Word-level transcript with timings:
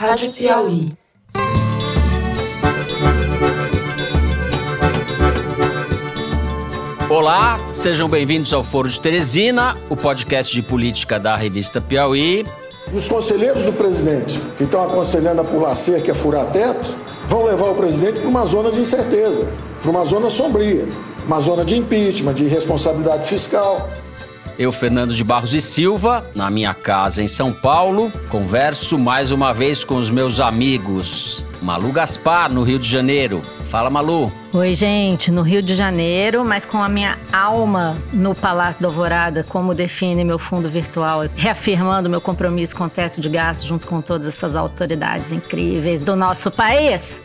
Rádio 0.00 0.32
Piauí. 0.32 0.88
Olá, 7.10 7.60
sejam 7.74 8.08
bem-vindos 8.08 8.54
ao 8.54 8.64
Foro 8.64 8.88
de 8.88 8.98
Teresina, 8.98 9.76
o 9.90 9.96
podcast 9.98 10.54
de 10.54 10.62
política 10.62 11.20
da 11.20 11.36
revista 11.36 11.82
Piauí. 11.82 12.46
E 12.90 12.96
os 12.96 13.08
conselheiros 13.08 13.62
do 13.64 13.74
presidente, 13.74 14.40
que 14.56 14.64
estão 14.64 14.82
aconselhando 14.84 15.42
a 15.42 15.44
pular 15.44 15.74
cerca 15.74 16.08
e 16.08 16.10
a 16.12 16.14
furar 16.14 16.46
teto, 16.46 16.96
vão 17.28 17.44
levar 17.44 17.68
o 17.68 17.74
presidente 17.74 18.20
para 18.20 18.28
uma 18.30 18.46
zona 18.46 18.70
de 18.70 18.80
incerteza, 18.80 19.52
para 19.82 19.90
uma 19.90 20.06
zona 20.06 20.30
sombria, 20.30 20.86
uma 21.26 21.40
zona 21.40 21.62
de 21.62 21.76
impeachment, 21.76 22.32
de 22.32 22.44
irresponsabilidade 22.44 23.28
fiscal. 23.28 23.86
Eu, 24.60 24.70
Fernando 24.70 25.14
de 25.14 25.24
Barros 25.24 25.54
e 25.54 25.60
Silva, 25.62 26.22
na 26.34 26.50
minha 26.50 26.74
casa 26.74 27.22
em 27.22 27.26
São 27.26 27.50
Paulo, 27.50 28.12
converso 28.28 28.98
mais 28.98 29.30
uma 29.30 29.54
vez 29.54 29.82
com 29.82 29.96
os 29.96 30.10
meus 30.10 30.38
amigos. 30.38 31.46
Malu 31.62 31.90
Gaspar, 31.90 32.52
no 32.52 32.62
Rio 32.62 32.78
de 32.78 32.86
Janeiro. 32.86 33.40
Fala, 33.70 33.88
Malu. 33.88 34.30
Oi, 34.52 34.74
gente, 34.74 35.30
no 35.30 35.40
Rio 35.40 35.62
de 35.62 35.74
Janeiro, 35.74 36.44
mas 36.44 36.66
com 36.66 36.82
a 36.82 36.90
minha 36.90 37.16
alma 37.32 37.96
no 38.12 38.34
Palácio 38.34 38.82
da 38.82 38.88
Alvorada, 38.88 39.42
como 39.48 39.74
define 39.74 40.26
meu 40.26 40.38
fundo 40.38 40.68
virtual, 40.68 41.22
reafirmando 41.34 42.10
meu 42.10 42.20
compromisso 42.20 42.76
com 42.76 42.84
o 42.84 42.90
teto 42.90 43.18
de 43.18 43.30
gastos 43.30 43.66
junto 43.66 43.86
com 43.86 44.02
todas 44.02 44.26
essas 44.26 44.56
autoridades 44.56 45.32
incríveis 45.32 46.04
do 46.04 46.14
nosso 46.14 46.50
país. 46.50 47.22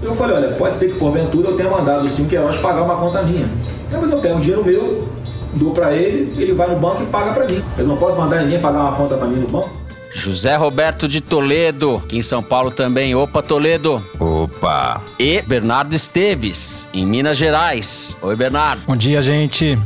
Eu 0.00 0.14
falei, 0.14 0.36
olha, 0.36 0.50
pode 0.50 0.76
ser 0.76 0.92
que 0.92 0.94
porventura 0.96 1.48
eu 1.48 1.56
tenha 1.56 1.68
mandado 1.68 2.06
o 2.06 2.08
5 2.08 2.28
Queiroz 2.28 2.56
pagar 2.58 2.82
uma 2.82 2.94
conta 2.94 3.20
minha. 3.22 3.48
Mas 3.90 4.08
eu 4.08 4.18
pego 4.18 4.38
o 4.38 4.40
dinheiro 4.40 4.64
meu, 4.64 5.17
dou 5.58 5.72
para 5.72 5.92
ele, 5.92 6.32
ele 6.40 6.52
vai 6.52 6.68
no 6.68 6.78
banco 6.78 7.02
e 7.02 7.06
paga 7.06 7.32
para 7.32 7.46
mim. 7.46 7.62
Mas 7.76 7.86
não 7.86 7.96
posso 7.96 8.16
mandar 8.16 8.42
ninguém 8.42 8.60
pagar 8.60 8.80
uma 8.80 8.92
conta 8.92 9.16
para 9.16 9.26
mim 9.26 9.40
no 9.40 9.48
banco? 9.48 9.70
José 10.10 10.56
Roberto 10.56 11.06
de 11.06 11.20
Toledo, 11.20 12.02
aqui 12.04 12.16
em 12.16 12.22
São 12.22 12.42
Paulo 12.42 12.70
também. 12.70 13.14
Opa, 13.14 13.42
Toledo. 13.42 14.02
Opa. 14.18 15.02
E 15.18 15.42
Bernardo 15.42 15.94
Esteves, 15.94 16.88
em 16.94 17.04
Minas 17.04 17.36
Gerais. 17.36 18.16
Oi, 18.22 18.34
Bernardo. 18.34 18.82
Bom 18.86 18.96
dia, 18.96 19.20
gente. 19.20 19.78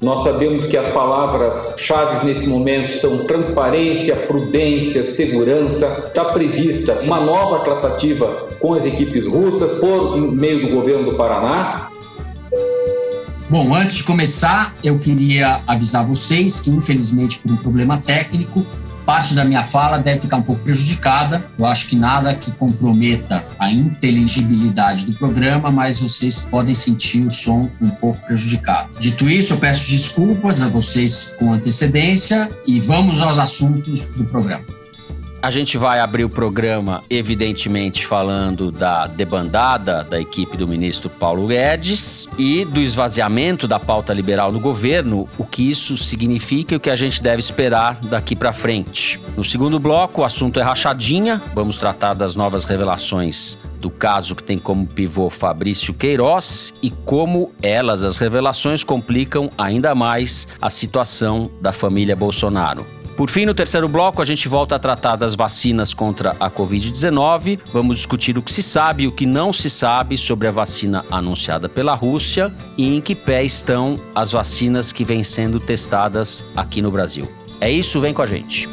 Nós 0.00 0.22
sabemos 0.22 0.64
que 0.66 0.76
as 0.76 0.88
palavras-chave 0.90 2.24
nesse 2.24 2.46
momento 2.46 2.96
são 2.98 3.24
transparência, 3.24 4.14
prudência, 4.14 5.02
segurança. 5.10 6.04
Está 6.06 6.26
prevista 6.26 7.00
uma 7.00 7.18
nova 7.18 7.64
tratativa 7.64 8.26
com 8.60 8.74
as 8.74 8.84
equipes 8.84 9.26
russas 9.26 9.78
por 9.80 10.16
meio 10.16 10.68
do 10.68 10.72
governo 10.72 11.10
do 11.10 11.16
Paraná. 11.16 11.87
Bom, 13.50 13.74
antes 13.74 13.96
de 13.96 14.04
começar, 14.04 14.74
eu 14.84 14.98
queria 14.98 15.62
avisar 15.66 16.04
vocês 16.04 16.60
que, 16.60 16.68
infelizmente, 16.68 17.38
por 17.38 17.50
um 17.50 17.56
problema 17.56 17.96
técnico, 17.96 18.66
parte 19.06 19.32
da 19.32 19.42
minha 19.42 19.64
fala 19.64 19.96
deve 19.98 20.20
ficar 20.20 20.36
um 20.36 20.42
pouco 20.42 20.62
prejudicada. 20.62 21.42
Eu 21.58 21.64
acho 21.64 21.86
que 21.86 21.96
nada 21.96 22.34
que 22.34 22.50
comprometa 22.50 23.42
a 23.58 23.72
inteligibilidade 23.72 25.06
do 25.06 25.14
programa, 25.14 25.70
mas 25.70 25.98
vocês 25.98 26.40
podem 26.40 26.74
sentir 26.74 27.26
o 27.26 27.32
som 27.32 27.70
um 27.80 27.88
pouco 27.88 28.20
prejudicado. 28.26 28.90
Dito 29.00 29.30
isso, 29.30 29.54
eu 29.54 29.56
peço 29.56 29.88
desculpas 29.88 30.60
a 30.60 30.68
vocês 30.68 31.32
com 31.38 31.50
antecedência 31.50 32.50
e 32.66 32.78
vamos 32.80 33.22
aos 33.22 33.38
assuntos 33.38 34.02
do 34.08 34.24
programa. 34.24 34.77
A 35.40 35.52
gente 35.52 35.78
vai 35.78 36.00
abrir 36.00 36.24
o 36.24 36.28
programa, 36.28 37.04
evidentemente, 37.08 38.04
falando 38.04 38.72
da 38.72 39.06
debandada 39.06 40.02
da 40.02 40.20
equipe 40.20 40.56
do 40.56 40.66
ministro 40.66 41.08
Paulo 41.08 41.46
Guedes 41.46 42.28
e 42.36 42.64
do 42.64 42.80
esvaziamento 42.80 43.68
da 43.68 43.78
pauta 43.78 44.12
liberal 44.12 44.50
no 44.50 44.58
governo, 44.58 45.28
o 45.38 45.44
que 45.44 45.70
isso 45.70 45.96
significa 45.96 46.74
e 46.74 46.76
o 46.76 46.80
que 46.80 46.90
a 46.90 46.96
gente 46.96 47.22
deve 47.22 47.38
esperar 47.38 48.00
daqui 48.00 48.34
para 48.34 48.52
frente. 48.52 49.20
No 49.36 49.44
segundo 49.44 49.78
bloco, 49.78 50.22
o 50.22 50.24
assunto 50.24 50.58
é 50.58 50.62
rachadinha. 50.62 51.40
Vamos 51.54 51.78
tratar 51.78 52.14
das 52.14 52.34
novas 52.34 52.64
revelações 52.64 53.56
do 53.78 53.90
caso 53.90 54.34
que 54.34 54.42
tem 54.42 54.58
como 54.58 54.88
pivô 54.88 55.30
Fabrício 55.30 55.94
Queiroz 55.94 56.74
e 56.82 56.90
como 56.90 57.52
elas, 57.62 58.02
as 58.02 58.16
revelações, 58.16 58.82
complicam 58.82 59.48
ainda 59.56 59.94
mais 59.94 60.48
a 60.60 60.68
situação 60.68 61.48
da 61.60 61.72
família 61.72 62.16
Bolsonaro. 62.16 62.84
Por 63.18 63.28
fim, 63.28 63.44
no 63.44 63.52
terceiro 63.52 63.88
bloco, 63.88 64.22
a 64.22 64.24
gente 64.24 64.46
volta 64.46 64.76
a 64.76 64.78
tratar 64.78 65.16
das 65.16 65.34
vacinas 65.34 65.92
contra 65.92 66.36
a 66.38 66.48
Covid-19. 66.48 67.58
Vamos 67.72 67.96
discutir 67.96 68.38
o 68.38 68.42
que 68.42 68.52
se 68.52 68.62
sabe 68.62 69.02
e 69.02 69.06
o 69.08 69.12
que 69.12 69.26
não 69.26 69.52
se 69.52 69.68
sabe 69.68 70.16
sobre 70.16 70.46
a 70.46 70.52
vacina 70.52 71.04
anunciada 71.10 71.68
pela 71.68 71.96
Rússia 71.96 72.54
e 72.76 72.94
em 72.94 73.00
que 73.00 73.16
pé 73.16 73.42
estão 73.42 73.98
as 74.14 74.30
vacinas 74.30 74.92
que 74.92 75.04
vêm 75.04 75.24
sendo 75.24 75.58
testadas 75.58 76.44
aqui 76.54 76.80
no 76.80 76.92
Brasil. 76.92 77.28
É 77.60 77.68
isso, 77.68 77.98
vem 77.98 78.14
com 78.14 78.22
a 78.22 78.26
gente. 78.28 78.68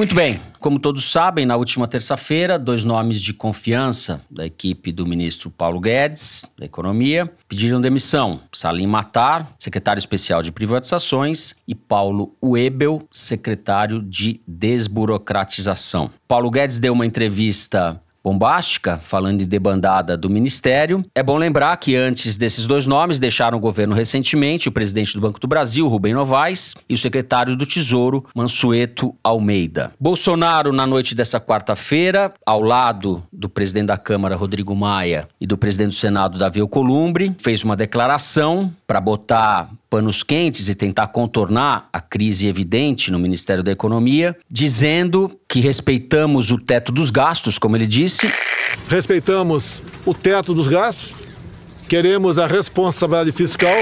Muito 0.00 0.14
bem, 0.14 0.40
como 0.60 0.78
todos 0.78 1.12
sabem, 1.12 1.44
na 1.44 1.56
última 1.56 1.86
terça-feira, 1.86 2.58
dois 2.58 2.84
nomes 2.84 3.20
de 3.20 3.34
confiança 3.34 4.22
da 4.30 4.46
equipe 4.46 4.92
do 4.92 5.06
ministro 5.06 5.50
Paulo 5.50 5.78
Guedes, 5.78 6.46
da 6.58 6.64
Economia, 6.64 7.30
pediram 7.46 7.82
demissão. 7.82 8.40
Salim 8.50 8.86
Matar, 8.86 9.54
secretário 9.58 10.00
especial 10.00 10.40
de 10.40 10.50
privatizações, 10.50 11.54
e 11.68 11.74
Paulo 11.74 12.34
Uebel, 12.42 13.06
secretário 13.12 14.00
de 14.00 14.40
desburocratização. 14.48 16.10
Paulo 16.26 16.50
Guedes 16.50 16.80
deu 16.80 16.94
uma 16.94 17.04
entrevista 17.04 18.00
bombástica, 18.22 18.98
falando 18.98 19.38
de 19.38 19.46
debandada 19.46 20.16
do 20.16 20.28
Ministério. 20.28 21.04
É 21.14 21.22
bom 21.22 21.36
lembrar 21.36 21.76
que 21.76 21.96
antes 21.96 22.36
desses 22.36 22.66
dois 22.66 22.86
nomes 22.86 23.18
deixaram 23.18 23.58
o 23.58 23.60
governo 23.60 23.94
recentemente 23.94 24.68
o 24.68 24.72
presidente 24.72 25.14
do 25.14 25.20
Banco 25.20 25.40
do 25.40 25.48
Brasil, 25.48 25.88
Rubem 25.88 26.14
Novaes, 26.14 26.74
e 26.88 26.94
o 26.94 26.98
secretário 26.98 27.56
do 27.56 27.66
Tesouro, 27.66 28.24
Mansueto 28.34 29.14
Almeida. 29.22 29.92
Bolsonaro, 29.98 30.72
na 30.72 30.86
noite 30.86 31.14
dessa 31.14 31.40
quarta-feira, 31.40 32.32
ao 32.44 32.62
lado 32.62 33.22
do 33.32 33.48
presidente 33.48 33.86
da 33.86 33.98
Câmara, 33.98 34.36
Rodrigo 34.36 34.74
Maia, 34.74 35.28
e 35.40 35.46
do 35.46 35.56
presidente 35.56 35.90
do 35.90 35.94
Senado, 35.94 36.38
Davi 36.38 36.60
Alcolumbre, 36.60 37.34
fez 37.38 37.64
uma 37.64 37.76
declaração 37.76 38.72
para 38.86 39.00
botar 39.00 39.70
panos 39.90 40.22
quentes 40.22 40.68
e 40.68 40.74
tentar 40.74 41.08
contornar 41.08 41.88
a 41.92 42.00
crise 42.00 42.46
evidente 42.46 43.10
no 43.10 43.18
Ministério 43.18 43.64
da 43.64 43.72
Economia, 43.72 44.36
dizendo 44.48 45.36
que 45.48 45.60
respeitamos 45.60 46.52
o 46.52 46.58
teto 46.58 46.92
dos 46.92 47.10
gastos, 47.10 47.58
como 47.58 47.76
ele 47.76 47.88
disse. 47.88 48.32
Respeitamos 48.88 49.82
o 50.06 50.14
teto 50.14 50.54
dos 50.54 50.68
gastos, 50.68 51.12
queremos 51.88 52.38
a 52.38 52.46
responsabilidade 52.46 53.32
fiscal 53.32 53.74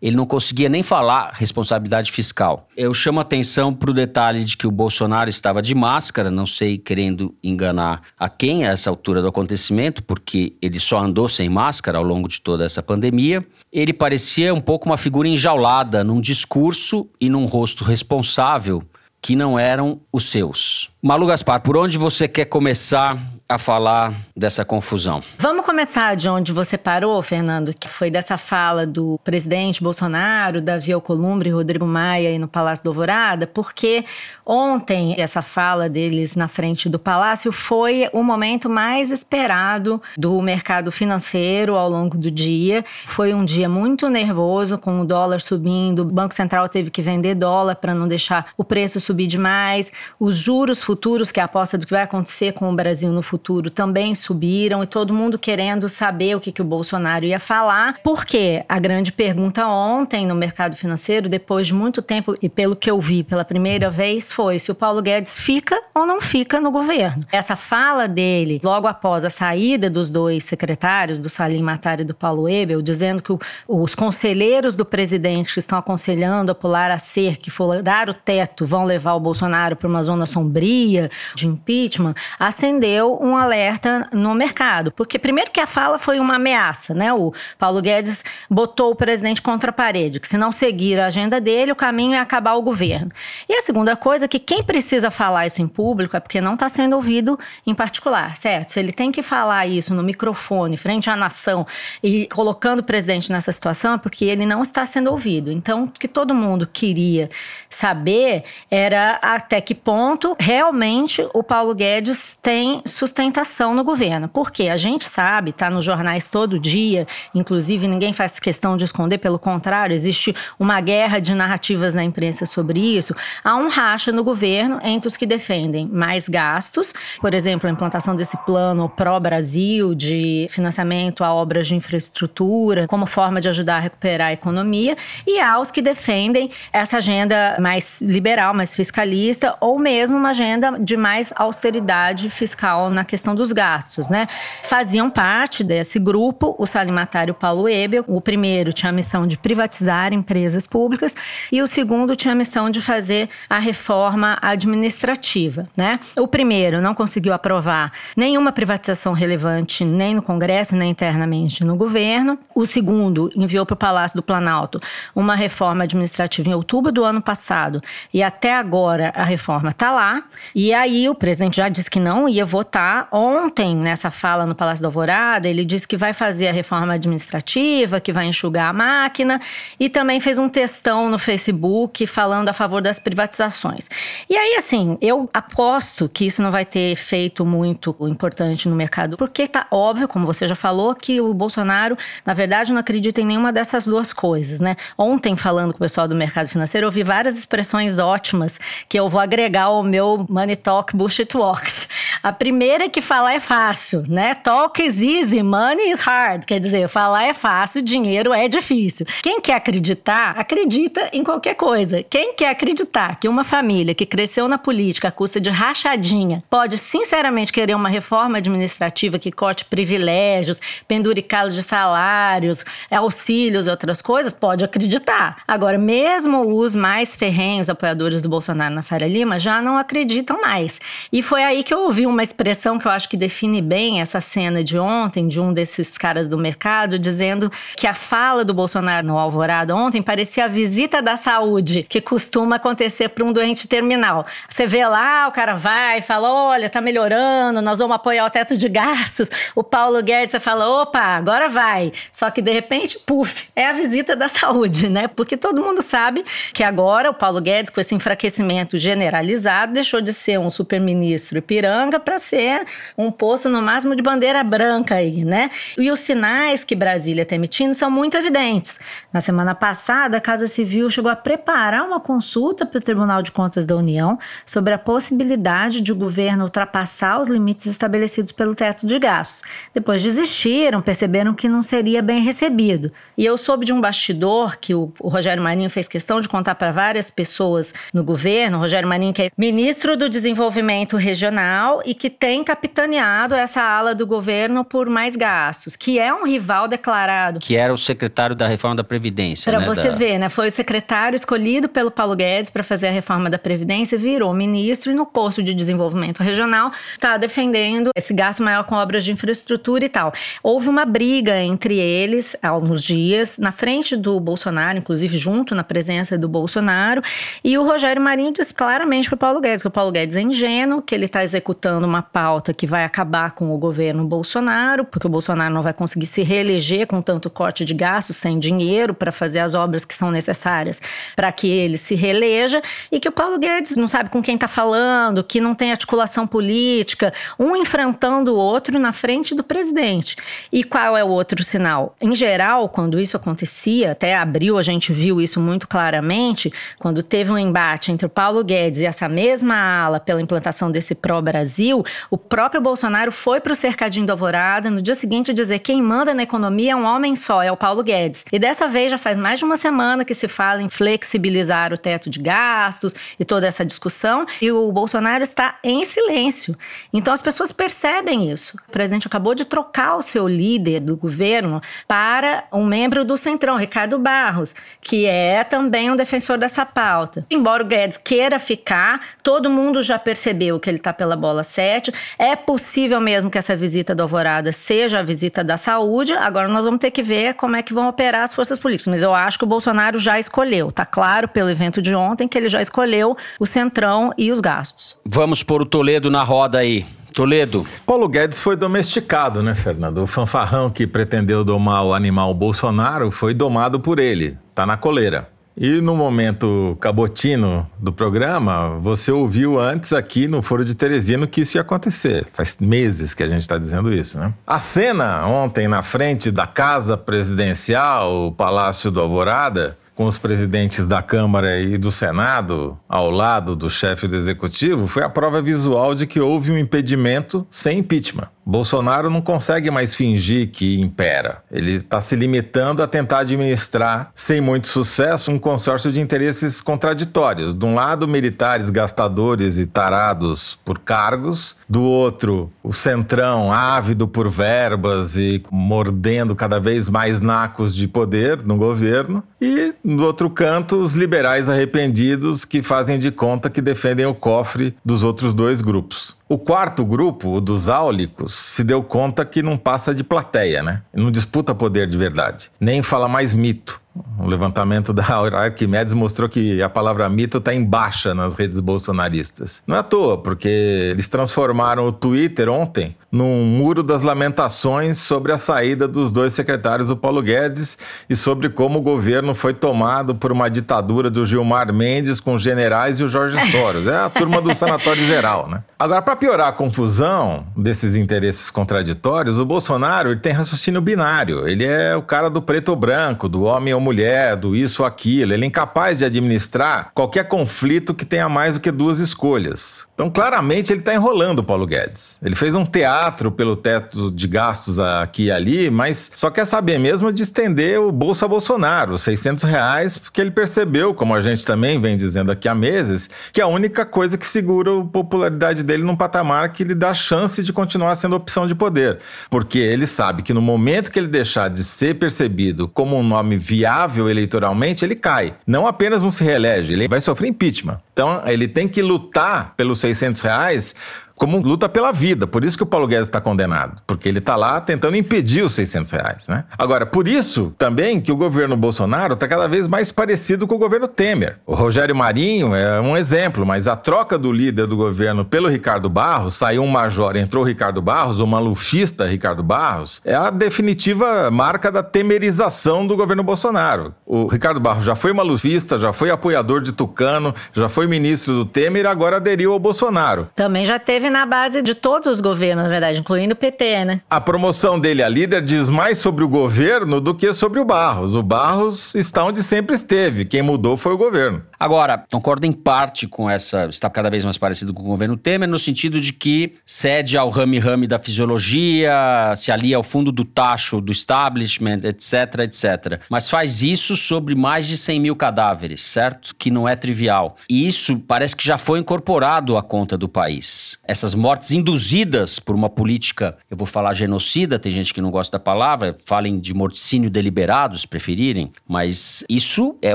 ele 0.00 0.16
não 0.16 0.26
conseguia 0.26 0.68
nem 0.68 0.82
falar 0.82 1.32
responsabilidade 1.34 2.12
fiscal. 2.12 2.68
Eu 2.76 2.94
chamo 2.94 3.20
atenção 3.20 3.74
para 3.74 3.90
o 3.90 3.94
detalhe 3.94 4.44
de 4.44 4.56
que 4.56 4.66
o 4.66 4.70
Bolsonaro 4.70 5.28
estava 5.28 5.60
de 5.60 5.74
máscara, 5.74 6.30
não 6.30 6.46
sei 6.46 6.78
querendo 6.78 7.34
enganar 7.42 8.02
a 8.18 8.28
quem 8.28 8.66
a 8.66 8.70
essa 8.70 8.88
altura 8.88 9.20
do 9.20 9.28
acontecimento, 9.28 10.02
porque 10.02 10.56
ele 10.62 10.78
só 10.78 10.98
andou 10.98 11.28
sem 11.28 11.48
máscara 11.48 11.98
ao 11.98 12.04
longo 12.04 12.28
de 12.28 12.40
toda 12.40 12.64
essa 12.64 12.82
pandemia. 12.82 13.44
Ele 13.72 13.92
parecia 13.92 14.54
um 14.54 14.60
pouco 14.60 14.86
uma 14.86 14.96
figura 14.96 15.28
enjaulada 15.28 16.04
num 16.04 16.20
discurso 16.20 17.08
e 17.20 17.28
num 17.28 17.44
rosto 17.44 17.84
responsável 17.84 18.82
que 19.20 19.34
não 19.34 19.58
eram 19.58 20.00
os 20.12 20.30
seus. 20.30 20.90
Malu 21.02 21.26
Gaspar, 21.26 21.60
por 21.60 21.76
onde 21.76 21.98
você 21.98 22.28
quer 22.28 22.44
começar 22.44 23.20
a 23.50 23.56
falar 23.56 24.12
dessa 24.36 24.62
confusão. 24.62 25.22
Vamos 25.38 25.64
começar 25.64 26.14
de 26.14 26.28
onde 26.28 26.52
você 26.52 26.76
parou, 26.76 27.22
Fernando, 27.22 27.72
que 27.72 27.88
foi 27.88 28.10
dessa 28.10 28.36
fala 28.36 28.86
do 28.86 29.18
presidente 29.24 29.82
Bolsonaro, 29.82 30.60
Davi 30.60 30.92
Alcolumbre 30.92 31.48
e 31.48 31.52
Rodrigo 31.52 31.86
Maia 31.86 32.28
aí 32.28 32.38
no 32.38 32.46
Palácio 32.46 32.84
do 32.84 32.90
Alvorada, 32.90 33.46
porque 33.46 34.04
ontem 34.44 35.14
essa 35.18 35.40
fala 35.40 35.88
deles 35.88 36.36
na 36.36 36.46
frente 36.46 36.90
do 36.90 36.98
palácio 36.98 37.50
foi 37.50 38.10
o 38.12 38.22
momento 38.22 38.68
mais 38.68 39.10
esperado 39.10 40.02
do 40.18 40.42
mercado 40.42 40.92
financeiro 40.92 41.74
ao 41.74 41.88
longo 41.88 42.18
do 42.18 42.30
dia. 42.30 42.84
Foi 43.06 43.32
um 43.32 43.46
dia 43.46 43.68
muito 43.68 44.10
nervoso, 44.10 44.76
com 44.76 45.00
o 45.00 45.06
dólar 45.06 45.40
subindo, 45.40 46.00
o 46.00 46.04
Banco 46.04 46.34
Central 46.34 46.68
teve 46.68 46.90
que 46.90 47.00
vender 47.00 47.34
dólar 47.34 47.76
para 47.76 47.94
não 47.94 48.06
deixar 48.06 48.48
o 48.58 48.64
preço 48.64 49.00
subir 49.00 49.26
demais, 49.26 49.90
os 50.20 50.36
juros 50.36 50.82
futuros, 50.82 51.32
que 51.32 51.40
é 51.40 51.42
a 51.42 51.46
aposta 51.46 51.78
do 51.78 51.86
que 51.86 51.92
vai 51.92 52.02
acontecer 52.02 52.52
com 52.52 52.70
o 52.70 52.76
Brasil 52.76 53.10
no 53.10 53.22
futuro 53.22 53.37
futuro 53.38 53.70
também 53.70 54.16
subiram 54.16 54.82
e 54.82 54.86
todo 54.86 55.14
mundo 55.14 55.38
querendo 55.38 55.88
saber 55.88 56.34
o 56.36 56.40
que, 56.40 56.50
que 56.50 56.60
o 56.60 56.64
Bolsonaro 56.64 57.24
ia 57.24 57.38
falar. 57.38 57.98
Porque 58.02 58.64
a 58.68 58.80
grande 58.80 59.12
pergunta 59.12 59.66
ontem 59.66 60.26
no 60.26 60.34
mercado 60.34 60.74
financeiro, 60.74 61.28
depois 61.28 61.68
de 61.68 61.74
muito 61.74 62.02
tempo, 62.02 62.36
e 62.42 62.48
pelo 62.48 62.74
que 62.74 62.90
eu 62.90 63.00
vi 63.00 63.22
pela 63.22 63.44
primeira 63.44 63.88
vez, 63.88 64.32
foi 64.32 64.58
se 64.58 64.72
o 64.72 64.74
Paulo 64.74 65.00
Guedes 65.00 65.38
fica 65.38 65.80
ou 65.94 66.04
não 66.04 66.20
fica 66.20 66.60
no 66.60 66.72
governo. 66.72 67.24
Essa 67.30 67.54
fala 67.54 68.08
dele, 68.08 68.60
logo 68.62 68.88
após 68.88 69.24
a 69.24 69.30
saída 69.30 69.88
dos 69.88 70.10
dois 70.10 70.42
secretários, 70.42 71.20
do 71.20 71.28
Salim 71.28 71.62
Matar 71.62 72.00
e 72.00 72.04
do 72.04 72.14
Paulo 72.14 72.48
Ebel, 72.48 72.82
dizendo 72.82 73.22
que 73.22 73.32
o, 73.32 73.38
os 73.68 73.94
conselheiros 73.94 74.74
do 74.74 74.84
presidente 74.84 75.52
que 75.52 75.60
estão 75.60 75.78
aconselhando 75.78 76.50
a 76.50 76.54
pular 76.54 76.90
a 76.90 76.98
cerca, 76.98 77.42
que 77.42 77.50
furar 77.50 78.10
o 78.10 78.14
teto, 78.14 78.66
vão 78.66 78.84
levar 78.84 79.14
o 79.14 79.20
Bolsonaro 79.20 79.76
para 79.76 79.88
uma 79.88 80.02
zona 80.02 80.26
sombria 80.26 81.08
de 81.36 81.46
impeachment, 81.46 82.14
acendeu 82.38 83.16
um 83.20 83.27
alerta 83.36 84.08
no 84.12 84.34
mercado. 84.34 84.90
Porque, 84.92 85.18
primeiro, 85.18 85.50
que 85.50 85.60
a 85.60 85.66
fala 85.66 85.98
foi 85.98 86.18
uma 86.18 86.36
ameaça, 86.36 86.94
né? 86.94 87.12
O 87.12 87.32
Paulo 87.58 87.80
Guedes 87.80 88.24
botou 88.48 88.92
o 88.92 88.96
presidente 88.96 89.42
contra 89.42 89.70
a 89.70 89.72
parede, 89.72 90.20
que 90.20 90.28
se 90.28 90.38
não 90.38 90.50
seguir 90.50 90.98
a 91.00 91.06
agenda 91.06 91.40
dele, 91.40 91.72
o 91.72 91.76
caminho 91.76 92.14
é 92.14 92.18
acabar 92.18 92.54
o 92.54 92.62
governo. 92.62 93.10
E 93.48 93.54
a 93.54 93.62
segunda 93.62 93.96
coisa 93.96 94.24
é 94.24 94.28
que 94.28 94.38
quem 94.38 94.62
precisa 94.62 95.10
falar 95.10 95.46
isso 95.46 95.62
em 95.62 95.68
público 95.68 96.16
é 96.16 96.20
porque 96.20 96.40
não 96.40 96.54
está 96.54 96.68
sendo 96.68 96.96
ouvido 96.96 97.38
em 97.66 97.74
particular, 97.74 98.36
certo? 98.36 98.72
Se 98.72 98.80
ele 98.80 98.92
tem 98.92 99.10
que 99.10 99.22
falar 99.22 99.66
isso 99.66 99.94
no 99.94 100.02
microfone, 100.02 100.76
frente 100.76 101.10
à 101.10 101.16
nação 101.16 101.66
e 102.02 102.26
colocando 102.28 102.80
o 102.80 102.82
presidente 102.82 103.30
nessa 103.30 103.52
situação, 103.52 103.94
é 103.94 103.98
porque 103.98 104.24
ele 104.24 104.46
não 104.46 104.62
está 104.62 104.84
sendo 104.86 105.10
ouvido. 105.10 105.50
Então, 105.52 105.84
o 105.84 105.88
que 105.88 106.08
todo 106.08 106.34
mundo 106.34 106.68
queria 106.70 107.28
saber 107.68 108.44
era 108.70 109.18
até 109.22 109.60
que 109.60 109.74
ponto 109.74 110.36
realmente 110.38 111.26
o 111.34 111.42
Paulo 111.42 111.74
Guedes 111.74 112.36
tem 112.42 112.82
sustentação 113.18 113.74
no 113.74 113.82
governo. 113.82 114.28
Porque 114.28 114.68
a 114.68 114.76
gente 114.76 115.04
sabe, 115.04 115.50
está 115.50 115.68
nos 115.68 115.84
jornais 115.84 116.28
todo 116.28 116.58
dia, 116.58 117.04
inclusive 117.34 117.88
ninguém 117.88 118.12
faz 118.12 118.38
questão 118.38 118.76
de 118.76 118.84
esconder, 118.84 119.18
pelo 119.18 119.38
contrário, 119.38 119.92
existe 119.92 120.34
uma 120.58 120.80
guerra 120.80 121.18
de 121.18 121.34
narrativas 121.34 121.94
na 121.94 122.04
imprensa 122.04 122.46
sobre 122.46 122.78
isso. 122.78 123.14
Há 123.42 123.56
um 123.56 123.68
racha 123.68 124.12
no 124.12 124.22
governo 124.22 124.78
entre 124.84 125.08
os 125.08 125.16
que 125.16 125.26
defendem 125.26 125.88
mais 125.88 126.28
gastos, 126.28 126.94
por 127.20 127.34
exemplo, 127.34 127.68
a 127.68 127.72
implantação 127.72 128.14
desse 128.14 128.36
plano 128.44 128.88
pró-Brasil 128.88 129.94
de 129.96 130.46
financiamento 130.48 131.24
a 131.24 131.34
obras 131.34 131.66
de 131.66 131.74
infraestrutura, 131.74 132.86
como 132.86 133.04
forma 133.04 133.40
de 133.40 133.48
ajudar 133.48 133.78
a 133.78 133.80
recuperar 133.80 134.28
a 134.28 134.32
economia, 134.32 134.96
e 135.26 135.40
há 135.40 135.58
os 135.58 135.72
que 135.72 135.82
defendem 135.82 136.50
essa 136.72 136.98
agenda 136.98 137.56
mais 137.58 138.00
liberal, 138.00 138.54
mais 138.54 138.76
fiscalista, 138.76 139.56
ou 139.60 139.76
mesmo 139.78 140.16
uma 140.16 140.30
agenda 140.30 140.78
de 140.78 140.96
mais 140.96 141.32
austeridade 141.36 142.30
fiscal 142.30 142.90
na 142.90 143.07
questão 143.08 143.34
dos 143.34 143.52
gastos, 143.52 144.08
né? 144.08 144.28
Faziam 144.62 145.10
parte 145.10 145.64
desse 145.64 145.98
grupo 145.98 146.54
o 146.58 146.66
Salim 146.66 146.92
Matar 146.92 147.28
e 147.28 147.30
o 147.30 147.34
Paulo 147.34 147.68
Ebel. 147.68 148.04
O 148.06 148.20
primeiro 148.20 148.72
tinha 148.72 148.90
a 148.90 148.92
missão 148.92 149.26
de 149.26 149.36
privatizar 149.36 150.12
empresas 150.12 150.66
públicas 150.66 151.16
e 151.50 151.62
o 151.62 151.66
segundo 151.66 152.14
tinha 152.14 152.32
a 152.32 152.36
missão 152.36 152.70
de 152.70 152.80
fazer 152.80 153.28
a 153.48 153.58
reforma 153.58 154.38
administrativa, 154.42 155.66
né? 155.76 155.98
O 156.16 156.28
primeiro 156.28 156.80
não 156.80 156.94
conseguiu 156.94 157.32
aprovar 157.32 157.92
nenhuma 158.16 158.52
privatização 158.52 159.12
relevante 159.12 159.84
nem 159.84 160.14
no 160.14 160.22
Congresso, 160.22 160.76
nem 160.76 160.90
internamente 160.90 161.64
no 161.64 161.76
governo. 161.76 162.38
O 162.54 162.66
segundo 162.66 163.30
enviou 163.34 163.64
para 163.64 163.74
o 163.74 163.76
Palácio 163.76 164.16
do 164.16 164.22
Planalto 164.22 164.80
uma 165.14 165.34
reforma 165.34 165.84
administrativa 165.84 166.48
em 166.48 166.54
outubro 166.54 166.92
do 166.92 167.04
ano 167.04 167.22
passado 167.22 167.80
e 168.12 168.22
até 168.22 168.54
agora 168.54 169.12
a 169.14 169.24
reforma 169.24 169.70
está 169.70 169.90
lá. 169.90 170.22
E 170.54 170.74
aí 170.74 171.08
o 171.08 171.14
presidente 171.14 171.56
já 171.56 171.68
disse 171.68 171.90
que 171.90 172.00
não 172.00 172.28
ia 172.28 172.44
votar. 172.44 172.97
Ontem, 173.12 173.76
nessa 173.76 174.10
fala 174.10 174.46
no 174.46 174.54
Palácio 174.54 174.82
da 174.82 174.88
Alvorada, 174.88 175.46
ele 175.46 175.64
disse 175.64 175.86
que 175.86 175.96
vai 175.96 176.12
fazer 176.12 176.48
a 176.48 176.52
reforma 176.52 176.94
administrativa, 176.94 178.00
que 178.00 178.12
vai 178.12 178.26
enxugar 178.26 178.66
a 178.68 178.72
máquina 178.72 179.40
e 179.78 179.88
também 179.88 180.18
fez 180.20 180.38
um 180.38 180.48
textão 180.48 181.08
no 181.08 181.18
Facebook 181.18 182.06
falando 182.06 182.48
a 182.48 182.52
favor 182.52 182.80
das 182.80 182.98
privatizações. 182.98 183.88
E 184.28 184.36
aí, 184.36 184.56
assim, 184.56 184.98
eu 185.00 185.28
aposto 185.32 186.08
que 186.08 186.26
isso 186.26 186.42
não 186.42 186.50
vai 186.50 186.64
ter 186.64 186.92
efeito 186.92 187.44
muito 187.44 187.94
importante 188.00 188.68
no 188.68 188.74
mercado, 188.74 189.16
porque 189.16 189.46
tá 189.46 189.66
óbvio, 189.70 190.08
como 190.08 190.26
você 190.26 190.48
já 190.48 190.56
falou, 190.56 190.94
que 190.94 191.20
o 191.20 191.32
Bolsonaro, 191.34 191.96
na 192.24 192.34
verdade, 192.34 192.72
não 192.72 192.80
acredita 192.80 193.20
em 193.20 193.26
nenhuma 193.26 193.52
dessas 193.52 193.86
duas 193.86 194.12
coisas, 194.12 194.60
né? 194.60 194.76
Ontem, 194.96 195.36
falando 195.36 195.72
com 195.72 195.76
o 195.76 195.80
pessoal 195.80 196.08
do 196.08 196.14
mercado 196.14 196.48
financeiro, 196.48 196.84
eu 196.84 196.88
ouvi 196.88 197.02
várias 197.02 197.38
expressões 197.38 197.98
ótimas 197.98 198.58
que 198.88 198.98
eu 198.98 199.08
vou 199.08 199.20
agregar 199.20 199.64
ao 199.64 199.82
meu 199.82 200.26
Money 200.28 200.56
Talk 200.56 200.96
Bullshit 200.96 201.36
Walks. 201.36 201.88
A 202.22 202.32
primeira 202.32 202.77
é 202.82 202.88
que 202.88 203.00
falar 203.00 203.34
é 203.34 203.40
fácil, 203.40 204.04
né? 204.08 204.34
Talk 204.34 204.82
is 204.82 205.02
easy, 205.02 205.42
money 205.42 205.90
is 205.90 206.00
hard. 206.00 206.44
Quer 206.44 206.60
dizer, 206.60 206.88
falar 206.88 207.24
é 207.24 207.32
fácil, 207.32 207.82
dinheiro 207.82 208.32
é 208.32 208.48
difícil. 208.48 209.06
Quem 209.22 209.40
quer 209.40 209.54
acreditar, 209.54 210.38
acredita 210.38 211.08
em 211.12 211.24
qualquer 211.24 211.54
coisa. 211.54 212.02
Quem 212.02 212.34
quer 212.34 212.50
acreditar 212.50 213.18
que 213.18 213.28
uma 213.28 213.44
família 213.44 213.94
que 213.94 214.06
cresceu 214.06 214.48
na 214.48 214.58
política 214.58 215.08
à 215.08 215.10
custa 215.10 215.40
de 215.40 215.50
rachadinha 215.50 216.42
pode 216.48 216.78
sinceramente 216.78 217.52
querer 217.52 217.74
uma 217.74 217.88
reforma 217.88 218.38
administrativa 218.38 219.18
que 219.18 219.32
corte 219.32 219.64
privilégios, 219.64 220.60
penduricá-los 220.86 221.54
de 221.54 221.62
salários, 221.62 222.64
auxílios 222.90 223.66
e 223.66 223.70
outras 223.70 224.00
coisas, 224.00 224.32
pode 224.32 224.64
acreditar. 224.64 225.42
Agora, 225.46 225.78
mesmo 225.78 226.58
os 226.58 226.74
mais 226.74 227.16
ferrenhos 227.16 227.68
apoiadores 227.68 228.22
do 228.22 228.28
Bolsonaro 228.28 228.74
na 228.74 228.82
Faria 228.82 229.08
Lima 229.08 229.38
já 229.38 229.60
não 229.60 229.78
acreditam 229.78 230.40
mais. 230.40 230.80
E 231.12 231.22
foi 231.22 231.42
aí 231.42 231.62
que 231.62 231.72
eu 231.72 231.80
ouvi 231.80 232.06
uma 232.06 232.22
expressão 232.22 232.67
que 232.76 232.88
eu 232.88 232.90
acho 232.90 233.08
que 233.08 233.16
define 233.16 233.62
bem 233.62 234.00
essa 234.00 234.20
cena 234.20 234.64
de 234.64 234.76
ontem, 234.76 235.28
de 235.28 235.40
um 235.40 235.52
desses 235.52 235.96
caras 235.96 236.26
do 236.26 236.36
mercado, 236.36 236.98
dizendo 236.98 237.52
que 237.76 237.86
a 237.86 237.94
fala 237.94 238.44
do 238.44 238.52
Bolsonaro 238.52 239.06
no 239.06 239.16
Alvorada 239.16 239.76
ontem 239.76 240.02
parecia 240.02 240.46
a 240.46 240.48
visita 240.48 241.00
da 241.00 241.16
saúde, 241.16 241.86
que 241.88 242.00
costuma 242.00 242.56
acontecer 242.56 243.10
para 243.10 243.24
um 243.24 243.32
doente 243.32 243.68
terminal. 243.68 244.26
Você 244.48 244.66
vê 244.66 244.84
lá, 244.84 245.28
o 245.28 245.32
cara 245.32 245.54
vai 245.54 246.00
fala: 246.08 246.32
olha, 246.32 246.70
tá 246.70 246.80
melhorando, 246.80 247.60
nós 247.60 247.78
vamos 247.78 247.94
apoiar 247.94 248.24
o 248.24 248.30
teto 248.30 248.56
de 248.56 248.68
gastos. 248.68 249.30
O 249.54 249.62
Paulo 249.62 250.02
Guedes 250.02 250.32
você 250.32 250.40
fala: 250.40 250.68
opa, 250.82 251.00
agora 251.00 251.48
vai. 251.48 251.92
Só 252.10 252.30
que 252.30 252.40
de 252.40 252.50
repente, 252.50 252.98
puf, 252.98 253.48
é 253.54 253.66
a 253.66 253.72
visita 253.72 254.16
da 254.16 254.26
saúde, 254.26 254.88
né? 254.88 255.06
Porque 255.06 255.36
todo 255.36 255.62
mundo 255.62 255.82
sabe 255.82 256.24
que 256.52 256.64
agora 256.64 257.10
o 257.10 257.14
Paulo 257.14 257.40
Guedes, 257.40 257.70
com 257.70 257.80
esse 257.80 257.94
enfraquecimento 257.94 258.78
generalizado, 258.78 259.72
deixou 259.74 260.00
de 260.00 260.12
ser 260.12 260.38
um 260.38 260.50
super-ministro 260.50 261.38
Ipiranga 261.38 262.00
para 262.00 262.18
ser 262.18 262.57
um 262.96 263.10
posto 263.10 263.48
no 263.48 263.62
máximo 263.62 263.94
de 263.94 264.02
bandeira 264.02 264.42
branca 264.42 264.96
aí, 264.96 265.24
né? 265.24 265.50
E 265.76 265.90
os 265.90 266.00
sinais 266.00 266.64
que 266.64 266.74
Brasília 266.74 267.22
está 267.22 267.34
emitindo 267.34 267.74
são 267.74 267.90
muito 267.90 268.16
evidentes. 268.16 268.80
Na 269.12 269.20
semana 269.20 269.54
passada, 269.54 270.16
a 270.16 270.20
Casa 270.20 270.46
Civil 270.46 270.90
chegou 270.90 271.10
a 271.10 271.16
preparar 271.16 271.84
uma 271.84 272.00
consulta 272.00 272.64
para 272.64 272.78
o 272.78 272.82
Tribunal 272.82 273.22
de 273.22 273.32
Contas 273.32 273.64
da 273.64 273.76
União 273.76 274.18
sobre 274.44 274.74
a 274.74 274.78
possibilidade 274.78 275.80
de 275.80 275.92
o 275.92 275.96
governo 275.96 276.44
ultrapassar 276.44 277.20
os 277.20 277.28
limites 277.28 277.66
estabelecidos 277.66 278.32
pelo 278.32 278.54
teto 278.54 278.86
de 278.86 278.98
gastos. 278.98 279.42
Depois 279.74 280.02
desistiram, 280.02 280.80
perceberam 280.80 281.34
que 281.34 281.48
não 281.48 281.62
seria 281.62 282.02
bem 282.02 282.20
recebido. 282.20 282.92
E 283.16 283.24
eu 283.24 283.36
soube 283.36 283.66
de 283.66 283.72
um 283.72 283.80
bastidor 283.80 284.56
que 284.56 284.74
o, 284.74 284.92
o 285.00 285.08
Rogério 285.08 285.42
Marinho 285.42 285.70
fez 285.70 285.88
questão 285.88 286.20
de 286.20 286.28
contar 286.28 286.54
para 286.54 286.72
várias 286.72 287.10
pessoas 287.10 287.72
no 287.92 288.04
governo. 288.04 288.58
O 288.58 288.60
Rogério 288.60 288.88
Marinho, 288.88 289.12
que 289.12 289.22
é 289.22 289.30
ministro 289.36 289.96
do 289.96 290.08
Desenvolvimento 290.08 290.96
Regional 290.96 291.82
e 291.84 291.94
que 291.94 292.10
tem 292.10 292.44
capitaneado 292.48 293.34
essa 293.34 293.60
ala 293.60 293.94
do 293.94 294.06
governo 294.06 294.64
por 294.64 294.88
mais 294.88 295.14
gastos, 295.14 295.76
que 295.76 295.98
é 295.98 296.14
um 296.14 296.24
rival 296.24 296.66
declarado. 296.66 297.40
Que 297.40 297.56
era 297.56 297.70
o 297.70 297.76
secretário 297.76 298.34
da 298.34 298.46
reforma 298.46 298.74
da 298.76 298.82
Previdência. 298.82 299.52
Para 299.52 299.60
né, 299.60 299.66
você 299.66 299.90
da... 299.90 299.94
ver, 299.94 300.18
né? 300.18 300.30
Foi 300.30 300.48
o 300.48 300.50
secretário 300.50 301.14
escolhido 301.14 301.68
pelo 301.68 301.90
Paulo 301.90 302.16
Guedes 302.16 302.48
para 302.48 302.62
fazer 302.62 302.88
a 302.88 302.90
reforma 302.90 303.28
da 303.28 303.38
Previdência, 303.38 303.98
virou 303.98 304.32
ministro 304.32 304.90
e 304.90 304.94
no 304.94 305.04
posto 305.04 305.42
de 305.42 305.52
desenvolvimento 305.52 306.22
regional 306.22 306.72
está 306.92 307.18
defendendo 307.18 307.90
esse 307.94 308.14
gasto 308.14 308.42
maior 308.42 308.64
com 308.64 308.76
obras 308.76 309.04
de 309.04 309.12
infraestrutura 309.12 309.84
e 309.84 309.88
tal. 309.90 310.10
Houve 310.42 310.70
uma 310.70 310.86
briga 310.86 311.36
entre 311.42 311.78
eles 311.78 312.34
há 312.42 312.48
alguns 312.48 312.82
dias, 312.82 313.36
na 313.36 313.52
frente 313.52 313.94
do 313.94 314.18
Bolsonaro, 314.18 314.78
inclusive 314.78 315.18
junto 315.18 315.54
na 315.54 315.62
presença 315.62 316.16
do 316.16 316.26
Bolsonaro, 316.26 317.02
e 317.44 317.58
o 317.58 317.62
Rogério 317.62 318.00
Marinho 318.00 318.32
disse 318.32 318.54
claramente 318.54 319.10
para 319.10 319.16
o 319.16 319.18
Paulo 319.18 319.38
Guedes 319.42 319.60
que 319.60 319.68
o 319.68 319.70
Paulo 319.70 319.92
Guedes 319.92 320.16
é 320.16 320.22
ingênuo, 320.22 320.80
que 320.80 320.94
ele 320.94 321.04
está 321.04 321.22
executando 321.22 321.86
uma 321.86 322.00
pauta 322.00 322.37
que 322.54 322.66
vai 322.66 322.84
acabar 322.84 323.32
com 323.32 323.54
o 323.54 323.58
governo 323.58 324.04
Bolsonaro, 324.04 324.84
porque 324.84 325.06
o 325.06 325.10
Bolsonaro 325.10 325.52
não 325.52 325.62
vai 325.62 325.72
conseguir 325.72 326.06
se 326.06 326.22
reeleger 326.22 326.86
com 326.86 327.02
tanto 327.02 327.28
corte 327.28 327.64
de 327.64 327.74
gastos, 327.74 328.16
sem 328.16 328.38
dinheiro 328.38 328.94
para 328.94 329.12
fazer 329.12 329.40
as 329.40 329.54
obras 329.54 329.84
que 329.84 329.94
são 329.94 330.10
necessárias 330.10 330.80
para 331.14 331.30
que 331.32 331.48
ele 331.48 331.76
se 331.76 331.94
reeleja, 331.94 332.62
e 332.90 333.00
que 333.00 333.08
o 333.08 333.12
Paulo 333.12 333.38
Guedes 333.38 333.76
não 333.76 333.88
sabe 333.88 334.10
com 334.10 334.22
quem 334.22 334.34
está 334.34 334.48
falando, 334.48 335.22
que 335.24 335.40
não 335.40 335.54
tem 335.54 335.70
articulação 335.70 336.26
política, 336.26 337.12
um 337.38 337.56
enfrentando 337.56 338.34
o 338.34 338.36
outro 338.36 338.78
na 338.78 338.92
frente 338.92 339.34
do 339.34 339.42
presidente. 339.42 340.16
E 340.52 340.64
qual 340.64 340.96
é 340.96 341.04
o 341.04 341.08
outro 341.08 341.42
sinal? 341.42 341.94
Em 342.00 342.14
geral, 342.14 342.68
quando 342.68 343.00
isso 343.00 343.16
acontecia, 343.16 343.92
até 343.92 344.16
abril 344.16 344.58
a 344.58 344.62
gente 344.62 344.92
viu 344.92 345.20
isso 345.20 345.40
muito 345.40 345.66
claramente, 345.66 346.52
quando 346.78 347.02
teve 347.02 347.30
um 347.30 347.38
embate 347.38 347.90
entre 347.92 348.06
o 348.06 348.10
Paulo 348.10 348.42
Guedes 348.44 348.82
e 348.82 348.86
essa 348.86 349.08
mesma 349.08 349.54
ala 349.56 350.00
pela 350.00 350.20
implantação 350.20 350.70
desse 350.70 350.94
pró-Brasil, 350.94 351.84
o 352.10 352.18
próprio 352.28 352.60
Bolsonaro 352.60 353.10
foi 353.10 353.40
para 353.40 353.52
o 353.52 353.56
cercadinho 353.56 354.06
da 354.06 354.12
Alvorada 354.12 354.70
no 354.70 354.82
dia 354.82 354.94
seguinte 354.94 355.32
dizer 355.32 355.58
quem 355.60 355.82
manda 355.82 356.14
na 356.14 356.22
economia 356.22 356.72
é 356.72 356.76
um 356.76 356.84
homem 356.84 357.16
só, 357.16 357.42
é 357.42 357.50
o 357.50 357.56
Paulo 357.56 357.82
Guedes. 357.82 358.24
E 358.30 358.38
dessa 358.38 358.68
vez 358.68 358.90
já 358.90 358.98
faz 358.98 359.16
mais 359.16 359.38
de 359.38 359.44
uma 359.44 359.56
semana 359.56 360.04
que 360.04 360.14
se 360.14 360.28
fala 360.28 360.62
em 360.62 360.68
flexibilizar 360.68 361.72
o 361.72 361.78
teto 361.78 362.10
de 362.10 362.20
gastos 362.20 362.94
e 363.18 363.24
toda 363.24 363.46
essa 363.46 363.64
discussão, 363.64 364.26
e 364.40 364.52
o 364.52 364.70
Bolsonaro 364.70 365.22
está 365.22 365.58
em 365.64 365.84
silêncio. 365.84 366.54
Então 366.92 367.14
as 367.14 367.22
pessoas 367.22 367.50
percebem 367.50 368.30
isso. 368.30 368.56
O 368.68 368.72
presidente 368.72 369.06
acabou 369.06 369.34
de 369.34 369.44
trocar 369.44 369.96
o 369.96 370.02
seu 370.02 370.28
líder 370.28 370.80
do 370.80 370.96
governo 370.96 371.62
para 371.86 372.44
um 372.52 372.64
membro 372.64 373.04
do 373.04 373.16
Centrão, 373.16 373.56
Ricardo 373.56 373.98
Barros, 373.98 374.54
que 374.80 375.06
é 375.06 375.42
também 375.44 375.90
um 375.90 375.96
defensor 375.96 376.36
dessa 376.36 376.66
pauta. 376.66 377.26
Embora 377.30 377.62
o 377.62 377.66
Guedes 377.66 377.96
queira 377.96 378.38
ficar, 378.38 379.00
todo 379.22 379.48
mundo 379.48 379.82
já 379.82 379.98
percebeu 379.98 380.60
que 380.60 380.68
ele 380.68 380.78
está 380.78 380.92
pela 380.92 381.16
bola 381.16 381.42
7. 381.42 381.92
É 382.18 382.34
possível 382.34 383.00
mesmo 383.00 383.30
que 383.30 383.38
essa 383.38 383.54
visita 383.54 383.94
do 383.94 384.02
Alvorada 384.02 384.50
seja 384.50 384.98
a 384.98 385.02
visita 385.02 385.44
da 385.44 385.56
saúde. 385.56 386.12
Agora 386.14 386.48
nós 386.48 386.64
vamos 386.64 386.80
ter 386.80 386.90
que 386.90 387.02
ver 387.02 387.34
como 387.34 387.54
é 387.54 387.62
que 387.62 387.72
vão 387.72 387.88
operar 387.88 388.22
as 388.22 388.34
forças 388.34 388.58
políticas. 388.58 388.88
Mas 388.92 389.02
eu 389.04 389.14
acho 389.14 389.38
que 389.38 389.44
o 389.44 389.46
Bolsonaro 389.46 389.98
já 389.98 390.18
escolheu. 390.18 390.72
Tá 390.72 390.84
claro 390.84 391.28
pelo 391.28 391.48
evento 391.48 391.80
de 391.80 391.94
ontem 391.94 392.26
que 392.26 392.36
ele 392.36 392.48
já 392.48 392.60
escolheu 392.60 393.16
o 393.38 393.46
centrão 393.46 394.12
e 394.18 394.32
os 394.32 394.40
gastos. 394.40 394.96
Vamos 395.04 395.44
pôr 395.44 395.62
o 395.62 395.66
Toledo 395.66 396.10
na 396.10 396.24
roda 396.24 396.58
aí. 396.58 396.84
Toledo. 397.14 397.66
Paulo 397.86 398.08
Guedes 398.08 398.40
foi 398.40 398.56
domesticado, 398.56 399.42
né, 399.42 399.54
Fernando? 399.54 399.98
O 399.98 400.06
fanfarrão 400.06 400.70
que 400.70 400.86
pretendeu 400.86 401.44
domar 401.44 401.84
o 401.84 401.94
animal 401.94 402.32
Bolsonaro 402.34 403.10
foi 403.10 403.34
domado 403.34 403.80
por 403.80 403.98
ele. 403.98 404.36
Tá 404.54 404.66
na 404.66 404.76
coleira. 404.76 405.28
E 405.60 405.80
no 405.80 405.96
momento 405.96 406.78
cabotino 406.80 407.68
do 407.80 407.92
programa, 407.92 408.78
você 408.78 409.10
ouviu 409.10 409.58
antes 409.58 409.92
aqui 409.92 410.28
no 410.28 410.40
Foro 410.40 410.64
de 410.64 410.72
Teresino 410.72 411.26
que 411.26 411.40
isso 411.40 411.56
ia 411.56 411.62
acontecer. 411.62 412.28
Faz 412.32 412.56
meses 412.60 413.12
que 413.12 413.24
a 413.24 413.26
gente 413.26 413.40
está 413.40 413.58
dizendo 413.58 413.92
isso, 413.92 414.20
né? 414.20 414.32
A 414.46 414.60
cena 414.60 415.26
ontem 415.26 415.66
na 415.66 415.82
frente 415.82 416.30
da 416.30 416.46
casa 416.46 416.96
presidencial, 416.96 418.28
o 418.28 418.32
Palácio 418.32 418.88
do 418.88 419.00
Alvorada, 419.00 419.76
com 419.96 420.06
os 420.06 420.16
presidentes 420.16 420.86
da 420.86 421.02
Câmara 421.02 421.60
e 421.60 421.76
do 421.76 421.90
Senado 421.90 422.78
ao 422.88 423.10
lado 423.10 423.56
do 423.56 423.68
chefe 423.68 424.06
do 424.06 424.14
executivo, 424.14 424.86
foi 424.86 425.02
a 425.02 425.08
prova 425.08 425.42
visual 425.42 425.92
de 425.92 426.06
que 426.06 426.20
houve 426.20 426.52
um 426.52 426.56
impedimento 426.56 427.44
sem 427.50 427.80
impeachment. 427.80 428.28
Bolsonaro 428.48 429.10
não 429.10 429.20
consegue 429.20 429.70
mais 429.70 429.94
fingir 429.94 430.50
que 430.50 430.80
impera. 430.80 431.42
Ele 431.50 431.72
está 431.74 432.00
se 432.00 432.16
limitando 432.16 432.82
a 432.82 432.86
tentar 432.86 433.18
administrar, 433.18 434.10
sem 434.14 434.40
muito 434.40 434.68
sucesso, 434.68 435.30
um 435.30 435.38
consórcio 435.38 435.92
de 435.92 436.00
interesses 436.00 436.62
contraditórios. 436.62 437.52
De 437.52 437.66
um 437.66 437.74
lado, 437.74 438.08
militares 438.08 438.70
gastadores 438.70 439.58
e 439.58 439.66
tarados 439.66 440.58
por 440.64 440.78
cargos, 440.78 441.58
do 441.68 441.82
outro, 441.82 442.50
o 442.62 442.72
centrão 442.72 443.52
ávido 443.52 444.08
por 444.08 444.30
verbas 444.30 445.14
e 445.14 445.42
mordendo 445.50 446.34
cada 446.34 446.58
vez 446.58 446.88
mais 446.88 447.20
nacos 447.20 447.74
de 447.74 447.86
poder 447.86 448.42
no 448.46 448.56
governo, 448.56 449.22
e 449.42 449.74
no 449.84 450.04
outro 450.04 450.30
canto, 450.30 450.76
os 450.76 450.94
liberais 450.94 451.50
arrependidos 451.50 452.46
que 452.46 452.62
fazem 452.62 452.98
de 452.98 453.10
conta 453.10 453.50
que 453.50 453.60
defendem 453.60 454.06
o 454.06 454.14
cofre 454.14 454.74
dos 454.82 455.04
outros 455.04 455.34
dois 455.34 455.60
grupos. 455.60 456.16
O 456.28 456.36
quarto 456.36 456.84
grupo, 456.84 457.30
o 457.30 457.40
dos 457.40 457.70
áulicos, 457.70 458.34
se 458.34 458.62
deu 458.62 458.82
conta 458.82 459.24
que 459.24 459.42
não 459.42 459.56
passa 459.56 459.94
de 459.94 460.04
plateia, 460.04 460.62
né? 460.62 460.82
Não 460.92 461.10
disputa 461.10 461.54
poder 461.54 461.86
de 461.88 461.96
verdade. 461.96 462.50
Nem 462.60 462.82
fala 462.82 463.08
mais 463.08 463.32
mito. 463.32 463.80
O 464.18 464.26
levantamento 464.26 464.92
da 464.92 465.04
Arquimedes 465.04 465.94
mostrou 465.94 466.28
que 466.28 466.62
a 466.62 466.68
palavra 466.68 467.08
mito 467.08 467.38
está 467.38 467.54
em 467.54 467.64
baixa 467.64 468.14
nas 468.14 468.34
redes 468.34 468.58
bolsonaristas. 468.60 469.62
Não 469.66 469.76
é 469.76 469.78
à 469.78 469.82
toa, 469.82 470.18
porque 470.18 470.48
eles 470.48 471.08
transformaram 471.08 471.86
o 471.86 471.92
Twitter 471.92 472.48
ontem 472.48 472.96
num 473.10 473.44
muro 473.44 473.82
das 473.82 474.02
lamentações 474.02 474.98
sobre 474.98 475.32
a 475.32 475.38
saída 475.38 475.88
dos 475.88 476.12
dois 476.12 476.34
secretários 476.34 476.88
do 476.88 476.96
Paulo 476.96 477.22
Guedes 477.22 477.78
e 478.08 478.14
sobre 478.14 478.50
como 478.50 478.80
o 478.80 478.82
governo 478.82 479.34
foi 479.34 479.54
tomado 479.54 480.14
por 480.14 480.30
uma 480.30 480.50
ditadura 480.50 481.08
do 481.08 481.24
Gilmar 481.24 481.72
Mendes 481.72 482.20
com 482.20 482.34
os 482.34 482.42
generais 482.42 483.00
e 483.00 483.04
o 483.04 483.08
Jorge 483.08 483.38
Soros. 483.50 483.86
É 483.86 483.96
a 483.96 484.10
turma 484.10 484.42
do 484.42 484.54
sanatório 484.54 485.04
geral, 485.06 485.48
né? 485.48 485.62
Agora, 485.78 486.02
para 486.02 486.16
piorar 486.16 486.48
a 486.48 486.52
confusão 486.52 487.46
desses 487.56 487.94
interesses 487.94 488.50
contraditórios, 488.50 489.38
o 489.38 489.44
Bolsonaro 489.44 490.10
ele 490.10 490.20
tem 490.20 490.32
raciocínio 490.32 490.80
binário. 490.80 491.48
Ele 491.48 491.64
é 491.64 491.96
o 491.96 492.02
cara 492.02 492.28
do 492.28 492.42
preto 492.42 492.70
ou 492.70 492.76
branco, 492.76 493.28
do 493.28 493.44
homem 493.44 493.72
ou 493.72 493.80
mulher, 493.80 494.07
do 494.40 494.54
isso 494.54 494.82
ou 494.82 494.86
aquilo. 494.86 495.32
Ele 495.32 495.44
é 495.44 495.48
incapaz 495.48 495.98
de 495.98 496.04
administrar 496.04 496.90
qualquer 496.94 497.24
conflito 497.24 497.94
que 497.94 498.04
tenha 498.04 498.28
mais 498.28 498.54
do 498.54 498.60
que 498.60 498.70
duas 498.70 498.98
escolhas. 498.98 499.86
Então, 499.94 500.08
claramente, 500.08 500.72
ele 500.72 500.78
está 500.78 500.94
enrolando 500.94 501.40
o 501.40 501.44
Paulo 501.44 501.66
Guedes. 501.66 502.20
Ele 502.22 502.36
fez 502.36 502.54
um 502.54 502.64
teatro 502.64 503.32
pelo 503.32 503.56
teto 503.56 504.12
de 504.12 504.28
gastos 504.28 504.78
aqui 504.78 505.24
e 505.24 505.30
ali, 505.32 505.70
mas 505.70 506.10
só 506.14 506.30
quer 506.30 506.44
saber 506.44 506.78
mesmo 506.78 507.12
de 507.12 507.24
estender 507.24 507.80
o 507.80 507.90
Bolsa 507.90 508.28
Bolsonaro, 508.28 508.94
os 508.94 509.02
600 509.02 509.42
reais, 509.42 509.98
porque 509.98 510.20
ele 510.20 510.30
percebeu, 510.30 510.94
como 510.94 511.14
a 511.14 511.20
gente 511.20 511.44
também 511.44 511.80
vem 511.80 511.96
dizendo 511.96 512.30
aqui 512.30 512.48
há 512.48 512.54
meses, 512.54 513.10
que 513.32 513.40
é 513.40 513.44
a 513.44 513.48
única 513.48 513.84
coisa 513.84 514.16
que 514.16 514.24
segura 514.24 514.70
a 514.80 514.84
popularidade 514.84 515.64
dele 515.64 515.82
num 515.82 515.96
patamar 515.96 516.52
que 516.52 516.62
lhe 516.62 516.76
dá 516.76 516.94
chance 516.94 517.42
de 517.42 517.52
continuar 517.52 517.96
sendo 517.96 518.14
opção 518.14 518.46
de 518.46 518.54
poder. 518.54 519.00
Porque 519.28 519.58
ele 519.58 519.86
sabe 519.86 520.22
que 520.22 520.32
no 520.32 520.40
momento 520.40 520.92
que 520.92 520.98
ele 520.98 521.08
deixar 521.08 521.48
de 521.48 521.64
ser 521.64 521.94
percebido 521.94 522.68
como 522.68 522.96
um 522.96 523.02
nome 523.02 523.36
viável 523.36 523.97
eleitoralmente, 524.06 524.84
ele 524.84 524.94
cai. 524.94 525.34
Não 525.46 525.66
apenas 525.66 526.02
não 526.02 526.10
se 526.10 526.22
reelege, 526.22 526.74
ele 526.74 526.86
vai 526.86 527.00
sofrer 527.00 527.28
impeachment. 527.28 527.80
Então, 527.94 528.22
ele 528.26 528.46
tem 528.46 528.68
que 528.68 528.82
lutar 528.82 529.54
pelos 529.56 529.80
600 529.80 530.20
reais 530.20 530.74
como 531.18 531.38
luta 531.38 531.68
pela 531.68 531.92
vida. 531.92 532.26
Por 532.26 532.44
isso 532.44 532.56
que 532.56 532.62
o 532.62 532.66
Paulo 532.66 532.86
Guedes 532.86 533.08
está 533.08 533.20
condenado, 533.20 533.82
porque 533.86 534.08
ele 534.08 534.18
está 534.18 534.36
lá 534.36 534.60
tentando 534.60 534.96
impedir 534.96 535.42
os 535.42 535.52
600 535.54 535.90
reais, 535.90 536.28
né? 536.28 536.44
Agora, 536.56 536.86
por 536.86 537.08
isso 537.08 537.52
também 537.58 538.00
que 538.00 538.12
o 538.12 538.16
governo 538.16 538.56
Bolsonaro 538.56 539.14
está 539.14 539.26
cada 539.26 539.48
vez 539.48 539.66
mais 539.66 539.90
parecido 539.90 540.46
com 540.46 540.54
o 540.54 540.58
governo 540.58 540.86
Temer. 540.88 541.38
O 541.46 541.54
Rogério 541.54 541.94
Marinho 541.94 542.54
é 542.54 542.80
um 542.80 542.96
exemplo, 542.96 543.44
mas 543.44 543.66
a 543.66 543.76
troca 543.76 544.16
do 544.16 544.32
líder 544.32 544.66
do 544.66 544.76
governo 544.76 545.24
pelo 545.24 545.48
Ricardo 545.48 545.88
Barros, 545.88 546.34
saiu 546.34 546.62
um 546.62 546.68
major, 546.68 547.16
entrou 547.16 547.42
o 547.42 547.46
Ricardo 547.46 547.82
Barros, 547.82 548.20
o 548.20 548.26
malufista 548.26 549.04
Ricardo 549.04 549.42
Barros, 549.42 550.00
é 550.04 550.14
a 550.14 550.30
definitiva 550.30 551.30
marca 551.30 551.70
da 551.72 551.82
temerização 551.82 552.86
do 552.86 552.96
governo 552.96 553.22
Bolsonaro. 553.22 553.94
O 554.06 554.26
Ricardo 554.26 554.60
Barros 554.60 554.84
já 554.84 554.94
foi 554.94 555.12
malufista, 555.12 555.78
já 555.78 555.92
foi 555.92 556.10
apoiador 556.10 556.60
de 556.60 556.72
Tucano, 556.72 557.34
já 557.52 557.68
foi 557.68 557.86
ministro 557.86 558.34
do 558.34 558.44
Temer 558.44 558.86
agora 558.86 559.16
aderiu 559.16 559.52
ao 559.52 559.58
Bolsonaro. 559.58 560.28
Também 560.34 560.64
já 560.64 560.78
teve 560.78 561.07
na 561.10 561.26
base 561.26 561.62
de 561.62 561.74
todos 561.74 562.06
os 562.06 562.20
governos, 562.20 562.64
na 562.64 562.70
verdade, 562.70 563.00
incluindo 563.00 563.34
o 563.34 563.36
PT, 563.36 563.84
né? 563.84 564.00
A 564.08 564.20
promoção 564.20 564.78
dele 564.78 565.02
a 565.02 565.08
líder 565.08 565.42
diz 565.42 565.68
mais 565.68 565.98
sobre 565.98 566.24
o 566.24 566.28
governo 566.28 567.00
do 567.00 567.14
que 567.14 567.32
sobre 567.32 567.60
o 567.60 567.64
Barros. 567.64 568.14
O 568.14 568.22
Barros 568.22 568.94
está 568.94 569.24
onde 569.24 569.42
sempre 569.42 569.74
esteve. 569.74 570.24
Quem 570.24 570.42
mudou 570.42 570.76
foi 570.76 570.92
o 570.92 570.98
governo. 570.98 571.42
Agora, 571.58 572.04
concordo 572.10 572.46
em 572.46 572.52
parte 572.52 573.06
com 573.06 573.28
essa. 573.28 573.66
Está 573.66 573.90
cada 573.90 574.08
vez 574.08 574.24
mais 574.24 574.38
parecido 574.38 574.72
com 574.72 574.82
o 574.82 574.86
governo 574.86 575.16
Temer, 575.16 575.48
no 575.48 575.58
sentido 575.58 576.00
de 576.00 576.12
que 576.12 576.54
cede 576.64 577.16
ao 577.18 577.30
rame-rame 577.30 577.86
da 577.86 577.98
fisiologia, 577.98 579.32
se 579.36 579.50
alia 579.50 579.76
ao 579.76 579.82
fundo 579.82 580.12
do 580.12 580.24
tacho 580.24 580.80
do 580.80 580.92
establishment, 580.92 581.80
etc, 581.84 582.40
etc. 582.44 583.00
Mas 583.10 583.28
faz 583.28 583.62
isso 583.62 583.96
sobre 583.96 584.34
mais 584.34 584.66
de 584.66 584.76
100 584.76 585.00
mil 585.00 585.16
cadáveres, 585.16 585.82
certo? 585.82 586.34
Que 586.36 586.50
não 586.50 586.68
é 586.68 586.76
trivial. 586.76 587.36
E 587.48 587.66
isso 587.66 587.98
parece 587.98 588.36
que 588.36 588.44
já 588.44 588.56
foi 588.56 588.78
incorporado 588.78 589.56
à 589.56 589.62
conta 589.62 589.96
do 589.98 590.08
país 590.08 590.78
essas 590.98 591.14
mortes 591.14 591.52
induzidas 591.52 592.38
por 592.38 592.54
uma 592.54 592.68
política, 592.68 593.36
eu 593.50 593.56
vou 593.56 593.66
falar 593.66 593.94
genocida, 593.94 594.58
tem 594.58 594.72
gente 594.72 594.92
que 594.92 595.00
não 595.00 595.10
gosta 595.10 595.38
da 595.38 595.42
palavra, 595.42 595.96
falem 596.04 596.38
de 596.40 596.52
morticínio 596.52 597.08
deliberado, 597.08 597.78
se 597.78 597.86
preferirem, 597.86 598.52
mas 598.66 599.24
isso 599.28 599.76
é 599.80 599.94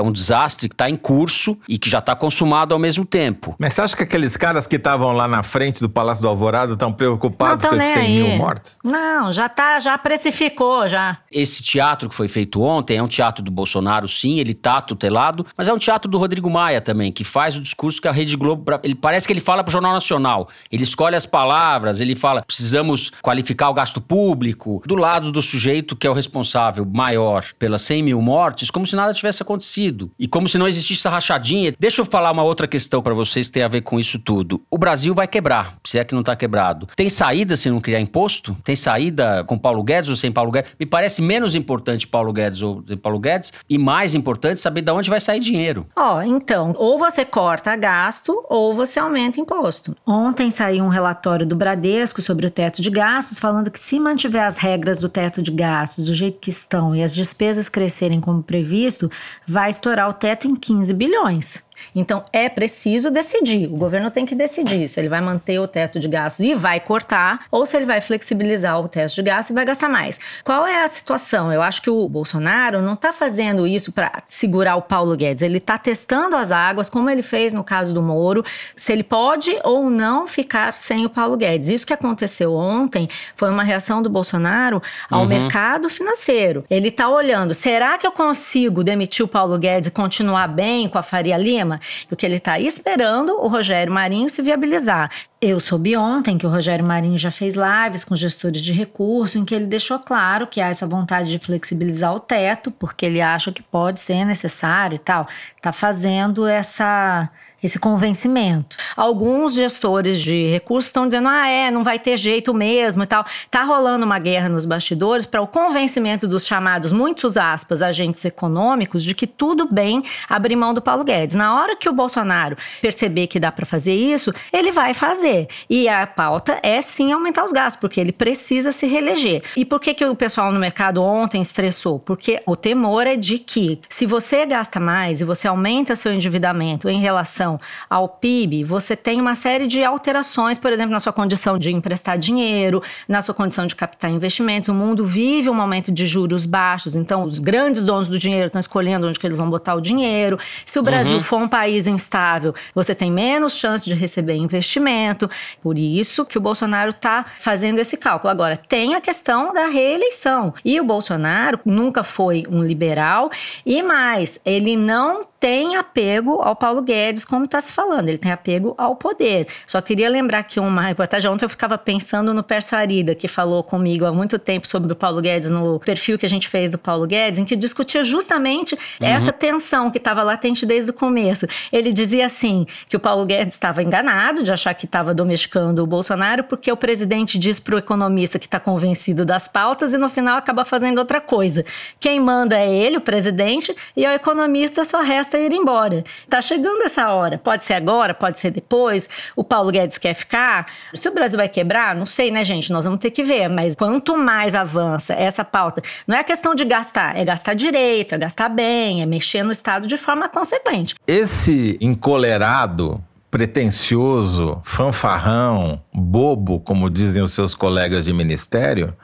um 0.00 0.10
desastre 0.10 0.68
que 0.68 0.74
está 0.74 0.88
em 0.88 0.96
curso 0.96 1.56
e 1.68 1.78
que 1.78 1.90
já 1.90 1.98
está 1.98 2.16
consumado 2.16 2.72
ao 2.72 2.80
mesmo 2.80 3.04
tempo. 3.04 3.54
Mas 3.58 3.74
você 3.74 3.82
acha 3.82 3.96
que 3.96 4.02
aqueles 4.02 4.36
caras 4.36 4.66
que 4.66 4.76
estavam 4.76 5.12
lá 5.12 5.28
na 5.28 5.42
frente 5.42 5.80
do 5.80 5.88
Palácio 5.88 6.22
do 6.22 6.28
Alvorada 6.28 6.72
estão 6.72 6.92
preocupados 6.92 7.66
com 7.66 7.76
esses 7.76 7.92
100 7.92 8.10
mil 8.10 8.36
mortos? 8.36 8.78
Não, 8.82 9.32
já 9.32 9.48
tá, 9.48 9.78
já 9.80 9.98
precificou, 9.98 10.88
já. 10.88 11.18
Esse 11.30 11.62
teatro 11.62 12.08
que 12.08 12.14
foi 12.14 12.28
feito 12.28 12.62
ontem 12.62 12.96
é 12.96 13.02
um 13.02 13.08
teatro 13.08 13.44
do 13.44 13.50
Bolsonaro, 13.50 14.08
sim, 14.08 14.38
ele 14.38 14.54
tá 14.54 14.80
tutelado, 14.80 15.44
mas 15.56 15.68
é 15.68 15.72
um 15.72 15.78
teatro 15.78 16.10
do 16.10 16.16
Rodrigo 16.16 16.48
Maia 16.48 16.80
também, 16.80 17.12
que 17.12 17.24
faz 17.24 17.56
o 17.56 17.60
discurso 17.60 18.00
que 18.00 18.08
a 18.08 18.12
Rede 18.12 18.36
Globo, 18.36 18.64
ele 18.82 18.94
parece 18.94 19.26
que 19.26 19.32
ele 19.32 19.40
fala 19.40 19.62
pro 19.62 19.72
Jornal 19.72 19.92
Nacional. 19.92 20.48
Ele 20.70 20.82
escolhe 20.94 21.16
as 21.16 21.26
palavras, 21.26 22.00
ele 22.00 22.14
fala: 22.14 22.42
precisamos 22.42 23.10
qualificar 23.20 23.68
o 23.68 23.74
gasto 23.74 24.00
público, 24.00 24.80
do 24.86 24.94
lado 24.94 25.32
do 25.32 25.42
sujeito 25.42 25.96
que 25.96 26.06
é 26.06 26.10
o 26.10 26.14
responsável 26.14 26.86
maior 26.86 27.44
pelas 27.58 27.82
100 27.82 28.02
mil 28.02 28.22
mortes, 28.22 28.70
como 28.70 28.86
se 28.86 28.94
nada 28.94 29.12
tivesse 29.12 29.42
acontecido. 29.42 30.10
E 30.18 30.28
como 30.28 30.48
se 30.48 30.56
não 30.56 30.68
existisse 30.68 31.00
essa 31.00 31.10
rachadinha. 31.10 31.74
Deixa 31.78 32.00
eu 32.00 32.06
falar 32.06 32.30
uma 32.30 32.42
outra 32.42 32.68
questão 32.68 33.02
para 33.02 33.12
vocês 33.12 33.48
que 33.48 33.54
tem 33.54 33.62
a 33.62 33.68
ver 33.68 33.82
com 33.82 33.98
isso 33.98 34.18
tudo. 34.18 34.62
O 34.70 34.78
Brasil 34.78 35.14
vai 35.14 35.26
quebrar, 35.26 35.76
se 35.84 35.98
é 35.98 36.04
que 36.04 36.14
não 36.14 36.20
está 36.20 36.36
quebrado. 36.36 36.86
Tem 36.94 37.08
saída 37.08 37.56
se 37.56 37.68
não 37.68 37.80
criar 37.80 38.00
imposto? 38.00 38.56
Tem 38.62 38.76
saída 38.76 39.42
com 39.44 39.58
Paulo 39.58 39.82
Guedes 39.82 40.10
ou 40.10 40.16
sem 40.16 40.30
Paulo 40.30 40.52
Guedes? 40.52 40.72
Me 40.78 40.86
parece 40.86 41.20
menos 41.20 41.54
importante 41.54 42.06
Paulo 42.06 42.32
Guedes 42.32 42.62
ou 42.62 42.84
sem 42.86 42.96
Paulo 42.96 43.18
Guedes 43.18 43.52
e 43.68 43.78
mais 43.78 44.14
importante 44.14 44.60
saber 44.60 44.82
de 44.82 44.92
onde 44.92 45.10
vai 45.10 45.20
sair 45.20 45.40
dinheiro. 45.40 45.86
Ó, 45.96 46.18
oh, 46.18 46.22
então, 46.22 46.72
ou 46.76 46.98
você 46.98 47.24
corta 47.24 47.74
gasto 47.76 48.44
ou 48.48 48.74
você 48.74 49.00
aumenta 49.00 49.40
imposto. 49.40 49.96
Ontem 50.06 50.50
saiu 50.50 50.83
um 50.84 50.88
relatório 50.88 51.46
do 51.46 51.56
Bradesco 51.56 52.22
sobre 52.22 52.46
o 52.46 52.50
teto 52.50 52.80
de 52.80 52.90
gastos, 52.90 53.38
falando 53.38 53.70
que 53.70 53.78
se 53.78 53.98
mantiver 53.98 54.44
as 54.44 54.58
regras 54.58 55.00
do 55.00 55.08
teto 55.08 55.42
de 55.42 55.50
gastos 55.50 56.06
do 56.06 56.14
jeito 56.14 56.38
que 56.38 56.50
estão 56.50 56.94
e 56.94 57.02
as 57.02 57.14
despesas 57.14 57.68
crescerem 57.68 58.20
como 58.20 58.42
previsto, 58.42 59.10
vai 59.46 59.70
estourar 59.70 60.08
o 60.08 60.12
teto 60.12 60.46
em 60.46 60.54
15 60.54 60.94
bilhões. 60.94 61.63
Então 61.94 62.24
é 62.32 62.48
preciso 62.48 63.10
decidir. 63.10 63.66
O 63.66 63.76
governo 63.76 64.10
tem 64.10 64.26
que 64.26 64.34
decidir 64.34 64.88
se 64.88 65.00
ele 65.00 65.08
vai 65.08 65.20
manter 65.20 65.58
o 65.58 65.68
teto 65.68 65.98
de 65.98 66.08
gastos 66.08 66.44
e 66.44 66.54
vai 66.54 66.80
cortar, 66.80 67.46
ou 67.50 67.66
se 67.66 67.76
ele 67.76 67.86
vai 67.86 68.00
flexibilizar 68.00 68.80
o 68.80 68.88
teto 68.88 69.14
de 69.14 69.22
gastos 69.22 69.50
e 69.50 69.54
vai 69.54 69.64
gastar 69.64 69.88
mais. 69.88 70.18
Qual 70.44 70.66
é 70.66 70.84
a 70.84 70.88
situação? 70.88 71.52
Eu 71.52 71.62
acho 71.62 71.82
que 71.82 71.90
o 71.90 72.08
Bolsonaro 72.08 72.80
não 72.82 72.94
está 72.94 73.12
fazendo 73.12 73.66
isso 73.66 73.92
para 73.92 74.22
segurar 74.26 74.76
o 74.76 74.82
Paulo 74.82 75.16
Guedes. 75.16 75.42
Ele 75.42 75.58
está 75.58 75.78
testando 75.78 76.36
as 76.36 76.52
águas, 76.52 76.90
como 76.90 77.10
ele 77.10 77.22
fez 77.22 77.52
no 77.52 77.64
caso 77.64 77.92
do 77.92 78.02
Moro, 78.02 78.44
se 78.76 78.92
ele 78.92 79.02
pode 79.02 79.56
ou 79.64 79.90
não 79.90 80.26
ficar 80.26 80.74
sem 80.74 81.04
o 81.04 81.10
Paulo 81.10 81.36
Guedes. 81.36 81.70
Isso 81.70 81.86
que 81.86 81.92
aconteceu 81.92 82.54
ontem 82.54 83.08
foi 83.36 83.50
uma 83.50 83.62
reação 83.62 84.02
do 84.02 84.10
Bolsonaro 84.10 84.82
ao 85.10 85.22
uhum. 85.22 85.26
mercado 85.26 85.88
financeiro. 85.88 86.64
Ele 86.70 86.88
está 86.88 87.08
olhando, 87.08 87.54
será 87.54 87.98
que 87.98 88.06
eu 88.06 88.12
consigo 88.12 88.84
demitir 88.84 89.24
o 89.24 89.28
Paulo 89.28 89.58
Guedes 89.58 89.88
e 89.88 89.92
continuar 89.92 90.48
bem 90.48 90.88
com 90.88 90.98
a 90.98 91.02
Faria 91.02 91.36
Lima? 91.36 91.63
Porque 92.08 92.24
ele 92.26 92.36
está 92.36 92.58
esperando 92.58 93.30
o 93.40 93.48
Rogério 93.48 93.92
Marinho 93.92 94.28
se 94.28 94.42
viabilizar. 94.42 95.10
Eu 95.40 95.60
soube 95.60 95.96
ontem 95.96 96.38
que 96.38 96.46
o 96.46 96.50
Rogério 96.50 96.84
Marinho 96.84 97.18
já 97.18 97.30
fez 97.30 97.54
lives 97.54 98.04
com 98.04 98.16
gestores 98.16 98.62
de 98.62 98.72
recurso 98.72 99.38
em 99.38 99.44
que 99.44 99.54
ele 99.54 99.66
deixou 99.66 99.98
claro 99.98 100.46
que 100.46 100.60
há 100.60 100.68
essa 100.68 100.86
vontade 100.86 101.30
de 101.30 101.38
flexibilizar 101.38 102.14
o 102.14 102.20
teto, 102.20 102.70
porque 102.70 103.06
ele 103.06 103.20
acha 103.20 103.52
que 103.52 103.62
pode 103.62 104.00
ser 104.00 104.24
necessário 104.24 104.96
e 104.96 104.98
tal. 104.98 105.28
Está 105.56 105.72
fazendo 105.72 106.46
essa 106.46 107.28
esse 107.64 107.78
convencimento. 107.78 108.76
Alguns 108.94 109.54
gestores 109.54 110.20
de 110.20 110.46
recursos 110.46 110.88
estão 110.88 111.06
dizendo: 111.06 111.28
ah, 111.28 111.48
é, 111.48 111.70
não 111.70 111.82
vai 111.82 111.98
ter 111.98 112.18
jeito 112.18 112.52
mesmo 112.52 113.02
e 113.02 113.06
tal. 113.06 113.24
Tá 113.50 113.62
rolando 113.62 114.04
uma 114.04 114.18
guerra 114.18 114.50
nos 114.50 114.66
bastidores 114.66 115.24
para 115.24 115.40
o 115.40 115.46
convencimento 115.46 116.28
dos 116.28 116.46
chamados, 116.46 116.92
muitos 116.92 117.38
aspas, 117.38 117.82
agentes 117.82 118.22
econômicos, 118.24 119.02
de 119.02 119.14
que 119.14 119.26
tudo 119.26 119.66
bem 119.72 120.02
abrir 120.28 120.54
mão 120.56 120.74
do 120.74 120.82
Paulo 120.82 121.02
Guedes. 121.02 121.34
Na 121.34 121.58
hora 121.58 121.74
que 121.74 121.88
o 121.88 121.92
Bolsonaro 121.92 122.56
perceber 122.82 123.28
que 123.28 123.40
dá 123.40 123.50
para 123.50 123.64
fazer 123.64 123.94
isso, 123.94 124.32
ele 124.52 124.70
vai 124.70 124.92
fazer. 124.92 125.48
E 125.68 125.88
a 125.88 126.06
pauta 126.06 126.60
é 126.62 126.82
sim 126.82 127.12
aumentar 127.12 127.44
os 127.44 127.52
gastos, 127.52 127.80
porque 127.80 127.98
ele 127.98 128.12
precisa 128.12 128.70
se 128.72 128.86
reeleger. 128.86 129.42
E 129.56 129.64
por 129.64 129.80
que, 129.80 129.94
que 129.94 130.04
o 130.04 130.14
pessoal 130.14 130.52
no 130.52 130.60
mercado 130.60 131.02
ontem 131.02 131.40
estressou? 131.40 131.98
Porque 131.98 132.40
o 132.46 132.56
temor 132.56 133.06
é 133.06 133.16
de 133.16 133.38
que, 133.38 133.80
se 133.88 134.04
você 134.04 134.44
gasta 134.44 134.78
mais 134.78 135.22
e 135.22 135.24
você 135.24 135.48
aumenta 135.48 135.96
seu 135.96 136.12
endividamento 136.12 136.90
em 136.90 137.00
relação 137.00 137.53
relação 137.54 137.60
ao 137.88 138.08
PIB, 138.08 138.64
você 138.64 138.96
tem 138.96 139.20
uma 139.20 139.34
série 139.34 139.66
de 139.66 139.84
alterações, 139.84 140.58
por 140.58 140.72
exemplo, 140.72 140.92
na 140.92 141.00
sua 141.00 141.12
condição 141.12 141.58
de 141.58 141.72
emprestar 141.72 142.18
dinheiro, 142.18 142.82
na 143.08 143.22
sua 143.22 143.34
condição 143.34 143.66
de 143.66 143.74
captar 143.74 144.10
investimentos. 144.10 144.68
O 144.68 144.74
mundo 144.74 145.06
vive 145.06 145.48
um 145.48 145.54
momento 145.54 145.92
de 145.92 146.06
juros 146.06 146.46
baixos, 146.46 146.96
então 146.96 147.24
os 147.24 147.38
grandes 147.38 147.82
donos 147.82 148.08
do 148.08 148.18
dinheiro 148.18 148.46
estão 148.46 148.60
escolhendo 148.60 149.06
onde 149.06 149.18
que 149.18 149.26
eles 149.26 149.36
vão 149.36 149.48
botar 149.48 149.74
o 149.74 149.80
dinheiro. 149.80 150.38
Se 150.64 150.78
o 150.78 150.82
Brasil 150.82 151.16
uhum. 151.16 151.22
for 151.22 151.40
um 151.40 151.48
país 151.48 151.86
instável, 151.86 152.54
você 152.74 152.94
tem 152.94 153.10
menos 153.10 153.56
chance 153.56 153.84
de 153.84 153.94
receber 153.94 154.34
investimento. 154.34 155.28
Por 155.62 155.78
isso 155.78 156.24
que 156.24 156.38
o 156.38 156.40
Bolsonaro 156.40 156.90
está 156.90 157.24
fazendo 157.38 157.78
esse 157.78 157.96
cálculo. 157.96 158.30
Agora, 158.30 158.56
tem 158.56 158.94
a 158.94 159.00
questão 159.00 159.52
da 159.52 159.66
reeleição. 159.66 160.54
E 160.64 160.80
o 160.80 160.84
Bolsonaro 160.84 161.60
nunca 161.64 162.02
foi 162.02 162.44
um 162.48 162.62
liberal 162.62 163.30
e 163.64 163.82
mais, 163.82 164.40
ele 164.44 164.76
não 164.76 165.24
tem 165.44 165.76
apego 165.76 166.40
ao 166.40 166.56
Paulo 166.56 166.80
Guedes, 166.80 167.22
como 167.22 167.44
está 167.44 167.60
se 167.60 167.70
falando, 167.70 168.08
ele 168.08 168.16
tem 168.16 168.32
apego 168.32 168.74
ao 168.78 168.96
poder. 168.96 169.46
Só 169.66 169.78
queria 169.82 170.08
lembrar 170.08 170.42
que 170.44 170.58
uma 170.58 170.80
reportagem, 170.80 171.30
ontem 171.30 171.44
eu 171.44 171.50
ficava 171.50 171.76
pensando 171.76 172.32
no 172.32 172.42
Perso 172.42 172.74
Arida, 172.74 173.14
que 173.14 173.28
falou 173.28 173.62
comigo 173.62 174.06
há 174.06 174.12
muito 174.14 174.38
tempo 174.38 174.66
sobre 174.66 174.90
o 174.94 174.96
Paulo 174.96 175.20
Guedes, 175.20 175.50
no 175.50 175.78
perfil 175.80 176.18
que 176.18 176.24
a 176.24 176.28
gente 176.30 176.48
fez 176.48 176.70
do 176.70 176.78
Paulo 176.78 177.06
Guedes, 177.06 177.38
em 177.38 177.44
que 177.44 177.56
discutia 177.56 178.02
justamente 178.04 178.74
uhum. 178.74 179.06
essa 179.06 179.30
tensão 179.32 179.90
que 179.90 179.98
estava 179.98 180.22
latente 180.22 180.64
desde 180.64 180.92
o 180.92 180.94
começo. 180.94 181.46
Ele 181.70 181.92
dizia 181.92 182.24
assim, 182.24 182.64
que 182.88 182.96
o 182.96 183.00
Paulo 183.00 183.26
Guedes 183.26 183.52
estava 183.52 183.82
enganado 183.82 184.42
de 184.42 184.50
achar 184.50 184.72
que 184.72 184.86
estava 184.86 185.12
domesticando 185.12 185.82
o 185.82 185.86
Bolsonaro, 185.86 186.44
porque 186.44 186.72
o 186.72 186.76
presidente 186.76 187.38
diz 187.38 187.60
para 187.60 187.74
o 187.74 187.78
economista 187.78 188.38
que 188.38 188.46
está 188.46 188.58
convencido 188.58 189.26
das 189.26 189.46
pautas 189.46 189.92
e 189.92 189.98
no 189.98 190.08
final 190.08 190.38
acaba 190.38 190.64
fazendo 190.64 190.96
outra 190.96 191.20
coisa. 191.20 191.66
Quem 192.00 192.18
manda 192.18 192.58
é 192.58 192.74
ele, 192.74 192.96
o 192.96 193.02
presidente, 193.02 193.76
e 193.94 194.06
ao 194.06 194.14
economista 194.14 194.84
só 194.84 195.02
resta 195.02 195.33
ir 195.38 195.52
embora. 195.52 196.04
Está 196.24 196.40
chegando 196.40 196.82
essa 196.82 197.08
hora. 197.10 197.38
Pode 197.38 197.64
ser 197.64 197.74
agora, 197.74 198.14
pode 198.14 198.40
ser 198.40 198.50
depois. 198.50 199.08
O 199.36 199.44
Paulo 199.44 199.70
Guedes 199.70 199.98
quer 199.98 200.14
ficar. 200.14 200.66
Se 200.94 201.08
o 201.08 201.14
Brasil 201.14 201.36
vai 201.36 201.48
quebrar, 201.48 201.94
não 201.94 202.06
sei, 202.06 202.30
né, 202.30 202.44
gente? 202.44 202.72
Nós 202.72 202.84
vamos 202.84 203.00
ter 203.00 203.10
que 203.10 203.22
ver. 203.22 203.48
Mas 203.48 203.74
quanto 203.74 204.16
mais 204.16 204.54
avança 204.54 205.14
essa 205.14 205.44
pauta, 205.44 205.82
não 206.06 206.16
é 206.16 206.24
questão 206.24 206.54
de 206.54 206.64
gastar, 206.64 207.16
é 207.16 207.24
gastar 207.24 207.54
direito, 207.54 208.14
é 208.14 208.18
gastar 208.18 208.48
bem, 208.48 209.02
é 209.02 209.06
mexer 209.06 209.42
no 209.42 209.52
Estado 209.52 209.86
de 209.86 209.96
forma 209.96 210.28
consequente. 210.28 210.94
Esse 211.06 211.76
encolerado 211.80 213.02
pretencioso, 213.34 214.60
fanfarrão, 214.62 215.82
bobo, 215.92 216.60
como 216.60 216.88
dizem 216.88 217.20
os 217.20 217.32
seus 217.32 217.52
colegas 217.52 218.04
de 218.04 218.12
ministério, 218.12 218.94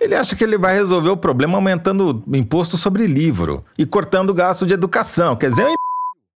ele 0.00 0.14
acha 0.14 0.36
que 0.36 0.44
ele 0.44 0.58
vai 0.58 0.74
resolver 0.74 1.10
o 1.10 1.16
problema 1.16 1.56
aumentando 1.56 2.22
o 2.26 2.36
imposto 2.36 2.76
sobre 2.76 3.06
livro 3.06 3.64
e 3.76 3.84
cortando 3.84 4.30
o 4.30 4.34
gasto 4.34 4.66
de 4.66 4.74
educação. 4.74 5.36
Quer 5.36 5.50
dizer, 5.50 5.62
é 5.62 5.70
um 5.70 5.74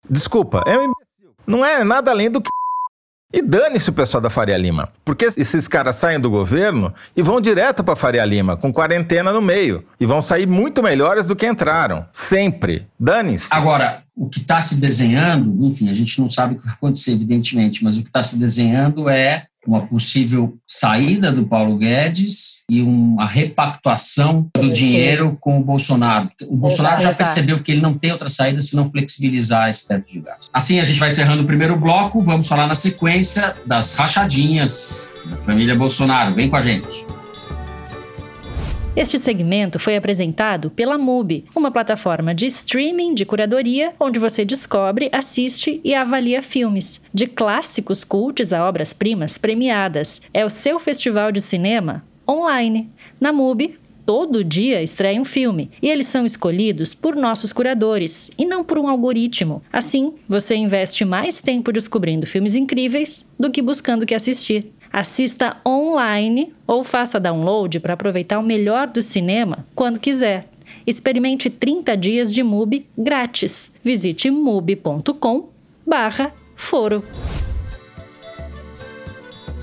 Desculpa, 0.10 0.64
é 0.66 0.78
um 0.78 0.84
imbecil. 0.84 1.36
Não 1.46 1.66
é 1.66 1.84
nada 1.84 2.12
além 2.12 2.30
do 2.30 2.42
que. 2.42 2.50
E 3.34 3.42
dane-se 3.42 3.90
o 3.90 3.94
pessoal 3.94 4.20
da 4.20 4.30
Faria 4.30 4.58
Lima. 4.58 4.90
Porque 5.06 5.24
esses 5.24 5.66
caras 5.66 5.96
saem 5.96 6.20
do 6.20 6.30
governo 6.30 6.94
e 7.16 7.22
vão 7.22 7.40
direto 7.40 7.82
para 7.82 7.96
Faria 7.96 8.26
Lima, 8.26 8.58
com 8.58 8.74
quarentena 8.74 9.32
no 9.32 9.42
meio. 9.42 9.86
E 9.98 10.06
vão 10.06 10.22
sair 10.22 10.46
muito 10.46 10.84
melhores 10.84 11.28
do 11.28 11.36
que 11.36 11.48
entraram. 11.48 12.06
Sempre. 12.12 12.88
Dane-se. 13.00 13.48
Agora, 13.54 14.04
o 14.18 14.28
que 14.28 14.40
está 14.40 14.62
se 14.62 14.82
desenhando, 14.82 15.66
enfim, 15.66 15.90
a 15.90 15.94
gente 15.94 16.20
não 16.20 16.30
sabe 16.30 16.56
o 16.56 16.58
que 16.58 16.66
vai 16.66 16.74
acontecer, 16.74 17.14
evidentemente, 17.14 17.82
mas 17.86 17.98
o 17.98 18.02
que 18.02 18.10
está 18.10 18.22
se 18.22 18.38
desenhando 18.38 19.08
é 19.08 19.46
uma 19.66 19.86
possível 19.86 20.58
saída 20.68 21.32
do 21.32 21.46
Paulo 21.46 21.78
Guedes 21.78 22.64
e 22.70 22.82
uma 22.82 23.28
repactuação 23.28 24.50
do 24.56 24.72
dinheiro 24.72 25.38
com 25.40 25.60
o 25.60 25.64
Bolsonaro. 25.64 26.30
O 26.48 26.58
Bolsonaro 26.58 27.02
exato, 27.02 27.18
já 27.18 27.26
percebeu 27.26 27.56
exato. 27.56 27.64
que 27.64 27.72
ele 27.72 27.82
não 27.82 27.94
tem 27.94 28.12
outra 28.12 28.30
saída 28.30 28.60
se 28.62 28.76
não 28.76 28.90
flexibilizar 28.90 29.70
esse 29.70 29.88
teto 29.88 30.12
de 30.12 30.20
gastos. 30.20 30.50
Assim, 30.52 30.80
a 30.80 30.84
gente 30.84 31.00
vai 31.00 31.10
encerrando 31.10 31.44
o 31.44 31.46
primeiro 31.46 31.78
bloco, 31.78 32.22
vamos 32.22 32.48
falar 32.48 32.68
na 32.68 32.76
sequência 32.76 33.54
das 33.66 33.96
rachadinhas 33.96 35.10
da 35.26 35.38
família 35.38 35.76
Bolsonaro. 35.76 36.34
Vem 36.34 36.50
com 36.50 36.56
a 36.56 36.62
gente. 36.62 37.21
Este 38.94 39.18
segmento 39.18 39.80
foi 39.80 39.96
apresentado 39.96 40.70
pela 40.70 40.98
MUBI, 40.98 41.46
uma 41.56 41.72
plataforma 41.72 42.36
de 42.36 42.46
streaming 42.48 43.14
de 43.14 43.26
curadoria 43.26 43.94
onde 43.98 44.20
você 44.20 44.44
descobre, 44.44 45.10
assiste 45.14 45.80
e 45.82 45.96
avalia 45.96 46.42
filmes, 46.42 47.00
de 47.14 47.26
clássicos 47.26 48.04
cultos 48.04 48.52
a 48.52 48.68
obras-primas 48.68 49.38
premiadas. 49.38 50.22
É 50.34 50.44
o 50.44 50.50
seu 50.50 50.78
festival 50.78 51.32
de 51.32 51.40
cinema 51.40 52.04
online. 52.28 52.90
Na 53.18 53.32
MUBI, 53.32 53.80
todo 54.06 54.44
dia 54.44 54.84
estreia 54.84 55.22
um 55.22 55.26
filme 55.26 55.72
e 55.82 55.90
eles 55.90 56.08
são 56.08 56.26
escolhidos 56.26 56.94
por 56.94 57.16
nossos 57.16 57.54
curadores 57.54 58.30
e 58.38 58.44
não 58.44 58.62
por 58.62 58.78
um 58.78 58.90
algoritmo. 58.90 59.64
Assim, 59.72 60.16
você 60.28 60.54
investe 60.54 61.06
mais 61.06 61.40
tempo 61.40 61.72
descobrindo 61.72 62.28
filmes 62.28 62.56
incríveis 62.56 63.26
do 63.40 63.50
que 63.50 63.62
buscando 63.62 64.06
que 64.06 64.14
assistir. 64.14 64.70
Assista 64.92 65.56
online 65.66 66.54
ou 66.68 66.84
faça 66.84 67.20
download 67.20 67.80
para 67.80 67.94
aproveitar 67.94 68.40
o 68.40 68.44
melhor 68.44 68.88
do 68.88 69.02
cinema 69.02 69.66
quando 69.74 70.00
quiser. 70.00 70.48
Experimente 70.86 71.50
30 71.50 71.96
dias 71.96 72.34
de 72.34 72.44
MUBI 72.44 72.88
grátis. 72.98 73.72
Visite 73.84 74.30
mubi.com 74.30 75.50
foro. 76.56 77.04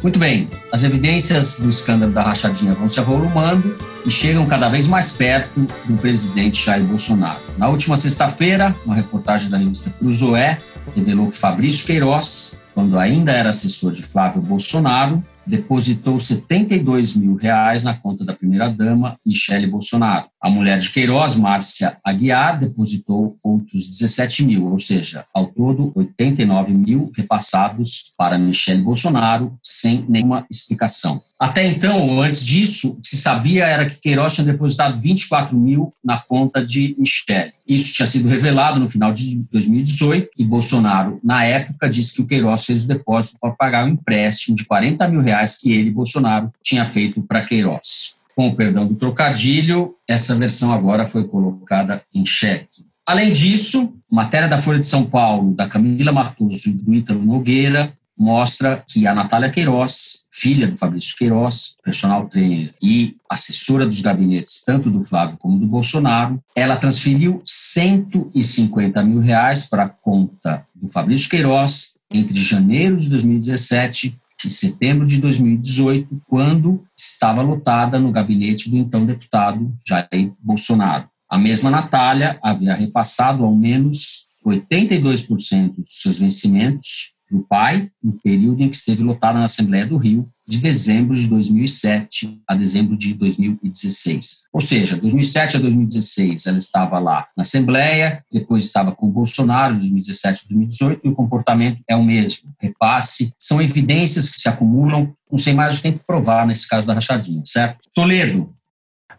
Muito 0.03 0.19
bem, 0.19 0.49
as 0.71 0.85
evidências 0.85 1.59
do 1.59 1.69
escândalo 1.69 2.12
da 2.12 2.23
rachadinha 2.23 2.73
vão 2.73 2.88
se 2.88 3.01
avolumando 3.01 3.77
e 4.07 4.11
chegam 4.11 4.47
cada 4.47 4.69
vez 4.69 4.87
mais 4.87 5.17
perto 5.17 5.67
do 5.87 5.97
presidente 5.97 6.64
Jair 6.64 6.85
Bolsonaro. 6.85 7.41
Na 7.57 7.69
última 7.69 7.97
sexta-feira, 7.97 8.75
uma 8.87 8.95
reportagem 8.95 9.51
da 9.51 9.59
revista 9.59 9.91
Cruzoé 9.99 10.59
revelou 10.95 11.31
que 11.31 11.37
Fabrício 11.37 11.85
Queiroz 11.85 12.57
quando 12.79 12.97
ainda 12.97 13.33
era 13.33 13.49
assessor 13.49 13.91
de 13.91 14.05
Flávio 14.05 14.41
Bolsonaro, 14.41 15.21
depositou 15.45 16.21
72 16.21 17.17
mil 17.17 17.35
reais 17.35 17.83
na 17.83 17.93
conta 17.93 18.25
da 18.25 18.33
primeira-dama, 18.33 19.19
Michele 19.27 19.67
Bolsonaro. 19.67 20.29
A 20.40 20.48
mulher 20.48 20.79
de 20.79 20.90
Queiroz, 20.90 21.35
Márcia 21.35 21.98
Aguiar, 22.05 22.61
depositou 22.61 23.37
outros 23.42 23.88
17 23.88 24.44
mil, 24.44 24.66
ou 24.66 24.79
seja, 24.79 25.27
ao 25.35 25.46
todo 25.46 25.92
89 25.96 26.72
mil 26.72 27.11
repassados 27.16 28.12
para 28.16 28.38
Michele 28.38 28.83
Bolsonaro, 28.83 29.59
sem 29.62 30.05
nenhuma 30.09 30.46
explicação. 30.48 31.22
Até 31.40 31.64
então, 31.66 32.20
antes 32.20 32.44
disso, 32.44 32.90
o 32.90 33.01
que 33.01 33.09
se 33.09 33.16
sabia 33.16 33.64
era 33.64 33.87
que 33.87 34.01
Queiroz 34.01 34.35
tinha 34.35 34.44
depositado 34.44 35.01
24 35.01 35.57
mil 35.57 35.92
na 36.05 36.18
conta 36.18 36.64
de 36.64 36.96
Michele. 36.98 37.53
Isso 37.66 37.94
tinha 37.94 38.07
sido 38.07 38.29
revelado 38.29 38.81
no 38.81 38.88
final 38.88 39.12
de 39.12 39.37
2018 39.53 40.31
e 40.37 40.44
Bolsonaro, 40.44 41.20
na 41.22 41.44
época, 41.44 41.88
disse 41.88 42.14
que 42.14 42.22
o 42.22 42.27
Queiroz 42.27 42.64
fez 42.64 42.85
o 42.85 42.88
depósito 42.88 43.38
para 43.40 43.53
pagar 43.53 43.87
o 43.87 43.88
empréstimo 43.88 44.57
de 44.57 44.64
40 44.64 45.07
mil 45.09 45.20
reais 45.20 45.59
que 45.59 45.72
ele, 45.72 45.90
Bolsonaro, 45.90 46.53
tinha 46.62 46.85
feito 46.85 47.22
para 47.22 47.44
Queiroz. 47.44 48.17
Com 48.38 48.51
o 48.51 48.55
perdão 48.55 48.87
do 48.87 48.94
trocadilho, 48.94 49.96
essa 50.07 50.33
versão 50.37 50.72
agora 50.72 51.05
foi 51.05 51.27
colocada 51.27 52.05
em 52.14 52.24
xeque. 52.24 52.87
Além 53.05 53.33
disso, 53.33 53.92
matéria 54.09 54.46
da 54.46 54.62
Folha 54.62 54.79
de 54.79 54.87
São 54.87 55.05
Paulo, 55.05 55.53
da 55.57 55.68
Camila 55.68 56.12
Matoso 56.12 56.68
e 56.68 56.72
do 56.72 56.94
Ítalo 56.94 57.20
Nogueira, 57.20 57.92
mostra 58.16 58.85
que 58.87 59.09
a 59.09 59.12
Natália 59.12 59.51
Queiroz, 59.51 60.22
filha 60.31 60.68
do 60.68 60.77
Fabrício 60.77 61.16
Queiroz, 61.16 61.74
personal 61.83 62.29
trainer 62.29 62.72
e 62.81 63.16
assessora 63.29 63.85
dos 63.85 64.01
gabinetes 64.01 64.62
tanto 64.64 64.88
do 64.88 65.03
Flávio 65.03 65.37
como 65.37 65.59
do 65.59 65.66
Bolsonaro, 65.66 66.40
ela 66.55 66.77
transferiu 66.77 67.42
150 67.44 69.03
mil 69.03 69.18
reais 69.18 69.66
para 69.66 69.83
a 69.83 69.88
conta 69.88 70.64
do 70.72 70.87
Fabrício 70.87 71.29
Queiroz 71.29 71.96
entre 72.09 72.40
janeiro 72.40 72.98
de 72.98 73.11
2017 73.11 74.16
e 74.46 74.51
setembro 74.51 75.07
de 75.07 75.20
2018, 75.20 76.22
quando 76.27 76.85
estava 76.96 77.42
lotada 77.42 77.98
no 77.98 78.12
gabinete 78.12 78.70
do 78.70 78.77
então 78.77 79.05
deputado 79.05 79.74
Jair 79.87 80.33
Bolsonaro. 80.40 81.09
A 81.29 81.37
mesma 81.37 81.70
Natália 81.70 82.38
havia 82.42 82.74
repassado 82.74 83.44
ao 83.44 83.55
menos 83.55 84.27
82% 84.46 85.74
dos 85.77 86.01
seus 86.01 86.18
vencimentos 86.18 87.17
do 87.31 87.41
pai 87.41 87.91
no 88.03 88.12
período 88.23 88.62
em 88.62 88.69
que 88.69 88.77
esteve 88.77 89.03
lotada 89.03 89.38
na 89.38 89.45
Assembleia 89.45 89.87
do 89.87 89.97
Rio, 89.97 90.29
de 90.47 90.59
dezembro 90.59 91.14
de 91.14 91.27
2007 91.27 92.41
a 92.49 92.55
dezembro 92.55 92.97
de 92.97 93.12
2016. 93.12 94.45
Ou 94.53 94.61
seja, 94.62 94.97
2007 94.97 95.59
a 95.59 95.61
2016 95.61 96.47
ela 96.47 96.59
estava 96.59 96.99
lá 96.99 97.27
na 97.37 97.43
Assembleia, 97.43 98.25
depois 98.33 98.64
estava 98.64 98.93
com 98.93 99.09
o 99.09 99.12
Bolsonaro, 99.12 99.75
de 99.75 99.81
2017 99.81 100.45
a 100.45 100.49
2018, 100.49 101.01
e 101.05 101.09
o 101.11 101.14
comportamento 101.14 101.83
é 101.87 101.95
o 101.95 102.03
mesmo. 102.03 102.51
Repasse, 102.59 103.35
são 103.38 103.61
evidências 103.61 104.31
que 104.31 104.41
se 104.41 104.49
acumulam, 104.49 105.12
não 105.31 105.38
sei 105.38 105.53
mais 105.53 105.75
o 105.75 105.77
que 105.77 105.83
tem 105.83 105.93
que 105.93 106.05
provar 106.07 106.47
nesse 106.47 106.67
caso 106.67 106.87
da 106.87 106.95
rachadinha, 106.95 107.43
certo? 107.45 107.79
Toledo. 107.95 108.55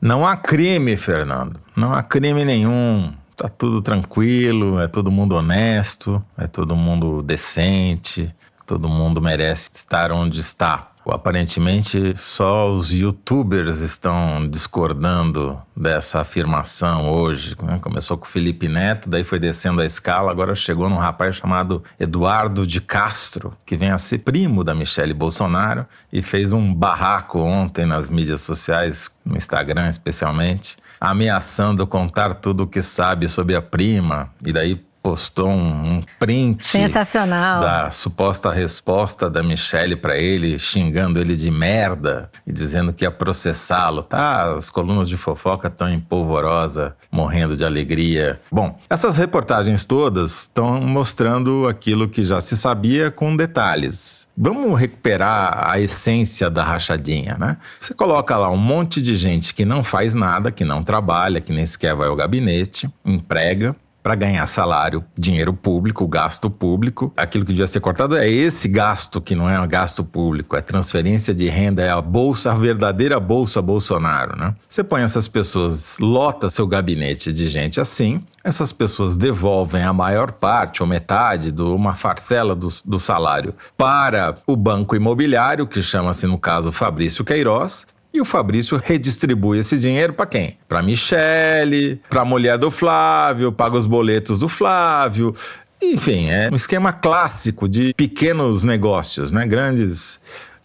Não 0.02 0.26
há 0.26 0.36
crime, 0.36 0.98
Fernando. 0.98 1.60
Não 1.76 1.94
há 1.94 2.02
crime 2.02 2.44
nenhum 2.44 3.14
tá 3.40 3.48
tudo 3.48 3.82
tranquilo, 3.82 4.82
é 4.82 4.88
todo 4.88 5.10
mundo 5.10 5.34
honesto, 5.34 6.22
é 6.38 6.46
todo 6.46 6.76
mundo 6.76 7.24
decente, 7.24 8.36
todo 8.68 8.90
mundo 8.90 9.22
merece 9.22 9.70
estar 9.74 10.12
onde 10.12 10.42
está. 10.42 10.89
Aparentemente, 11.12 12.14
só 12.16 12.72
os 12.72 12.92
youtubers 12.92 13.80
estão 13.80 14.48
discordando 14.48 15.60
dessa 15.76 16.22
afirmação 16.22 17.10
hoje. 17.10 17.56
Né? 17.62 17.80
Começou 17.80 18.18
com 18.18 18.26
o 18.26 18.30
Felipe 18.30 18.68
Neto, 18.68 19.10
daí 19.10 19.24
foi 19.24 19.40
descendo 19.40 19.82
a 19.82 19.86
escala, 19.86 20.32
agora 20.32 20.54
chegou 20.56 20.90
num 20.90 20.98
rapaz 20.98 21.36
chamado 21.36 21.84
Eduardo 22.00 22.66
de 22.66 22.82
Castro, 22.82 23.54
que 23.66 23.78
vem 23.78 23.92
a 23.92 23.98
ser 23.98 24.20
primo 24.20 24.64
da 24.64 24.76
Michelle 24.76 25.14
Bolsonaro 25.14 25.86
e 26.12 26.22
fez 26.22 26.54
um 26.54 26.74
barraco 26.74 27.40
ontem 27.40 27.86
nas 27.86 28.10
mídias 28.10 28.42
sociais, 28.42 29.10
no 29.24 29.38
Instagram 29.38 29.90
especialmente, 29.90 30.78
ameaçando 31.00 31.88
contar 31.88 32.36
tudo 32.36 32.64
o 32.64 32.68
que 32.68 32.82
sabe 32.82 33.28
sobre 33.28 33.56
a 33.56 33.62
prima. 33.62 34.32
E 34.44 34.52
daí 34.52 34.89
postou 35.02 35.50
um, 35.50 36.02
print 36.20 36.64
Sensacional. 36.64 37.62
da 37.62 37.92
suposta 37.92 38.50
resposta 38.52 39.30
da 39.30 39.42
Michelle 39.42 39.96
para 39.96 40.18
ele, 40.18 40.60
xingando 40.60 41.20
ele 41.20 41.36
de 41.36 41.50
merda 41.50 42.30
e 42.46 42.52
dizendo 42.52 42.94
que 42.94 43.04
ia 43.04 43.12
processá-lo. 43.12 44.04
Tá, 44.04 44.56
as 44.56 44.70
colunas 44.70 45.08
de 45.08 45.18
fofoca 45.18 45.68
estão 45.68 45.90
em 45.90 46.00
polvorosa, 46.00 46.96
morrendo 47.12 47.56
de 47.56 47.64
alegria. 47.64 48.40
Bom, 48.52 48.78
essas 48.90 49.18
reportagens 49.18 49.86
todas 49.86 50.42
estão 50.42 50.82
mostrando 50.82 51.68
aquilo 51.68 52.10
que 52.10 52.24
já 52.24 52.42
se 52.42 52.58
sabia 52.58 53.10
com 53.10 53.36
detalhes. 53.36 54.28
Vamos 54.38 54.80
recuperar 54.80 55.70
a 55.70 55.80
essência 55.80 56.50
da 56.50 56.64
rachadinha, 56.64 57.38
né? 57.38 57.58
Você 57.80 57.94
coloca 57.94 58.38
lá 58.38 58.50
um 58.50 58.58
monte 58.58 59.02
de 59.02 59.16
gente 59.16 59.54
que 59.54 59.66
não 59.66 59.84
faz 59.84 60.14
nada, 60.14 60.52
que 60.52 60.64
não 60.64 60.84
trabalha, 60.84 61.42
que 61.42 61.54
nem 61.54 61.66
sequer 61.66 61.96
vai 61.96 62.08
ao 62.08 62.16
gabinete, 62.16 62.90
emprega, 63.06 63.76
para 64.02 64.16
ganhar 64.16 64.46
salário, 64.48 65.04
dinheiro 65.18 65.54
público, 65.54 66.08
gasto 66.08 66.50
público. 66.50 67.14
Aquilo 67.16 67.46
que 67.46 67.52
devia 67.52 67.68
ser 67.68 67.80
cortado 67.80 68.18
é 68.18 68.30
esse 68.30 68.68
gasto 68.68 69.22
que 69.22 69.36
não 69.36 69.50
é 69.50 69.60
um 69.60 69.68
gasto 69.68 70.04
público, 70.04 70.56
é 70.56 70.62
transferência 70.62 71.34
de 71.34 71.48
renda, 71.48 71.82
é 71.82 71.90
a 71.90 72.02
bolsa, 72.02 72.52
a 72.52 72.56
verdadeira 72.56 73.20
bolsa 73.20 73.62
Bolsonaro, 73.62 74.38
né? 74.38 74.56
Você 74.68 74.84
põe 74.84 75.02
essas 75.02 75.28
pessoas, 75.28 75.98
lota 76.00 76.50
seu 76.50 76.66
gabinete 76.66 77.34
de 77.34 77.50
gente 77.50 77.80
assim, 77.80 78.24
essas 78.44 78.72
pessoas 78.72 79.18
devolvem 79.18 79.84
a 79.84 79.94
maior 79.94 80.32
parte 80.32 80.82
ou 80.82 80.88
metade 80.88 81.52
de 81.52 81.62
uma 81.62 81.94
parcela 81.94 82.56
do, 82.56 82.70
do 82.86 83.00
salário 83.00 83.54
para 83.78 84.36
o 84.48 84.56
banco 84.56 84.96
imobiliário, 84.96 85.68
que 85.68 85.82
chama-se, 85.82 86.26
no 86.26 86.38
caso, 86.38 86.72
Fabrício 86.72 87.26
Queiroz, 87.26 87.86
e 88.14 88.20
o 88.20 88.26
Fabrício 88.26 88.82
redistribui 88.84 89.60
esse 89.60 89.78
dinheiro 89.78 90.14
para 90.14 90.26
quem? 90.26 90.58
Para 90.68 90.82
Michele, 90.82 92.02
para 92.10 92.22
a 92.22 92.26
mulher 92.26 92.58
do 92.58 92.72
Flávio, 92.72 93.52
paga 93.52 93.78
os 93.78 93.86
boletos 93.86 94.40
do 94.40 94.50
Flávio. 94.50 95.36
Enfim, 95.82 96.30
é 96.30 96.50
um 96.52 96.56
esquema 96.56 96.92
clássico 96.92 97.70
de 97.70 97.94
pequenos 97.94 98.64
negócios, 98.64 99.32
né? 99.32 99.46
Grandes 99.46 100.20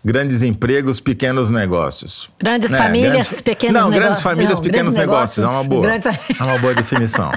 grandes 0.05 0.43
empregos, 0.43 1.01
pequenos 1.01 1.51
negócios. 1.51 2.29
Grandes 2.39 2.71
né? 2.71 2.79
famílias, 2.79 3.13
grandes, 3.13 3.41
pequenos 3.41 3.75
negócios. 3.75 3.95
Não, 3.95 4.01
grandes 4.01 4.23
famílias, 4.23 4.55
não, 4.55 4.63
pequenos 4.63 4.95
negócios. 4.97 5.39
negócios. 5.39 5.45
É 5.45 5.49
uma 5.49 5.65
boa. 5.65 5.83
Grandes... 5.83 6.07
É 6.41 6.43
uma 6.43 6.59
boa 6.59 6.75
definição. 6.75 7.31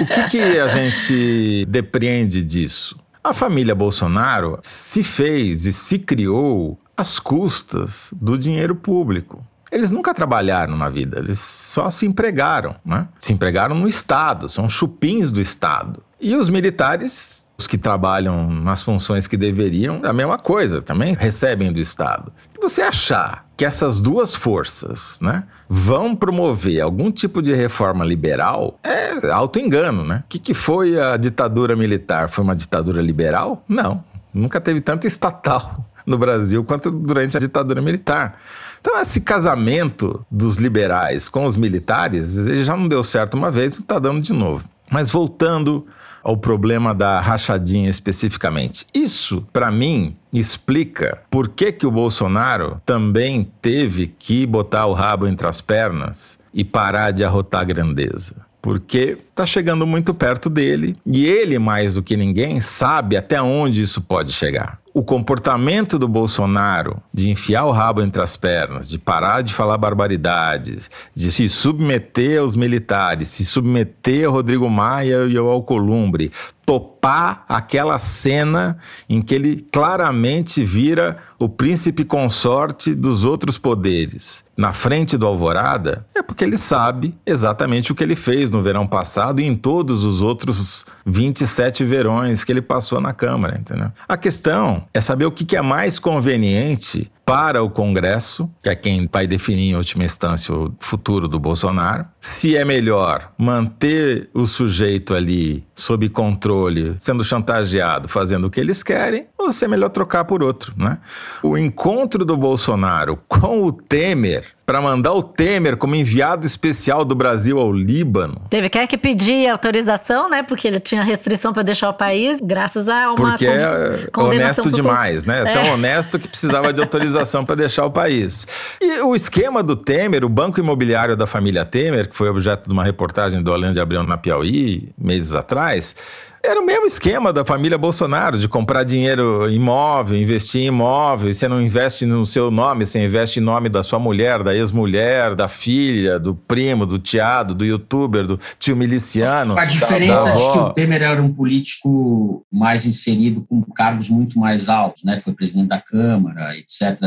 o 0.00 0.06
que, 0.06 0.28
que 0.28 0.58
a 0.58 0.68
gente 0.68 1.66
depreende 1.66 2.44
disso? 2.44 2.96
A 3.22 3.34
família 3.34 3.74
Bolsonaro 3.74 4.58
se 4.62 5.02
fez 5.02 5.66
e 5.66 5.72
se 5.72 5.98
criou 5.98 6.79
às 7.00 7.18
custas 7.18 8.12
do 8.20 8.36
dinheiro 8.38 8.74
público. 8.74 9.44
Eles 9.70 9.90
nunca 9.90 10.12
trabalharam 10.12 10.76
na 10.76 10.88
vida, 10.88 11.20
eles 11.20 11.38
só 11.38 11.90
se 11.90 12.04
empregaram, 12.04 12.74
né? 12.84 13.06
Se 13.20 13.32
empregaram 13.32 13.74
no 13.76 13.86
Estado, 13.86 14.48
são 14.48 14.68
chupins 14.68 15.30
do 15.30 15.40
Estado. 15.40 16.02
E 16.20 16.34
os 16.34 16.48
militares, 16.48 17.46
os 17.56 17.66
que 17.66 17.78
trabalham 17.78 18.50
nas 18.50 18.82
funções 18.82 19.26
que 19.26 19.36
deveriam, 19.36 20.00
a 20.04 20.12
mesma 20.12 20.36
coisa, 20.36 20.82
também 20.82 21.14
recebem 21.18 21.72
do 21.72 21.78
Estado. 21.78 22.32
E 22.54 22.60
você 22.60 22.82
achar 22.82 23.46
que 23.56 23.64
essas 23.64 24.02
duas 24.02 24.34
forças, 24.34 25.18
né, 25.22 25.44
vão 25.68 26.16
promover 26.16 26.80
algum 26.80 27.10
tipo 27.10 27.40
de 27.40 27.54
reforma 27.54 28.04
liberal 28.04 28.78
é 28.82 29.30
auto-engano, 29.30 30.04
né? 30.04 30.24
O 30.24 30.28
que, 30.28 30.38
que 30.38 30.52
foi 30.52 31.00
a 31.00 31.16
ditadura 31.16 31.76
militar? 31.76 32.28
Foi 32.28 32.42
uma 32.42 32.56
ditadura 32.56 33.00
liberal? 33.00 33.64
Não, 33.68 34.02
nunca 34.34 34.60
teve 34.60 34.80
tanto 34.80 35.06
estatal 35.06 35.89
no 36.10 36.18
Brasil 36.18 36.64
quanto 36.64 36.90
durante 36.90 37.36
a 37.36 37.40
ditadura 37.40 37.80
militar. 37.80 38.38
Então, 38.80 38.98
esse 39.00 39.20
casamento 39.20 40.24
dos 40.30 40.56
liberais 40.56 41.28
com 41.28 41.44
os 41.46 41.56
militares 41.56 42.46
ele 42.46 42.64
já 42.64 42.76
não 42.76 42.88
deu 42.88 43.04
certo 43.04 43.34
uma 43.34 43.50
vez 43.50 43.76
e 43.76 43.80
está 43.80 43.98
dando 43.98 44.20
de 44.20 44.32
novo. 44.32 44.64
Mas 44.90 45.10
voltando 45.10 45.86
ao 46.22 46.36
problema 46.36 46.94
da 46.94 47.20
rachadinha 47.20 47.88
especificamente. 47.88 48.86
Isso, 48.92 49.46
para 49.52 49.70
mim, 49.70 50.16
explica 50.32 51.22
por 51.30 51.48
que, 51.48 51.72
que 51.72 51.86
o 51.86 51.90
Bolsonaro 51.90 52.80
também 52.84 53.50
teve 53.62 54.06
que 54.06 54.44
botar 54.46 54.86
o 54.86 54.92
rabo 54.92 55.26
entre 55.26 55.46
as 55.46 55.60
pernas 55.60 56.38
e 56.52 56.64
parar 56.64 57.12
de 57.12 57.24
arrotar 57.24 57.64
grandeza 57.64 58.50
porque 58.62 59.16
está 59.30 59.46
chegando 59.46 59.86
muito 59.86 60.12
perto 60.12 60.50
dele 60.50 60.96
e 61.06 61.24
ele, 61.24 61.58
mais 61.58 61.94
do 61.94 62.02
que 62.02 62.16
ninguém, 62.16 62.60
sabe 62.60 63.16
até 63.16 63.40
onde 63.40 63.82
isso 63.82 64.00
pode 64.02 64.32
chegar 64.32 64.79
o 64.92 65.02
comportamento 65.02 65.98
do 65.98 66.08
Bolsonaro 66.08 67.00
de 67.12 67.30
enfiar 67.30 67.64
o 67.64 67.70
rabo 67.70 68.02
entre 68.02 68.20
as 68.20 68.36
pernas, 68.36 68.88
de 68.88 68.98
parar 68.98 69.42
de 69.42 69.54
falar 69.54 69.78
barbaridades, 69.78 70.90
de 71.14 71.30
se 71.30 71.48
submeter 71.48 72.40
aos 72.40 72.56
militares, 72.56 73.28
se 73.28 73.44
submeter 73.44 74.26
ao 74.26 74.32
Rodrigo 74.32 74.68
Maia 74.68 75.26
e 75.26 75.36
ao 75.36 75.48
Alcolumbre, 75.48 76.32
topar 76.70 77.44
aquela 77.48 77.98
cena 77.98 78.78
em 79.08 79.20
que 79.20 79.34
ele 79.34 79.66
claramente 79.72 80.62
vira 80.62 81.16
o 81.36 81.48
príncipe 81.48 82.04
consorte 82.04 82.94
dos 82.94 83.24
outros 83.24 83.58
poderes 83.58 84.44
na 84.56 84.72
frente 84.72 85.16
do 85.16 85.26
Alvorada, 85.26 86.06
é 86.14 86.22
porque 86.22 86.44
ele 86.44 86.56
sabe 86.56 87.18
exatamente 87.26 87.90
o 87.90 87.94
que 87.94 88.04
ele 88.04 88.14
fez 88.14 88.50
no 88.52 88.62
verão 88.62 88.86
passado 88.86 89.40
e 89.40 89.46
em 89.46 89.56
todos 89.56 90.04
os 90.04 90.22
outros 90.22 90.84
27 91.06 91.82
verões 91.82 92.44
que 92.44 92.52
ele 92.52 92.62
passou 92.62 93.00
na 93.00 93.14
Câmara, 93.14 93.58
entendeu? 93.58 93.90
A 94.06 94.16
questão 94.16 94.84
é 94.92 95.00
saber 95.00 95.24
o 95.24 95.32
que 95.32 95.56
é 95.56 95.62
mais 95.62 95.98
conveniente 95.98 97.10
para 97.24 97.62
o 97.62 97.70
Congresso, 97.70 98.50
que 98.62 98.68
é 98.68 98.74
quem 98.74 99.08
vai 99.10 99.26
definir 99.26 99.70
em 99.70 99.76
última 99.76 100.04
instância 100.04 100.54
o 100.54 100.74
futuro 100.80 101.28
do 101.28 101.38
Bolsonaro, 101.38 102.04
se 102.20 102.56
é 102.56 102.64
melhor 102.64 103.32
manter 103.38 104.28
o 104.34 104.46
sujeito 104.46 105.14
ali 105.14 105.64
sob 105.74 106.08
controle, 106.08 106.94
sendo 106.98 107.24
chantageado, 107.24 108.08
fazendo 108.08 108.46
o 108.46 108.50
que 108.50 108.60
eles 108.60 108.82
querem, 108.82 109.26
ou 109.38 109.52
se 109.52 109.64
é 109.64 109.68
melhor 109.68 109.90
trocar 109.90 110.24
por 110.24 110.42
outro, 110.42 110.74
né? 110.76 110.98
O 111.42 111.56
encontro 111.56 112.24
do 112.24 112.36
Bolsonaro 112.36 113.18
com 113.28 113.62
o 113.62 113.72
Temer 113.72 114.44
para 114.70 114.80
mandar 114.80 115.14
o 115.14 115.20
Temer 115.20 115.76
como 115.76 115.96
enviado 115.96 116.46
especial 116.46 117.04
do 117.04 117.12
Brasil 117.12 117.58
ao 117.58 117.72
Líbano. 117.72 118.40
Teve 118.48 118.70
que, 118.70 118.86
que 118.86 118.96
pedir 118.96 119.48
autorização, 119.48 120.30
né? 120.30 120.44
Porque 120.44 120.68
ele 120.68 120.78
tinha 120.78 121.02
restrição 121.02 121.52
para 121.52 121.64
deixar 121.64 121.88
o 121.88 121.94
país, 121.94 122.40
graças 122.40 122.88
a 122.88 123.08
uma 123.08 123.16
Porque 123.16 123.46
é 123.46 124.08
honesto 124.16 124.70
demais, 124.70 125.24
né? 125.24 125.40
É. 125.40 125.52
Tão 125.54 125.72
honesto 125.72 126.20
que 126.20 126.28
precisava 126.28 126.72
de 126.72 126.80
autorização 126.80 127.44
para 127.44 127.56
deixar 127.56 127.84
o 127.84 127.90
país. 127.90 128.46
E 128.80 129.00
o 129.00 129.12
esquema 129.16 129.60
do 129.60 129.74
Temer, 129.74 130.24
o 130.24 130.28
banco 130.28 130.60
imobiliário 130.60 131.16
da 131.16 131.26
família 131.26 131.64
Temer, 131.64 132.08
que 132.08 132.16
foi 132.16 132.28
objeto 132.28 132.68
de 132.68 132.72
uma 132.72 132.84
reportagem 132.84 133.42
do 133.42 133.52
Alain 133.52 133.72
de 133.72 133.80
Abreu 133.80 134.04
na 134.04 134.16
Piauí, 134.16 134.90
meses 134.96 135.34
atrás, 135.34 135.96
era 136.42 136.60
o 136.60 136.64
mesmo 136.64 136.86
esquema 136.86 137.32
da 137.32 137.44
família 137.44 137.76
Bolsonaro, 137.76 138.38
de 138.38 138.48
comprar 138.48 138.84
dinheiro 138.84 139.50
imóvel, 139.50 140.18
investir 140.18 140.62
em 140.62 140.66
imóvel, 140.66 141.30
e 141.30 141.34
você 141.34 141.46
não 141.46 141.60
investe 141.60 142.06
no 142.06 142.24
seu 142.24 142.50
nome, 142.50 142.86
você 142.86 143.04
investe 143.04 143.40
em 143.40 143.42
nome 143.42 143.68
da 143.68 143.82
sua 143.82 143.98
mulher, 143.98 144.42
da 144.42 144.54
ex-mulher, 144.54 145.34
da 145.34 145.48
filha, 145.48 146.18
do 146.18 146.34
primo, 146.34 146.86
do 146.86 146.98
tiado, 146.98 147.54
do 147.54 147.64
youtuber, 147.64 148.26
do 148.26 148.40
tio 148.58 148.74
miliciano. 148.74 149.58
A 149.58 149.64
diferença 149.64 150.24
da 150.24 150.30
é 150.30 150.32
que 150.32 150.38
avó. 150.38 150.68
o 150.68 150.72
Temer 150.72 151.02
era 151.02 151.22
um 151.22 151.32
político 151.32 152.44
mais 152.50 152.86
inserido 152.86 153.44
com 153.48 153.62
cargos 153.62 154.08
muito 154.08 154.38
mais 154.38 154.68
altos, 154.68 155.04
né? 155.04 155.20
Foi 155.20 155.32
presidente 155.32 155.68
da 155.68 155.80
Câmara, 155.80 156.56
etc. 156.56 156.98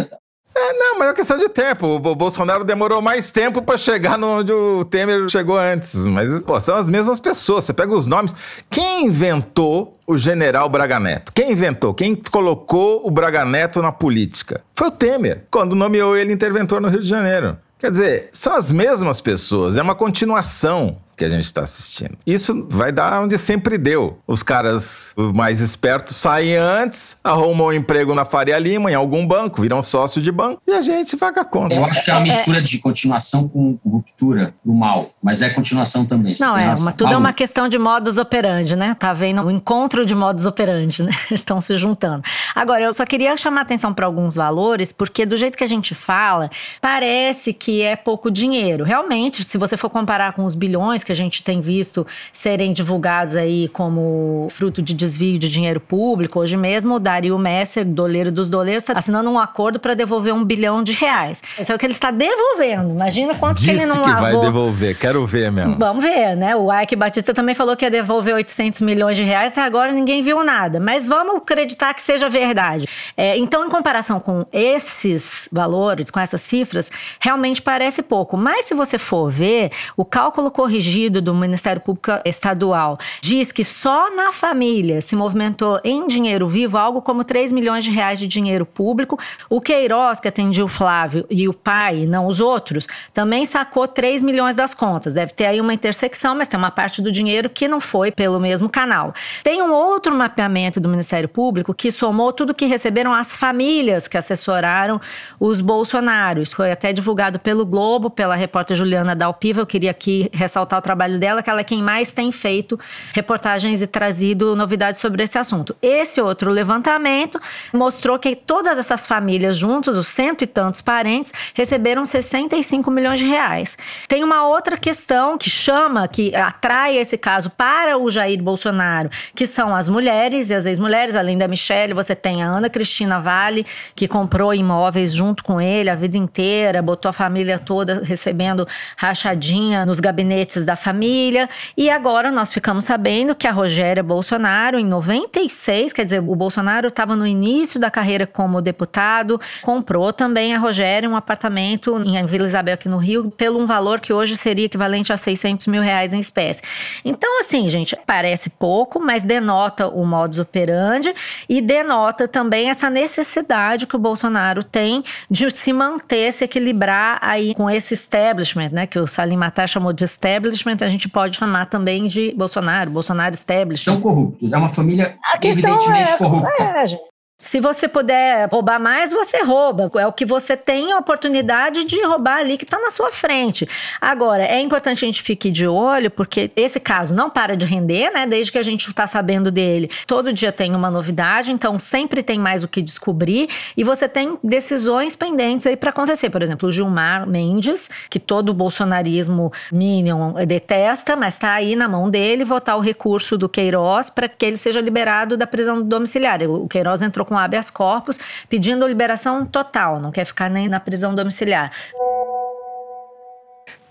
É, 0.55 0.73
não, 0.73 0.99
mas 0.99 1.09
é 1.09 1.13
questão 1.13 1.37
de 1.37 1.49
tempo. 1.49 1.87
O 1.87 1.99
Bo- 1.99 2.13
Bolsonaro 2.15 2.63
demorou 2.63 3.01
mais 3.01 3.31
tempo 3.31 3.61
para 3.61 3.77
chegar 3.77 4.21
onde 4.23 4.51
o 4.51 4.85
Temer 4.85 5.27
chegou 5.27 5.57
antes. 5.57 6.05
Mas, 6.05 6.41
pô, 6.43 6.59
são 6.59 6.75
as 6.75 6.89
mesmas 6.89 7.19
pessoas. 7.19 7.63
Você 7.63 7.73
pega 7.73 7.93
os 7.93 8.05
nomes. 8.05 8.35
Quem 8.69 9.05
inventou 9.07 9.97
o 10.05 10.15
general 10.15 10.69
Braga 10.69 10.99
Neto? 10.99 11.31
Quem 11.33 11.51
inventou? 11.53 11.93
Quem 11.93 12.15
colocou 12.15 13.01
o 13.05 13.09
Braga 13.09 13.43
Neto 13.43 13.81
na 13.81 13.91
política? 13.91 14.61
Foi 14.75 14.89
o 14.89 14.91
Temer, 14.91 15.45
quando 15.49 15.75
nomeou 15.75 16.15
ele 16.15 16.31
interventor 16.33 16.79
no 16.79 16.87
Rio 16.87 16.99
de 17.01 17.09
Janeiro. 17.09 17.57
Quer 17.79 17.91
dizer, 17.91 18.29
são 18.31 18.55
as 18.55 18.71
mesmas 18.71 19.19
pessoas, 19.19 19.75
é 19.75 19.81
uma 19.81 19.95
continuação 19.95 20.97
que 21.15 21.25
a 21.25 21.29
gente 21.29 21.45
está 21.45 21.61
assistindo. 21.61 22.17
Isso 22.25 22.67
vai 22.69 22.91
dar 22.91 23.21
onde 23.21 23.37
sempre 23.37 23.77
deu. 23.77 24.19
Os 24.27 24.43
caras 24.43 25.13
mais 25.33 25.59
espertos 25.59 26.15
saem 26.15 26.55
antes, 26.55 27.17
arrumam 27.23 27.67
um 27.67 27.73
emprego 27.73 28.13
na 28.13 28.25
Faria 28.25 28.57
Lima, 28.57 28.91
em 28.91 28.95
algum 28.95 29.25
banco, 29.25 29.61
viram 29.61 29.81
sócio 29.83 30.21
de 30.21 30.31
banco, 30.31 30.61
e 30.67 30.71
a 30.71 30.81
gente 30.81 31.15
paga 31.17 31.43
conta. 31.45 31.75
Eu 31.75 31.85
acho 31.85 32.03
que 32.03 32.11
é 32.11 32.13
uma 32.13 32.21
mistura 32.21 32.61
de 32.61 32.77
continuação 32.79 33.47
com 33.47 33.77
ruptura 33.85 34.53
do 34.63 34.73
mal, 34.73 35.11
mas 35.21 35.41
é 35.41 35.49
continuação 35.49 36.05
também. 36.05 36.35
Não, 36.39 36.57
é, 36.57 36.73
uma, 36.73 36.91
tudo 36.91 37.13
é 37.13 37.17
uma 37.17 37.33
questão 37.33 37.67
de 37.67 37.77
modus 37.77 38.17
operandi, 38.17 38.75
né? 38.75 38.95
Tá 38.97 39.13
vendo 39.13 39.41
o 39.41 39.51
encontro 39.51 40.05
de 40.05 40.15
modus 40.15 40.45
operandi, 40.45 41.03
né? 41.03 41.11
Estão 41.31 41.61
se 41.61 41.75
juntando. 41.75 42.23
Agora, 42.55 42.83
eu 42.83 42.93
só 42.93 43.05
queria 43.05 43.35
chamar 43.37 43.61
atenção 43.61 43.93
para 43.93 44.05
alguns 44.05 44.35
valores, 44.35 44.91
porque 44.91 45.25
do 45.25 45.37
jeito 45.37 45.57
que 45.57 45.63
a 45.63 45.67
gente 45.67 45.93
fala, 45.93 46.49
parece 46.81 47.53
que 47.53 47.81
é 47.81 47.95
pouco 47.95 48.31
dinheiro. 48.31 48.83
Realmente, 48.83 49.43
se 49.43 49.57
você 49.57 49.77
for 49.77 49.89
comparar 49.89 50.33
com 50.33 50.45
os 50.45 50.55
bilhões 50.55 51.02
que 51.03 51.11
a 51.11 51.15
gente 51.15 51.43
tem 51.43 51.61
visto 51.61 52.05
serem 52.31 52.73
divulgados 52.73 53.35
aí 53.35 53.67
como 53.69 54.47
fruto 54.49 54.81
de 54.81 54.93
desvio 54.93 55.37
de 55.37 55.49
dinheiro 55.49 55.79
público, 55.79 56.39
hoje 56.39 56.57
mesmo 56.57 56.95
o 56.95 56.99
Dario 56.99 57.37
Messer, 57.37 57.85
doleiro 57.85 58.31
dos 58.31 58.49
doleiros, 58.49 58.83
está 58.83 58.97
assinando 58.97 59.29
um 59.29 59.39
acordo 59.39 59.79
para 59.79 59.93
devolver 59.93 60.33
um 60.33 60.43
bilhão 60.43 60.83
de 60.83 60.93
reais. 60.93 61.41
Isso 61.59 61.71
é 61.71 61.75
o 61.75 61.77
que 61.77 61.85
ele 61.85 61.93
está 61.93 62.11
devolvendo. 62.11 62.91
Imagina 62.91 63.35
quanto 63.35 63.61
que 63.61 63.69
ele 63.69 63.79
Disse 63.79 63.89
não 63.97 64.03
que 64.03 64.11
vai 64.11 64.33
lavou. 64.33 64.41
devolver, 64.41 64.97
quero 64.97 65.25
ver 65.25 65.51
mesmo. 65.51 65.77
Vamos 65.77 66.03
ver, 66.03 66.35
né? 66.35 66.55
O 66.55 66.71
Ike 66.81 66.95
Batista 66.95 67.33
também 67.33 67.53
falou 67.55 67.75
que 67.75 67.85
ia 67.85 67.91
devolver 67.91 68.33
800 68.35 68.81
milhões 68.81 69.17
de 69.17 69.23
reais, 69.23 69.51
até 69.51 69.61
agora 69.61 69.91
ninguém 69.91 70.21
viu 70.21 70.43
nada. 70.43 70.79
Mas 70.79 71.07
vamos 71.07 71.37
acreditar 71.37 71.93
que 71.93 72.01
seja 72.01 72.29
verdade. 72.29 72.87
É, 73.17 73.37
então, 73.37 73.65
em 73.65 73.69
comparação 73.69 74.19
com 74.19 74.45
esses 74.51 75.49
valores, 75.51 76.09
com 76.09 76.19
essas 76.19 76.41
cifras, 76.41 76.91
realmente 77.19 77.61
parece 77.61 78.01
pouco. 78.01 78.37
Mas 78.37 78.65
se 78.65 78.73
você 78.73 78.97
for 78.97 79.29
ver, 79.29 79.71
o 79.97 80.05
cálculo 80.05 80.49
corrigido 80.51 80.92
do 81.21 81.33
Ministério 81.33 81.81
Público 81.81 82.11
Estadual 82.23 82.97
diz 83.19 83.51
que 83.51 83.63
só 83.63 84.13
na 84.15 84.31
família 84.31 85.01
se 85.01 85.15
movimentou 85.15 85.79
em 85.83 86.05
dinheiro 86.07 86.47
vivo 86.47 86.77
algo 86.77 87.01
como 87.01 87.23
3 87.23 87.51
milhões 87.51 87.83
de 87.83 87.89
reais 87.89 88.19
de 88.19 88.27
dinheiro 88.27 88.65
público. 88.65 89.17
O 89.49 89.59
Queiroz, 89.59 90.19
que 90.19 90.27
atendia 90.27 90.63
o 90.63 90.67
Flávio, 90.67 91.25
e 91.29 91.47
o 91.47 91.53
pai, 91.53 92.05
não 92.05 92.27
os 92.27 92.39
outros, 92.39 92.87
também 93.13 93.43
sacou 93.45 93.87
3 93.87 94.21
milhões 94.21 94.53
das 94.53 94.73
contas. 94.73 95.13
Deve 95.13 95.33
ter 95.33 95.45
aí 95.45 95.59
uma 95.59 95.73
intersecção, 95.73 96.35
mas 96.35 96.47
tem 96.47 96.57
uma 96.57 96.71
parte 96.71 97.01
do 97.01 97.11
dinheiro 97.11 97.49
que 97.49 97.67
não 97.67 97.79
foi 97.79 98.11
pelo 98.11 98.39
mesmo 98.39 98.69
canal. 98.69 99.13
Tem 99.43 99.61
um 99.61 99.73
outro 99.73 100.13
mapeamento 100.13 100.79
do 100.79 100.87
Ministério 100.87 101.27
Público 101.27 101.73
que 101.73 101.91
somou 101.91 102.31
tudo 102.31 102.53
que 102.53 102.65
receberam 102.65 103.13
as 103.13 103.35
famílias 103.35 104.07
que 104.07 104.17
assessoraram 104.17 105.01
os 105.39 105.59
Bolsonaros. 105.59 106.53
Foi 106.53 106.71
até 106.71 106.93
divulgado 106.93 107.39
pelo 107.39 107.65
Globo, 107.65 108.09
pela 108.09 108.35
repórter 108.35 108.77
Juliana 108.77 109.15
Dalpiva. 109.15 109.61
Eu 109.61 109.65
queria 109.65 109.91
aqui 109.91 110.29
ressaltar 110.31 110.82
trabalho 110.83 111.17
dela, 111.17 111.41
que 111.41 111.49
ela 111.49 111.61
é 111.61 111.63
quem 111.63 111.81
mais 111.81 112.11
tem 112.11 112.31
feito 112.31 112.79
reportagens 113.13 113.81
e 113.81 113.87
trazido 113.87 114.55
novidades 114.55 114.99
sobre 114.99 115.23
esse 115.23 115.37
assunto. 115.37 115.75
Esse 115.81 116.21
outro 116.21 116.51
levantamento 116.51 117.39
mostrou 117.73 118.19
que 118.19 118.35
todas 118.35 118.77
essas 118.77 119.07
famílias 119.07 119.57
juntos, 119.57 119.97
os 119.97 120.07
cento 120.07 120.43
e 120.43 120.47
tantos 120.47 120.81
parentes, 120.81 121.33
receberam 121.53 122.05
65 122.05 122.91
milhões 122.91 123.19
de 123.19 123.25
reais. 123.25 123.77
Tem 124.07 124.23
uma 124.23 124.47
outra 124.47 124.77
questão 124.77 125.37
que 125.37 125.49
chama, 125.49 126.07
que 126.07 126.35
atrai 126.35 126.97
esse 126.97 127.17
caso 127.17 127.49
para 127.49 127.97
o 127.97 128.11
Jair 128.11 128.41
Bolsonaro, 128.41 129.09
que 129.33 129.47
são 129.47 129.75
as 129.75 129.89
mulheres 129.89 130.49
e 130.49 130.55
as 130.55 130.65
ex-mulheres, 130.65 131.15
além 131.15 131.37
da 131.37 131.47
Michelle, 131.47 131.93
você 131.93 132.15
tem 132.15 132.43
a 132.43 132.47
Ana 132.47 132.69
Cristina 132.69 133.19
Vale, 133.19 133.65
que 133.95 134.07
comprou 134.07 134.53
imóveis 134.53 135.13
junto 135.13 135.43
com 135.43 135.61
ele 135.61 135.89
a 135.89 135.95
vida 135.95 136.17
inteira, 136.17 136.81
botou 136.81 137.09
a 137.09 137.13
família 137.13 137.57
toda 137.57 138.03
recebendo 138.03 138.67
rachadinha 138.97 139.85
nos 139.85 139.99
gabinetes 139.99 140.65
da 140.65 140.72
família. 140.75 141.49
E 141.77 141.89
agora 141.89 142.31
nós 142.31 142.53
ficamos 142.53 142.83
sabendo 142.83 143.35
que 143.35 143.47
a 143.47 143.51
Rogéria 143.51 144.03
Bolsonaro, 144.03 144.77
em 144.79 144.85
96, 144.85 145.93
quer 145.93 146.05
dizer, 146.05 146.19
o 146.19 146.35
Bolsonaro 146.35 146.87
estava 146.87 147.15
no 147.15 147.25
início 147.25 147.79
da 147.79 147.89
carreira 147.89 148.25
como 148.25 148.61
deputado, 148.61 149.39
comprou 149.61 150.11
também 150.11 150.53
a 150.53 150.57
Rogéria 150.57 151.09
um 151.09 151.15
apartamento 151.15 151.97
em 151.99 152.25
Vila 152.25 152.45
Isabel, 152.45 152.73
aqui 152.73 152.89
no 152.89 152.97
Rio, 152.97 153.31
pelo 153.31 153.59
um 153.59 153.65
valor 153.65 153.99
que 153.99 154.13
hoje 154.13 154.35
seria 154.35 154.65
equivalente 154.65 155.11
a 155.11 155.17
600 155.17 155.67
mil 155.67 155.81
reais 155.81 156.13
em 156.13 156.19
espécie. 156.19 156.61
Então, 157.03 157.39
assim, 157.39 157.67
gente, 157.69 157.95
parece 158.05 158.49
pouco, 158.49 158.99
mas 158.99 159.23
denota 159.23 159.87
o 159.87 160.05
modus 160.05 160.39
operandi 160.39 161.13
e 161.47 161.61
denota 161.61 162.27
também 162.27 162.69
essa 162.69 162.89
necessidade 162.89 163.85
que 163.85 163.95
o 163.95 163.99
Bolsonaro 163.99 164.63
tem 164.63 165.03
de 165.29 165.49
se 165.51 165.73
manter, 165.73 166.31
se 166.31 166.45
equilibrar 166.45 167.19
aí 167.21 167.53
com 167.53 167.69
esse 167.69 167.93
establishment, 167.93 168.69
né? 168.71 168.87
Que 168.87 168.99
o 168.99 169.07
Salim 169.07 169.37
Matar 169.37 169.67
chamou 169.67 169.93
de 169.93 170.03
establishment, 170.03 170.62
a 170.81 170.89
gente 170.89 171.09
pode 171.09 171.37
chamar 171.37 171.65
também 171.65 172.07
de 172.07 172.33
Bolsonaro, 172.35 172.91
Bolsonaro 172.91 173.33
establishment. 173.33 173.93
São 173.93 174.01
corruptos. 174.01 174.51
É 174.51 174.57
uma 174.57 174.69
família 174.69 175.17
A 175.23 175.37
questão 175.37 175.73
evidentemente 175.73 176.11
é, 176.11 176.17
corrupta. 176.17 176.63
é. 176.63 177.12
Se 177.43 177.59
você 177.59 177.89
puder 177.89 178.47
roubar 178.49 178.79
mais, 178.79 179.11
você 179.11 179.43
rouba. 179.43 179.91
É 179.99 180.07
o 180.07 180.13
que 180.13 180.25
você 180.25 180.55
tem 180.55 180.93
a 180.93 180.97
oportunidade 180.97 181.83
de 181.83 182.01
roubar 182.01 182.37
ali 182.37 182.57
que 182.57 182.63
está 182.63 182.79
na 182.79 182.89
sua 182.89 183.11
frente. 183.11 183.67
Agora, 183.99 184.45
é 184.45 184.61
importante 184.61 185.03
a 185.03 185.07
gente 185.07 185.21
fique 185.21 185.51
de 185.51 185.67
olho, 185.67 186.09
porque 186.09 186.49
esse 186.55 186.79
caso 186.79 187.13
não 187.13 187.29
para 187.29 187.57
de 187.57 187.65
render, 187.65 188.09
né? 188.11 188.25
Desde 188.25 188.49
que 188.49 188.57
a 188.57 188.63
gente 188.63 188.87
está 188.87 189.05
sabendo 189.05 189.51
dele. 189.51 189.91
Todo 190.07 190.31
dia 190.31 190.53
tem 190.53 190.73
uma 190.73 190.89
novidade, 190.89 191.51
então 191.51 191.77
sempre 191.77 192.23
tem 192.23 192.39
mais 192.39 192.63
o 192.63 192.67
que 192.67 192.81
descobrir. 192.81 193.49
E 193.75 193.83
você 193.83 194.07
tem 194.07 194.39
decisões 194.41 195.13
pendentes 195.13 195.67
aí 195.67 195.75
para 195.75 195.89
acontecer. 195.89 196.29
Por 196.29 196.41
exemplo, 196.41 196.69
o 196.69 196.71
Gilmar 196.71 197.27
Mendes, 197.27 197.89
que 198.09 198.21
todo 198.21 198.49
o 198.49 198.53
bolsonarismo 198.53 199.51
Minion 199.69 200.33
detesta, 200.47 201.17
mas 201.17 201.33
está 201.33 201.51
aí 201.51 201.75
na 201.75 201.89
mão 201.89 202.09
dele 202.09 202.45
votar 202.45 202.77
o 202.77 202.79
recurso 202.79 203.37
do 203.37 203.49
Queiroz 203.49 204.09
para 204.09 204.29
que 204.29 204.45
ele 204.45 204.57
seja 204.57 204.79
liberado 204.79 205.35
da 205.35 205.45
prisão 205.45 205.81
domiciliar. 205.81 206.41
O 206.43 206.69
Queiroz 206.69 207.01
entrou 207.01 207.25
com 207.25 207.32
habeas 207.37 207.69
corpus 207.69 208.19
pedindo 208.49 208.87
liberação 208.87 209.45
total, 209.45 209.99
não 209.99 210.11
quer 210.11 210.25
ficar 210.25 210.49
nem 210.49 210.67
na 210.67 210.79
prisão 210.79 211.13
domiciliar. 211.13 211.71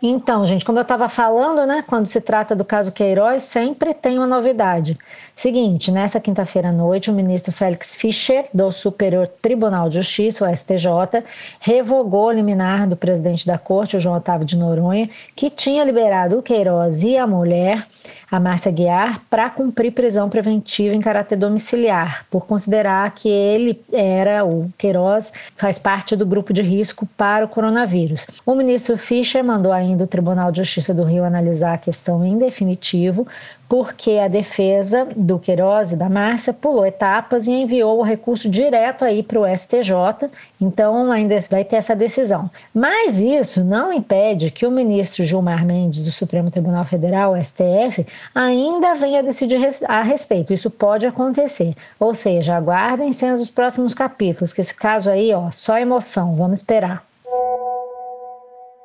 Então, 0.05 0.45
gente, 0.45 0.65
como 0.65 0.81
eu 0.81 0.83
estava 0.83 1.09
falando, 1.09 1.65
né, 1.65 1.85
quando 1.87 2.07
se 2.07 2.21
trata 2.21 2.57
do 2.57 2.65
caso 2.65 2.91
Queiroz, 2.91 3.45
sempre 3.45 3.95
tem 3.95 4.19
uma 4.19 4.27
novidade. 4.27 4.99
Seguinte, 5.37 5.93
nessa 5.93 6.19
quinta-feira 6.19 6.71
à 6.71 6.73
noite, 6.73 7.09
o 7.09 7.15
ministro 7.15 7.53
Félix 7.53 7.95
Fischer, 7.95 8.47
do 8.53 8.73
Superior 8.73 9.29
Tribunal 9.29 9.89
de 9.89 9.95
Justiça, 9.95 10.45
o 10.45 10.57
STJ, 10.57 11.23
revogou 11.61 12.27
o 12.27 12.33
liminar 12.33 12.89
do 12.89 12.97
presidente 12.97 13.47
da 13.47 13.59
corte, 13.59 13.97
o 13.97 14.01
João 14.01 14.17
Otávio 14.17 14.45
de 14.45 14.57
Noronha, 14.57 15.09
que 15.37 15.49
tinha 15.49 15.85
liberado 15.85 16.37
o 16.37 16.43
Queiroz 16.43 17.05
e 17.05 17.17
a 17.17 17.25
mulher, 17.25 17.87
a 18.33 18.41
Márcia 18.41 18.73
Guiar, 18.73 19.21
para 19.29 19.51
cumprir 19.51 19.93
prisão 19.93 20.31
preventiva 20.31 20.95
em 20.95 21.03
caráter 21.03 21.37
domiciliar, 21.37 22.25
por 22.31 22.47
considerar 22.47 23.15
que 23.15 23.29
ele 23.29 23.79
era, 23.93 24.43
o 24.43 24.73
Queiroz, 24.79 25.31
faz 25.55 25.79
parte 25.79 26.17
do 26.17 26.25
grupo 26.25 26.51
de 26.51 26.63
risco 26.63 27.07
para 27.15 27.45
o 27.45 27.49
coronavírus. 27.49 28.27
O 28.47 28.55
ministro 28.55 28.97
Fischer 28.97 29.45
mandou 29.45 29.71
ainda 29.71 30.05
o 30.05 30.07
Tribunal 30.07 30.51
de 30.51 30.63
Justiça 30.63 30.95
do 30.95 31.03
Rio 31.03 31.25
analisar 31.25 31.75
a 31.75 31.79
questão 31.79 32.25
em 32.25 32.39
definitivo, 32.39 33.27
porque 33.73 34.19
a 34.19 34.29
defesa 34.29 35.09
do 35.17 35.39
Queiroz 35.39 35.93
e 35.93 35.97
da 35.97 36.07
Márcia 36.07 36.53
pulou 36.53 36.85
etapas 36.85 37.47
e 37.47 37.53
enviou 37.53 38.01
o 38.01 38.03
recurso 38.03 38.47
direto 38.47 39.03
aí 39.03 39.23
para 39.23 39.41
o 39.41 39.47
STJ, 39.47 40.29
então 40.61 41.11
ainda 41.11 41.41
vai 41.51 41.65
ter 41.65 41.77
essa 41.77 41.97
decisão. 41.97 42.51
Mas 42.75 43.19
isso 43.19 43.65
não 43.65 43.91
impede 43.91 44.51
que 44.51 44.67
o 44.67 44.71
ministro 44.71 45.25
Gilmar 45.25 45.65
Mendes 45.65 46.05
do 46.05 46.13
Supremo 46.13 46.51
Tribunal 46.51 46.85
Federal, 46.85 47.35
STF, 47.43 48.07
ainda 48.35 48.93
venha 48.95 49.23
decidir 49.23 49.59
a 49.89 50.03
respeito. 50.03 50.53
Isso 50.53 50.69
pode 50.69 51.07
acontecer. 51.07 51.75
Ou 51.99 52.15
seja, 52.15 52.55
aguardem 52.55 53.11
cenas 53.15 53.41
dos 53.41 53.49
próximos 53.49 53.95
capítulos, 53.95 54.53
que 54.53 54.61
esse 54.61 54.75
caso 54.75 55.09
aí, 55.09 55.33
ó, 55.33 55.51
só 55.51 55.79
emoção, 55.79 56.37
vamos 56.37 56.59
esperar 56.59 57.11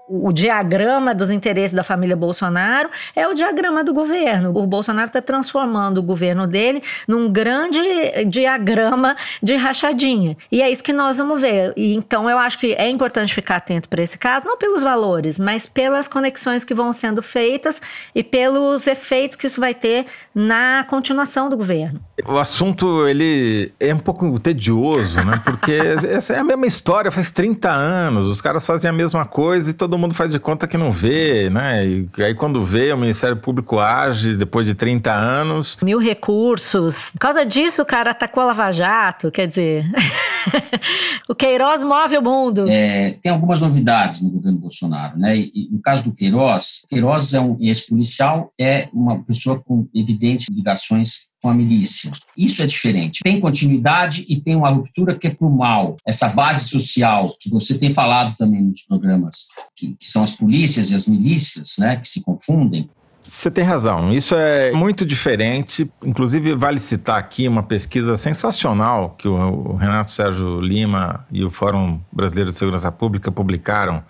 o 0.07 0.31
diagrama 0.31 1.13
dos 1.13 1.29
interesses 1.29 1.75
da 1.75 1.83
família 1.83 2.15
Bolsonaro 2.15 2.89
é 3.15 3.27
o 3.27 3.33
diagrama 3.33 3.83
do 3.83 3.93
governo. 3.93 4.57
O 4.57 4.65
Bolsonaro 4.65 5.07
está 5.07 5.21
transformando 5.21 5.97
o 5.97 6.03
governo 6.03 6.47
dele 6.47 6.81
num 7.07 7.29
grande 7.29 7.79
diagrama 8.27 9.15
de 9.43 9.55
rachadinha. 9.55 10.37
E 10.51 10.61
é 10.61 10.71
isso 10.71 10.83
que 10.83 10.93
nós 10.93 11.17
vamos 11.17 11.41
ver. 11.41 11.73
E 11.75 11.93
então 11.93 12.29
eu 12.29 12.37
acho 12.37 12.57
que 12.57 12.73
é 12.73 12.89
importante 12.89 13.33
ficar 13.33 13.57
atento 13.57 13.89
para 13.89 14.01
esse 14.01 14.17
caso, 14.17 14.47
não 14.47 14.57
pelos 14.57 14.81
valores, 14.81 15.39
mas 15.39 15.67
pelas 15.67 16.07
conexões 16.07 16.63
que 16.63 16.73
vão 16.73 16.91
sendo 16.93 17.21
feitas 17.21 17.81
e 18.15 18.23
pelos 18.23 18.87
efeitos 18.87 19.35
que 19.35 19.45
isso 19.45 19.59
vai 19.59 19.73
ter 19.73 20.05
na 20.33 20.85
continuação 20.87 21.49
do 21.49 21.57
governo. 21.57 22.06
O 22.25 22.37
assunto 22.37 23.07
ele 23.07 23.71
é 23.79 23.93
um 23.93 23.99
pouco 23.99 24.39
tedioso, 24.39 25.23
né? 25.23 25.39
Porque 25.43 25.73
essa 26.09 26.33
é 26.33 26.39
a 26.39 26.43
mesma 26.43 26.65
história 26.65 27.11
faz 27.11 27.29
30 27.29 27.69
anos, 27.69 28.25
os 28.25 28.41
caras 28.41 28.65
fazem 28.65 28.89
a 28.89 28.93
mesma 28.93 29.25
coisa 29.25 29.69
e 29.69 29.73
todo 29.73 29.97
mundo 29.97 30.15
faz 30.15 30.31
de 30.31 30.39
conta 30.39 30.67
que 30.67 30.77
não 30.77 30.91
vê, 30.91 31.49
né? 31.49 31.85
E 31.85 32.09
aí 32.17 32.33
quando 32.33 32.63
vê, 32.63 32.91
o 32.91 32.97
Ministério 32.97 33.37
Público 33.37 33.79
age 33.79 34.35
depois 34.35 34.65
de 34.65 34.73
30 34.73 35.13
anos. 35.13 35.77
Mil 35.83 35.99
recursos. 35.99 37.11
Por 37.11 37.19
causa 37.19 37.45
disso, 37.45 37.81
o 37.81 37.85
cara 37.85 38.11
atacou 38.11 38.43
a 38.43 38.47
Lava 38.47 38.71
Jato, 38.71 39.31
quer 39.31 39.47
dizer... 39.47 39.85
o 41.27 41.35
Queiroz 41.35 41.83
move 41.83 42.17
o 42.17 42.21
mundo. 42.21 42.65
É, 42.69 43.17
tem 43.21 43.31
algumas 43.31 43.59
novidades 43.59 44.21
no 44.21 44.29
governo 44.29 44.57
Bolsonaro, 44.57 45.17
né? 45.17 45.37
E, 45.37 45.69
no 45.71 45.81
caso 45.81 46.03
do 46.03 46.13
Queiroz, 46.13 46.81
Queiroz 46.87 47.33
é 47.33 47.39
um 47.39 47.57
ex-policial, 47.59 48.51
é 48.59 48.89
uma 48.93 49.23
pessoa 49.23 49.61
com 49.61 49.87
evidentes 49.93 50.47
ligações 50.49 51.27
com 51.41 51.49
a 51.49 51.53
milícia. 51.53 52.11
Isso 52.35 52.61
é 52.61 52.65
diferente. 52.65 53.21
Tem 53.23 53.39
continuidade 53.39 54.25
e 54.27 54.39
tem 54.39 54.55
uma 54.55 54.69
ruptura 54.69 55.15
que 55.15 55.27
é 55.27 55.33
para 55.33 55.47
o 55.47 55.55
mal. 55.55 55.97
Essa 56.05 56.29
base 56.29 56.67
social 56.67 57.35
que 57.39 57.49
você 57.49 57.77
tem 57.77 57.91
falado 57.91 58.35
também 58.37 58.61
nos 58.61 58.81
programas, 58.81 59.47
que, 59.75 59.95
que 59.95 60.07
são 60.07 60.23
as 60.23 60.35
polícias 60.35 60.89
e 60.91 60.95
as 60.95 61.07
milícias, 61.07 61.75
né, 61.77 61.97
que 61.97 62.07
se 62.07 62.21
confundem. 62.21 62.89
Você 63.29 63.51
tem 63.51 63.63
razão, 63.63 64.13
isso 64.13 64.33
é 64.33 64.71
muito 64.71 65.05
diferente. 65.05 65.91
Inclusive, 66.03 66.55
vale 66.55 66.79
citar 66.79 67.19
aqui 67.19 67.47
uma 67.47 67.61
pesquisa 67.61 68.15
sensacional 68.15 69.15
que 69.17 69.27
o 69.27 69.75
Renato 69.75 70.11
Sérgio 70.11 70.61
Lima 70.61 71.25
e 71.29 71.43
o 71.43 71.51
Fórum 71.51 71.99
Brasileiro 72.11 72.51
de 72.51 72.57
Segurança 72.57 72.89
Pública 72.89 73.29
publicaram 73.29 74.01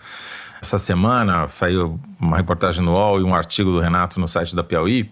essa 0.61 0.77
semana. 0.77 1.47
Saiu 1.49 1.99
uma 2.19 2.37
reportagem 2.37 2.83
no 2.83 2.91
UOL 2.91 3.19
e 3.19 3.23
um 3.23 3.33
artigo 3.33 3.71
do 3.71 3.79
Renato 3.79 4.19
no 4.19 4.27
site 4.27 4.55
da 4.55 4.63
Piauí 4.63 5.11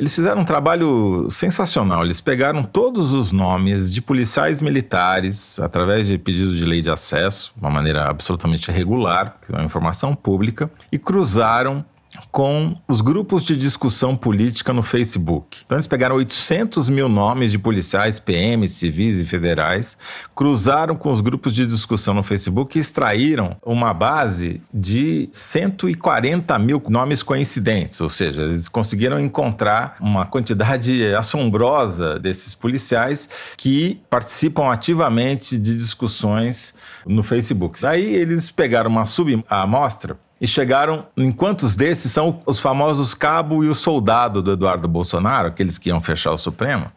eles 0.00 0.14
fizeram 0.14 0.40
um 0.40 0.44
trabalho 0.46 1.26
sensacional. 1.28 2.02
Eles 2.02 2.22
pegaram 2.22 2.62
todos 2.62 3.12
os 3.12 3.32
nomes 3.32 3.92
de 3.92 4.00
policiais 4.00 4.62
militares 4.62 5.60
através 5.60 6.06
de 6.06 6.16
pedido 6.16 6.56
de 6.56 6.64
lei 6.64 6.80
de 6.80 6.88
acesso, 6.88 7.52
uma 7.60 7.68
maneira 7.68 8.08
absolutamente 8.08 8.70
regular, 8.70 9.36
que 9.44 9.52
é 9.52 9.56
uma 9.58 9.64
informação 9.64 10.14
pública, 10.14 10.70
e 10.90 10.98
cruzaram 10.98 11.84
com 12.30 12.76
os 12.86 13.00
grupos 13.00 13.42
de 13.42 13.56
discussão 13.56 14.16
política 14.16 14.72
no 14.72 14.82
Facebook. 14.82 15.62
Então, 15.64 15.76
eles 15.76 15.86
pegaram 15.86 16.16
800 16.16 16.88
mil 16.88 17.08
nomes 17.08 17.50
de 17.50 17.58
policiais, 17.58 18.18
PMs, 18.18 18.72
civis 18.72 19.20
e 19.20 19.24
federais, 19.24 19.98
cruzaram 20.34 20.94
com 20.94 21.10
os 21.10 21.20
grupos 21.20 21.54
de 21.54 21.66
discussão 21.66 22.14
no 22.14 22.22
Facebook 22.22 22.78
e 22.78 22.80
extraíram 22.80 23.56
uma 23.64 23.92
base 23.92 24.62
de 24.72 25.28
140 25.32 26.58
mil 26.58 26.82
nomes 26.88 27.22
coincidentes, 27.22 28.00
ou 28.00 28.08
seja, 28.08 28.42
eles 28.42 28.68
conseguiram 28.68 29.18
encontrar 29.18 29.96
uma 30.00 30.24
quantidade 30.24 31.14
assombrosa 31.14 32.18
desses 32.18 32.54
policiais 32.54 33.28
que 33.56 34.00
participam 34.08 34.70
ativamente 34.70 35.58
de 35.58 35.76
discussões 35.76 36.74
no 37.06 37.22
Facebook. 37.22 37.84
Aí 37.84 38.14
eles 38.14 38.50
pegaram 38.50 38.90
uma 38.90 39.06
subamostra 39.06 40.16
e 40.40 40.46
chegaram 40.46 41.06
em 41.16 41.30
quantos 41.30 41.76
desses 41.76 42.10
são 42.10 42.40
os 42.46 42.60
famosos 42.60 43.14
cabo 43.14 43.62
e 43.62 43.68
o 43.68 43.74
soldado 43.74 44.42
do 44.42 44.52
Eduardo 44.52 44.88
Bolsonaro, 44.88 45.48
aqueles 45.48 45.76
que 45.76 45.90
iam 45.90 46.00
fechar 46.00 46.32
o 46.32 46.38
Supremo. 46.38 46.90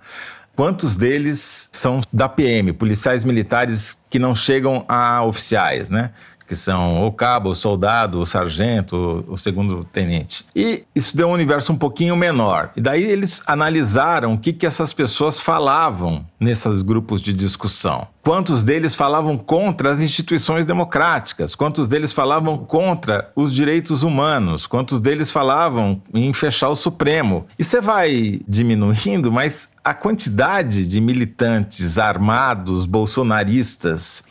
Quantos 0.56 0.95
deles 0.95 1.67
são 1.71 1.99
da 2.13 2.29
PM, 2.29 2.73
policiais 2.73 3.23
militares 3.23 3.99
que 4.08 4.19
não 4.19 4.36
chegam 4.36 4.86
a 4.88 5.23
oficiais, 5.23 5.89
né? 5.89 6.12
Que 6.47 6.56
são 6.56 7.06
o 7.06 7.12
cabo, 7.12 7.49
o 7.49 7.56
soldado, 7.56 8.19
o 8.19 8.25
sargento, 8.25 9.23
o 9.27 9.38
segundo 9.38 9.84
tenente. 9.84 10.45
E 10.56 10.84
isso 10.95 11.15
deu 11.15 11.27
um 11.27 11.34
universo 11.34 11.73
um 11.73 11.77
pouquinho 11.77 12.15
menor. 12.15 12.71
E 12.75 12.82
daí 12.82 13.03
eles 13.03 13.41
analisaram 13.45 14.34
o 14.34 14.38
que, 14.38 14.53
que 14.53 14.65
essas 14.65 14.93
pessoas 14.93 15.39
falavam 15.39 16.25
nesses 16.39 16.82
grupos 16.82 17.21
de 17.21 17.34
discussão. 17.34 18.08
Quantos 18.21 18.63
deles 18.63 18.95
falavam 18.95 19.38
contra 19.38 19.91
as 19.91 20.01
instituições 20.01 20.65
democráticas? 20.65 21.56
Quantos 21.56 21.89
deles 21.89 22.13
falavam 22.13 22.58
contra 22.58 23.32
os 23.36 23.53
direitos 23.53 24.01
humanos? 24.01 24.65
Quantos 24.65 25.01
deles 25.01 25.29
falavam 25.29 26.01
em 26.13 26.32
fechar 26.32 26.69
o 26.69 26.75
Supremo? 26.75 27.45
E 27.60 27.63
você 27.63 27.82
vai 27.82 28.39
diminuindo, 28.47 29.32
mas 29.32 29.69
a 29.84 29.93
quantidade 29.93 30.88
de 30.88 31.01
militantes 31.01 31.97
armados 31.97 32.86
bolsonaristas 32.86 34.23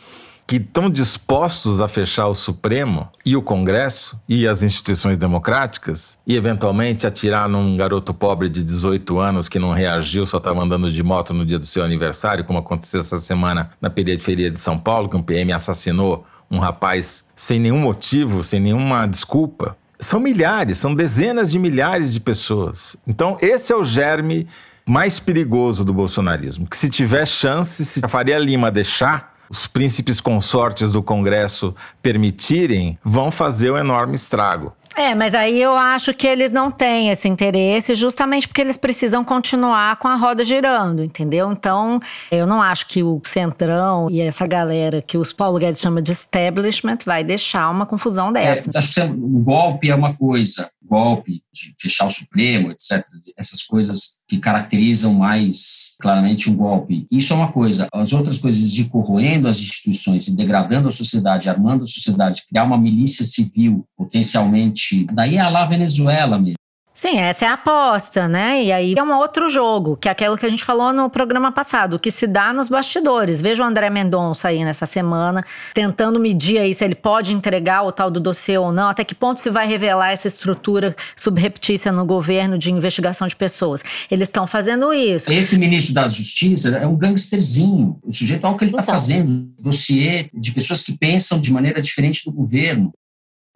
que 0.45 0.57
estão 0.57 0.89
dispostos 0.89 1.79
a 1.79 1.87
fechar 1.87 2.27
o 2.27 2.35
Supremo 2.35 3.09
e 3.25 3.35
o 3.35 3.41
Congresso 3.41 4.19
e 4.27 4.47
as 4.47 4.61
instituições 4.61 5.17
democráticas 5.17 6.17
e 6.27 6.35
eventualmente 6.35 7.07
atirar 7.07 7.47
num 7.47 7.75
garoto 7.77 8.13
pobre 8.13 8.49
de 8.49 8.63
18 8.63 9.19
anos 9.19 9.47
que 9.47 9.57
não 9.57 9.71
reagiu, 9.71 10.25
só 10.25 10.37
estava 10.37 10.61
andando 10.61 10.91
de 10.91 11.01
moto 11.01 11.33
no 11.33 11.45
dia 11.45 11.57
do 11.57 11.65
seu 11.65 11.83
aniversário, 11.83 12.43
como 12.43 12.59
aconteceu 12.59 12.99
essa 12.99 13.17
semana 13.17 13.71
na 13.79 13.89
periferia 13.89 14.51
de 14.51 14.59
São 14.59 14.77
Paulo, 14.77 15.09
que 15.09 15.15
um 15.15 15.23
PM 15.23 15.53
assassinou 15.53 16.25
um 16.51 16.59
rapaz 16.59 17.25
sem 17.35 17.59
nenhum 17.59 17.79
motivo, 17.79 18.43
sem 18.43 18.59
nenhuma 18.59 19.07
desculpa. 19.07 19.75
São 19.97 20.19
milhares, 20.19 20.77
são 20.77 20.93
dezenas 20.93 21.51
de 21.51 21.57
milhares 21.57 22.13
de 22.13 22.19
pessoas. 22.19 22.97
Então, 23.07 23.37
esse 23.41 23.71
é 23.71 23.75
o 23.75 23.83
germe 23.83 24.47
mais 24.85 25.19
perigoso 25.19 25.85
do 25.85 25.93
bolsonarismo, 25.93 26.67
que 26.67 26.75
se 26.75 26.89
tiver 26.89 27.25
chance, 27.25 27.85
se 27.85 28.03
a 28.03 28.07
Faria 28.07 28.37
Lima 28.37 28.69
deixar, 28.69 29.32
os 29.49 29.67
príncipes 29.67 30.19
consortes 30.19 30.91
do 30.91 31.03
Congresso 31.03 31.75
permitirem, 32.01 32.97
vão 33.03 33.31
fazer 33.31 33.71
um 33.71 33.77
enorme 33.77 34.15
estrago. 34.15 34.73
É, 34.95 35.15
mas 35.15 35.33
aí 35.33 35.59
eu 35.59 35.75
acho 35.75 36.13
que 36.13 36.27
eles 36.27 36.51
não 36.51 36.69
têm 36.69 37.09
esse 37.09 37.27
interesse 37.27 37.95
justamente 37.95 38.47
porque 38.47 38.61
eles 38.61 38.77
precisam 38.77 39.23
continuar 39.23 39.97
com 39.97 40.07
a 40.07 40.15
roda 40.15 40.43
girando, 40.43 41.03
entendeu? 41.03 41.51
Então, 41.51 41.99
eu 42.31 42.45
não 42.45 42.61
acho 42.61 42.87
que 42.87 43.01
o 43.01 43.19
Centrão 43.23 44.07
e 44.09 44.21
essa 44.21 44.45
galera 44.45 45.01
que 45.01 45.17
os 45.17 45.33
Paulo 45.33 45.57
Guedes 45.57 45.81
chama 45.81 46.01
de 46.01 46.11
establishment 46.11 46.99
vai 47.05 47.23
deixar 47.23 47.69
uma 47.69 47.85
confusão 47.85 48.29
é, 48.29 48.33
dessa. 48.33 48.69
É, 48.73 48.77
acho 48.77 48.93
que 48.93 49.01
o 49.01 49.39
golpe 49.39 49.89
é 49.89 49.95
uma 49.95 50.13
coisa, 50.13 50.69
golpe, 50.93 51.41
de 51.51 51.73
fechar 51.79 52.05
o 52.05 52.11
Supremo, 52.11 52.71
etc. 52.71 53.03
Essas 53.35 53.63
coisas 53.63 54.17
que 54.27 54.37
caracterizam 54.37 55.11
mais 55.11 55.95
claramente 55.99 56.51
um 56.51 56.55
golpe. 56.55 57.07
Isso 57.09 57.33
é 57.33 57.35
uma 57.35 57.51
coisa. 57.51 57.87
As 57.91 58.13
outras 58.13 58.37
coisas 58.37 58.71
de 58.71 58.85
corroendo 58.85 59.47
as 59.47 59.57
instituições 59.59 60.29
degradando 60.29 60.87
a 60.87 60.91
sociedade, 60.91 61.49
armando 61.49 61.83
a 61.83 61.87
sociedade, 61.87 62.43
criar 62.47 62.63
uma 62.63 62.77
milícia 62.77 63.25
civil 63.25 63.87
potencialmente. 63.97 65.05
Daí 65.11 65.37
é 65.37 65.41
a 65.41 65.49
lá 65.49 65.65
Venezuela 65.65 66.37
mesmo. 66.37 66.62
Sim, 67.03 67.19
essa 67.19 67.43
é 67.43 67.47
a 67.49 67.55
aposta, 67.55 68.29
né? 68.29 68.63
E 68.63 68.71
aí 68.71 68.93
é 68.97 69.03
um 69.03 69.13
outro 69.17 69.49
jogo, 69.49 69.97
que 69.97 70.07
é 70.07 70.11
aquilo 70.13 70.37
que 70.37 70.45
a 70.45 70.49
gente 70.49 70.63
falou 70.63 70.93
no 70.93 71.09
programa 71.09 71.51
passado, 71.51 71.99
que 71.99 72.09
se 72.09 72.25
dá 72.25 72.53
nos 72.53 72.69
bastidores. 72.69 73.41
Veja 73.41 73.61
o 73.61 73.65
André 73.65 73.89
Mendonça 73.89 74.47
aí 74.47 74.63
nessa 74.63 74.85
semana, 74.85 75.43
tentando 75.73 76.17
medir 76.17 76.59
aí 76.59 76.73
se 76.73 76.81
ele 76.81 76.95
pode 76.95 77.33
entregar 77.33 77.83
o 77.83 77.91
tal 77.91 78.09
do 78.09 78.21
dossiê 78.21 78.57
ou 78.57 78.71
não, 78.71 78.87
até 78.87 79.03
que 79.03 79.13
ponto 79.13 79.41
se 79.41 79.49
vai 79.49 79.67
revelar 79.67 80.11
essa 80.11 80.29
estrutura 80.29 80.95
subreptícia 81.13 81.91
no 81.91 82.05
governo 82.05 82.57
de 82.57 82.71
investigação 82.71 83.27
de 83.27 83.35
pessoas. 83.35 83.83
Eles 84.09 84.29
estão 84.29 84.47
fazendo 84.47 84.93
isso. 84.93 85.29
Esse 85.29 85.57
ministro 85.57 85.93
da 85.93 86.07
Justiça 86.07 86.69
é 86.69 86.87
um 86.87 86.95
gangsterzinho. 86.95 87.99
O 88.01 88.13
sujeito, 88.13 88.45
olha 88.45 88.55
o 88.55 88.57
que 88.57 88.63
ele 88.63 88.71
está 88.71 88.81
então. 88.81 88.93
fazendo. 88.93 89.49
Dossiê 89.59 90.29
de 90.33 90.53
pessoas 90.53 90.81
que 90.81 90.97
pensam 90.97 91.37
de 91.37 91.51
maneira 91.51 91.81
diferente 91.81 92.23
do 92.23 92.31
governo. 92.31 92.93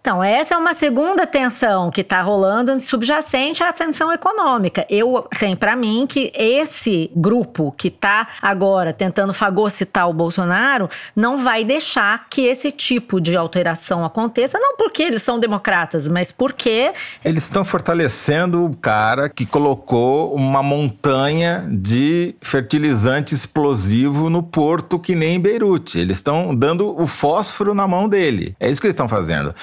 Então, 0.08 0.24
essa 0.24 0.56
é 0.56 0.58
uma 0.58 0.74
segunda 0.74 1.28
tensão 1.28 1.92
que 1.92 2.00
está 2.00 2.22
rolando 2.22 2.80
subjacente 2.80 3.62
à 3.62 3.74
tensão 3.74 4.10
econômica. 4.10 4.86
Eu 4.90 5.28
tenho 5.38 5.58
para 5.58 5.76
mim 5.76 6.06
que 6.08 6.32
esse 6.34 7.12
grupo 7.14 7.74
que 7.76 7.90
está 7.90 8.26
agora 8.42 8.94
tentando 8.94 9.34
fagocitar 9.34 10.08
o 10.08 10.14
Bolsonaro 10.14 10.90
não 11.14 11.38
vai 11.38 11.66
deixar 11.66 12.30
que 12.30 12.46
esse 12.46 12.72
tipo 12.72 13.20
de 13.20 13.36
alteração 13.36 14.06
aconteça, 14.06 14.58
não 14.58 14.78
porque 14.78 15.04
eles 15.04 15.24
são 15.24 15.38
democratas, 15.38 16.08
mas 16.08 16.32
porque. 16.32 16.94
Eles 17.26 17.44
estão 17.44 17.66
fortalecendo 17.66 18.64
o 18.64 18.74
cara 18.78 19.28
que 19.28 19.46
colocou 19.46 20.34
uma 20.34 20.64
montanha 20.64 21.68
de 21.70 22.34
fertilizante 22.42 23.36
explosivo 23.36 24.30
no 24.30 24.42
porto, 24.42 24.98
que 24.98 25.16
nem 25.16 25.36
em 25.36 25.40
Beirute. 25.42 26.00
Eles 26.00 26.20
estão 26.20 26.56
dando 26.56 26.98
o 26.98 27.06
fósforo 27.06 27.74
na 27.74 27.86
mão 27.86 28.08
dele. 28.08 28.56
É 28.58 28.70
isso 28.70 28.80
que 28.80 28.88
eles 28.88 28.96
estão 28.96 29.10
fazendo. 29.10 29.54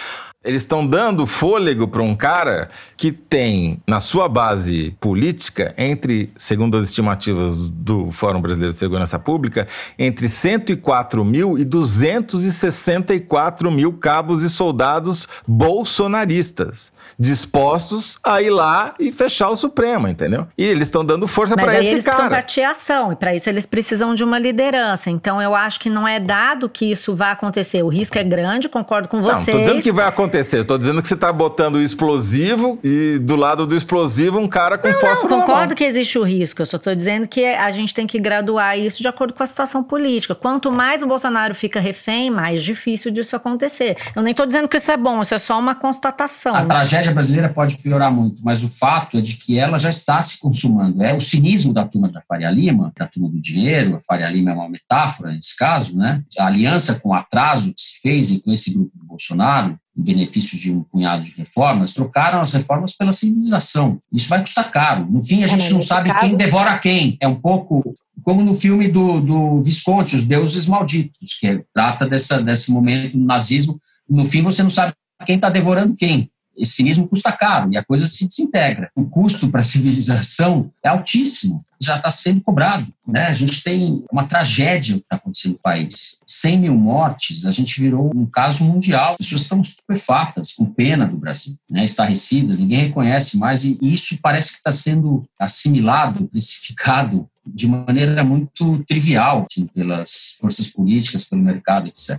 Eles 0.45 0.61
estão 0.61 0.87
dando 0.87 1.27
fôlego 1.27 1.89
para 1.89 2.03
um 2.03 2.15
cara 2.15 2.69
que 2.99 3.11
tem 3.11 3.81
na 3.87 3.99
sua 3.99 4.29
base 4.29 4.95
política, 5.01 5.73
entre, 5.79 6.31
segundo 6.37 6.77
as 6.77 6.89
estimativas 6.89 7.71
do 7.71 8.11
Fórum 8.11 8.43
Brasileiro 8.43 8.73
de 8.73 8.79
Segurança 8.79 9.19
Pública, 9.19 9.67
entre 9.99 10.29
104 10.29 11.25
mil 11.25 11.57
e 11.57 11.65
264 11.65 13.71
mil 13.71 13.95
cabos 13.95 14.43
e 14.43 14.51
soldados 14.51 15.27
bolsonaristas, 15.47 16.93
dispostos 17.19 18.19
a 18.23 18.43
ir 18.43 18.51
lá 18.51 18.95
e 19.01 19.11
fechar 19.11 19.49
o 19.49 19.57
Supremo, 19.57 20.09
entendeu? 20.09 20.47
E 20.59 20.65
eles 20.65 20.89
estão 20.89 21.03
dando 21.03 21.27
força 21.27 21.55
para 21.55 21.65
esse 21.65 21.73
cara. 21.73 21.85
Mas 21.85 21.93
eles 21.93 22.05
precisam 22.05 22.29
partir 22.29 22.63
ação, 22.63 23.13
e 23.13 23.17
para 23.17 23.35
isso 23.35 23.49
eles 23.49 23.65
precisam 23.65 24.15
de 24.15 24.23
uma 24.23 24.39
liderança. 24.39 25.09
Então 25.09 25.41
eu 25.41 25.55
acho 25.55 25.81
que 25.81 25.89
não 25.89 26.07
é 26.07 26.21
dado 26.21 26.69
que 26.69 26.91
isso 26.91 27.15
vá 27.15 27.31
acontecer. 27.31 27.83
O 27.83 27.89
risco 27.89 28.19
é 28.19 28.25
grande, 28.25 28.69
concordo 28.69 29.09
com 29.09 29.23
vocês. 29.23 29.47
Não, 29.47 29.55
tô 29.55 29.61
dizendo 29.61 29.83
que 29.83 29.91
vai 29.91 30.07
acontecer 30.07 30.34
acontecer. 30.35 30.59
Eu 30.59 30.65
tô 30.65 30.77
dizendo 30.77 31.01
que 31.01 31.07
você 31.07 31.17
tá 31.17 31.33
botando 31.33 31.77
o 31.77 31.83
explosivo 31.83 32.79
e 32.83 33.19
do 33.19 33.37
lado 33.37 33.67
do 33.67 33.77
explosivo 33.77 34.39
um 34.39 34.49
cara 34.49 34.77
com 34.77 34.89
não, 34.89 35.01
fósforo 35.01 35.37
não, 35.37 35.41
concordo 35.41 35.75
que 35.75 35.85
existe 35.85 36.19
o 36.19 36.25
risco. 36.25 36.63
Eu 36.63 36.67
só 36.67 36.79
tô 36.79 36.95
dizendo 36.95 37.29
que 37.29 37.45
a 37.45 37.71
gente 37.71 37.95
tem 37.95 38.07
que 38.07 38.19
graduar 38.19 38.79
isso 38.79 39.01
de 39.01 39.09
acordo 39.09 39.33
com 39.33 39.43
a 39.43 39.47
situação 39.47 39.85
política. 39.85 40.35
Quanto 40.35 40.73
mais 40.73 41.03
o 41.03 41.07
Bolsonaro 41.07 41.55
fica 41.55 41.79
refém, 41.79 42.31
mais 42.31 42.63
difícil 42.63 43.11
disso 43.11 43.37
acontecer. 43.37 43.97
Eu 44.15 44.23
nem 44.23 44.35
tô 44.35 44.45
dizendo 44.45 44.69
que 44.69 44.77
isso 44.77 44.91
é 44.91 44.97
bom, 44.97 45.21
isso 45.23 45.35
é 45.35 45.39
só 45.39 45.59
uma 45.59 45.75
constatação. 45.75 46.55
A 46.55 46.63
né? 46.63 46.69
tragédia 46.69 47.13
brasileira 47.13 47.49
pode 47.49 47.79
piorar 47.79 48.13
muito, 48.13 48.43
mas 48.43 48.65
o 48.65 48.69
fato 48.69 49.19
é 49.19 49.21
de 49.21 49.37
que 49.37 49.59
ela 49.59 49.79
já 49.79 49.91
está 49.91 50.23
se 50.23 50.39
consumando. 50.39 51.03
É 51.03 51.15
o 51.15 51.21
cinismo 51.21 51.73
da 51.73 51.85
turma 51.85 52.09
da 52.09 52.23
Faria 52.23 52.51
Lima, 52.51 52.93
da 52.97 53.07
turma 53.07 53.29
do 53.29 53.41
dinheiro, 53.41 53.97
a 53.97 54.01
Faria 54.03 54.29
Lima 54.29 54.51
é 54.51 54.55
uma 54.55 54.69
metáfora 54.69 55.31
nesse 55.31 55.57
caso, 55.57 55.97
né? 55.97 56.23
A 56.39 56.47
aliança 56.47 56.95
com 56.99 57.11
o 57.11 57.15
atraso 57.15 57.73
que 57.73 57.81
se 57.81 58.01
fez 58.01 58.25
com 58.43 58.53
esse 58.53 58.73
grupo 58.73 58.97
do 58.97 59.05
Bolsonaro, 59.05 59.79
em 59.97 60.03
benefício 60.03 60.59
de 60.59 60.73
um 60.73 60.83
punhado 60.83 61.25
de 61.25 61.33
reformas, 61.33 61.93
trocaram 61.93 62.41
as 62.41 62.53
reformas 62.53 62.95
pela 62.95 63.13
civilização. 63.13 64.01
Isso 64.13 64.29
vai 64.29 64.41
custar 64.41 64.71
caro. 64.71 65.07
No 65.09 65.23
fim, 65.23 65.45
a 65.45 65.47
gente 65.47 65.73
não 65.73 65.81
sabe 65.81 66.11
caso... 66.11 66.27
quem 66.27 66.37
devora 66.37 66.79
quem. 66.79 67.17
É 67.21 67.29
um 67.29 67.37
pouco 67.37 67.95
como 68.23 68.43
no 68.43 68.55
filme 68.55 68.89
do, 68.89 69.21
do 69.21 69.63
Visconti, 69.63 70.17
Os 70.17 70.25
Deuses 70.25 70.67
Malditos, 70.67 71.35
que 71.39 71.47
é, 71.47 71.63
trata 71.73 72.07
dessa, 72.07 72.43
desse 72.43 72.73
momento 72.73 73.17
do 73.17 73.25
nazismo. 73.25 73.79
No 74.09 74.25
fim, 74.25 74.43
você 74.43 74.63
não 74.63 74.71
sabe 74.71 74.95
quem 75.25 75.37
está 75.37 75.49
devorando 75.49 75.95
quem 75.95 76.31
esse 76.57 76.73
cinismo 76.73 77.09
custa 77.09 77.33
caro 77.33 77.71
e 77.73 77.77
a 77.77 77.85
coisa 77.85 78.07
se 78.07 78.27
desintegra. 78.27 78.91
O 78.95 79.05
custo 79.05 79.49
para 79.49 79.61
a 79.61 79.65
civilização 79.65 80.71
é 80.83 80.89
altíssimo, 80.89 81.65
já 81.81 81.97
está 81.97 82.11
sendo 82.11 82.41
cobrado. 82.41 82.87
Né? 83.07 83.27
A 83.27 83.35
gente 83.35 83.63
tem 83.63 84.05
uma 84.11 84.27
tragédia 84.27 84.97
que 84.97 85.03
está 85.03 85.17
acontecendo 85.17 85.53
no 85.53 85.59
país. 85.59 86.21
100 86.27 86.59
mil 86.59 86.75
mortes, 86.75 87.45
a 87.45 87.51
gente 87.51 87.81
virou 87.81 88.11
um 88.15 88.27
caso 88.27 88.65
mundial. 88.65 89.13
As 89.13 89.19
pessoas 89.19 89.43
estão 89.43 89.61
estupefatas, 89.61 90.53
com 90.53 90.65
pena 90.65 91.07
do 91.07 91.17
Brasil, 91.17 91.57
né? 91.71 91.85
estarrecidas, 91.85 92.59
ninguém 92.59 92.87
reconhece 92.87 93.37
mais 93.37 93.65
e 93.65 93.79
isso 93.81 94.19
parece 94.23 94.51
que 94.51 94.57
está 94.59 94.73
sendo 94.73 95.25
assimilado, 95.39 96.29
precificado 96.29 97.29
de 97.47 97.69
maneira 97.69 98.25
muito 98.25 98.83
trivial 98.85 99.45
assim, 99.49 99.67
pelas 99.67 100.37
forças 100.41 100.69
políticas, 100.69 101.25
pelo 101.25 101.43
mercado, 101.43 101.89
etc. 101.89 102.19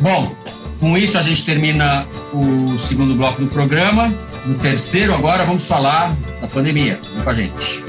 Bom, 0.00 0.34
com 0.84 0.98
isso, 0.98 1.16
a 1.16 1.22
gente 1.22 1.46
termina 1.46 2.06
o 2.30 2.78
segundo 2.78 3.14
bloco 3.14 3.40
do 3.40 3.46
programa. 3.46 4.12
No 4.44 4.58
terceiro, 4.58 5.14
agora, 5.14 5.42
vamos 5.42 5.66
falar 5.66 6.14
da 6.42 6.46
pandemia. 6.46 7.00
Vem 7.14 7.24
com 7.24 7.30
a 7.30 7.32
gente. 7.32 7.84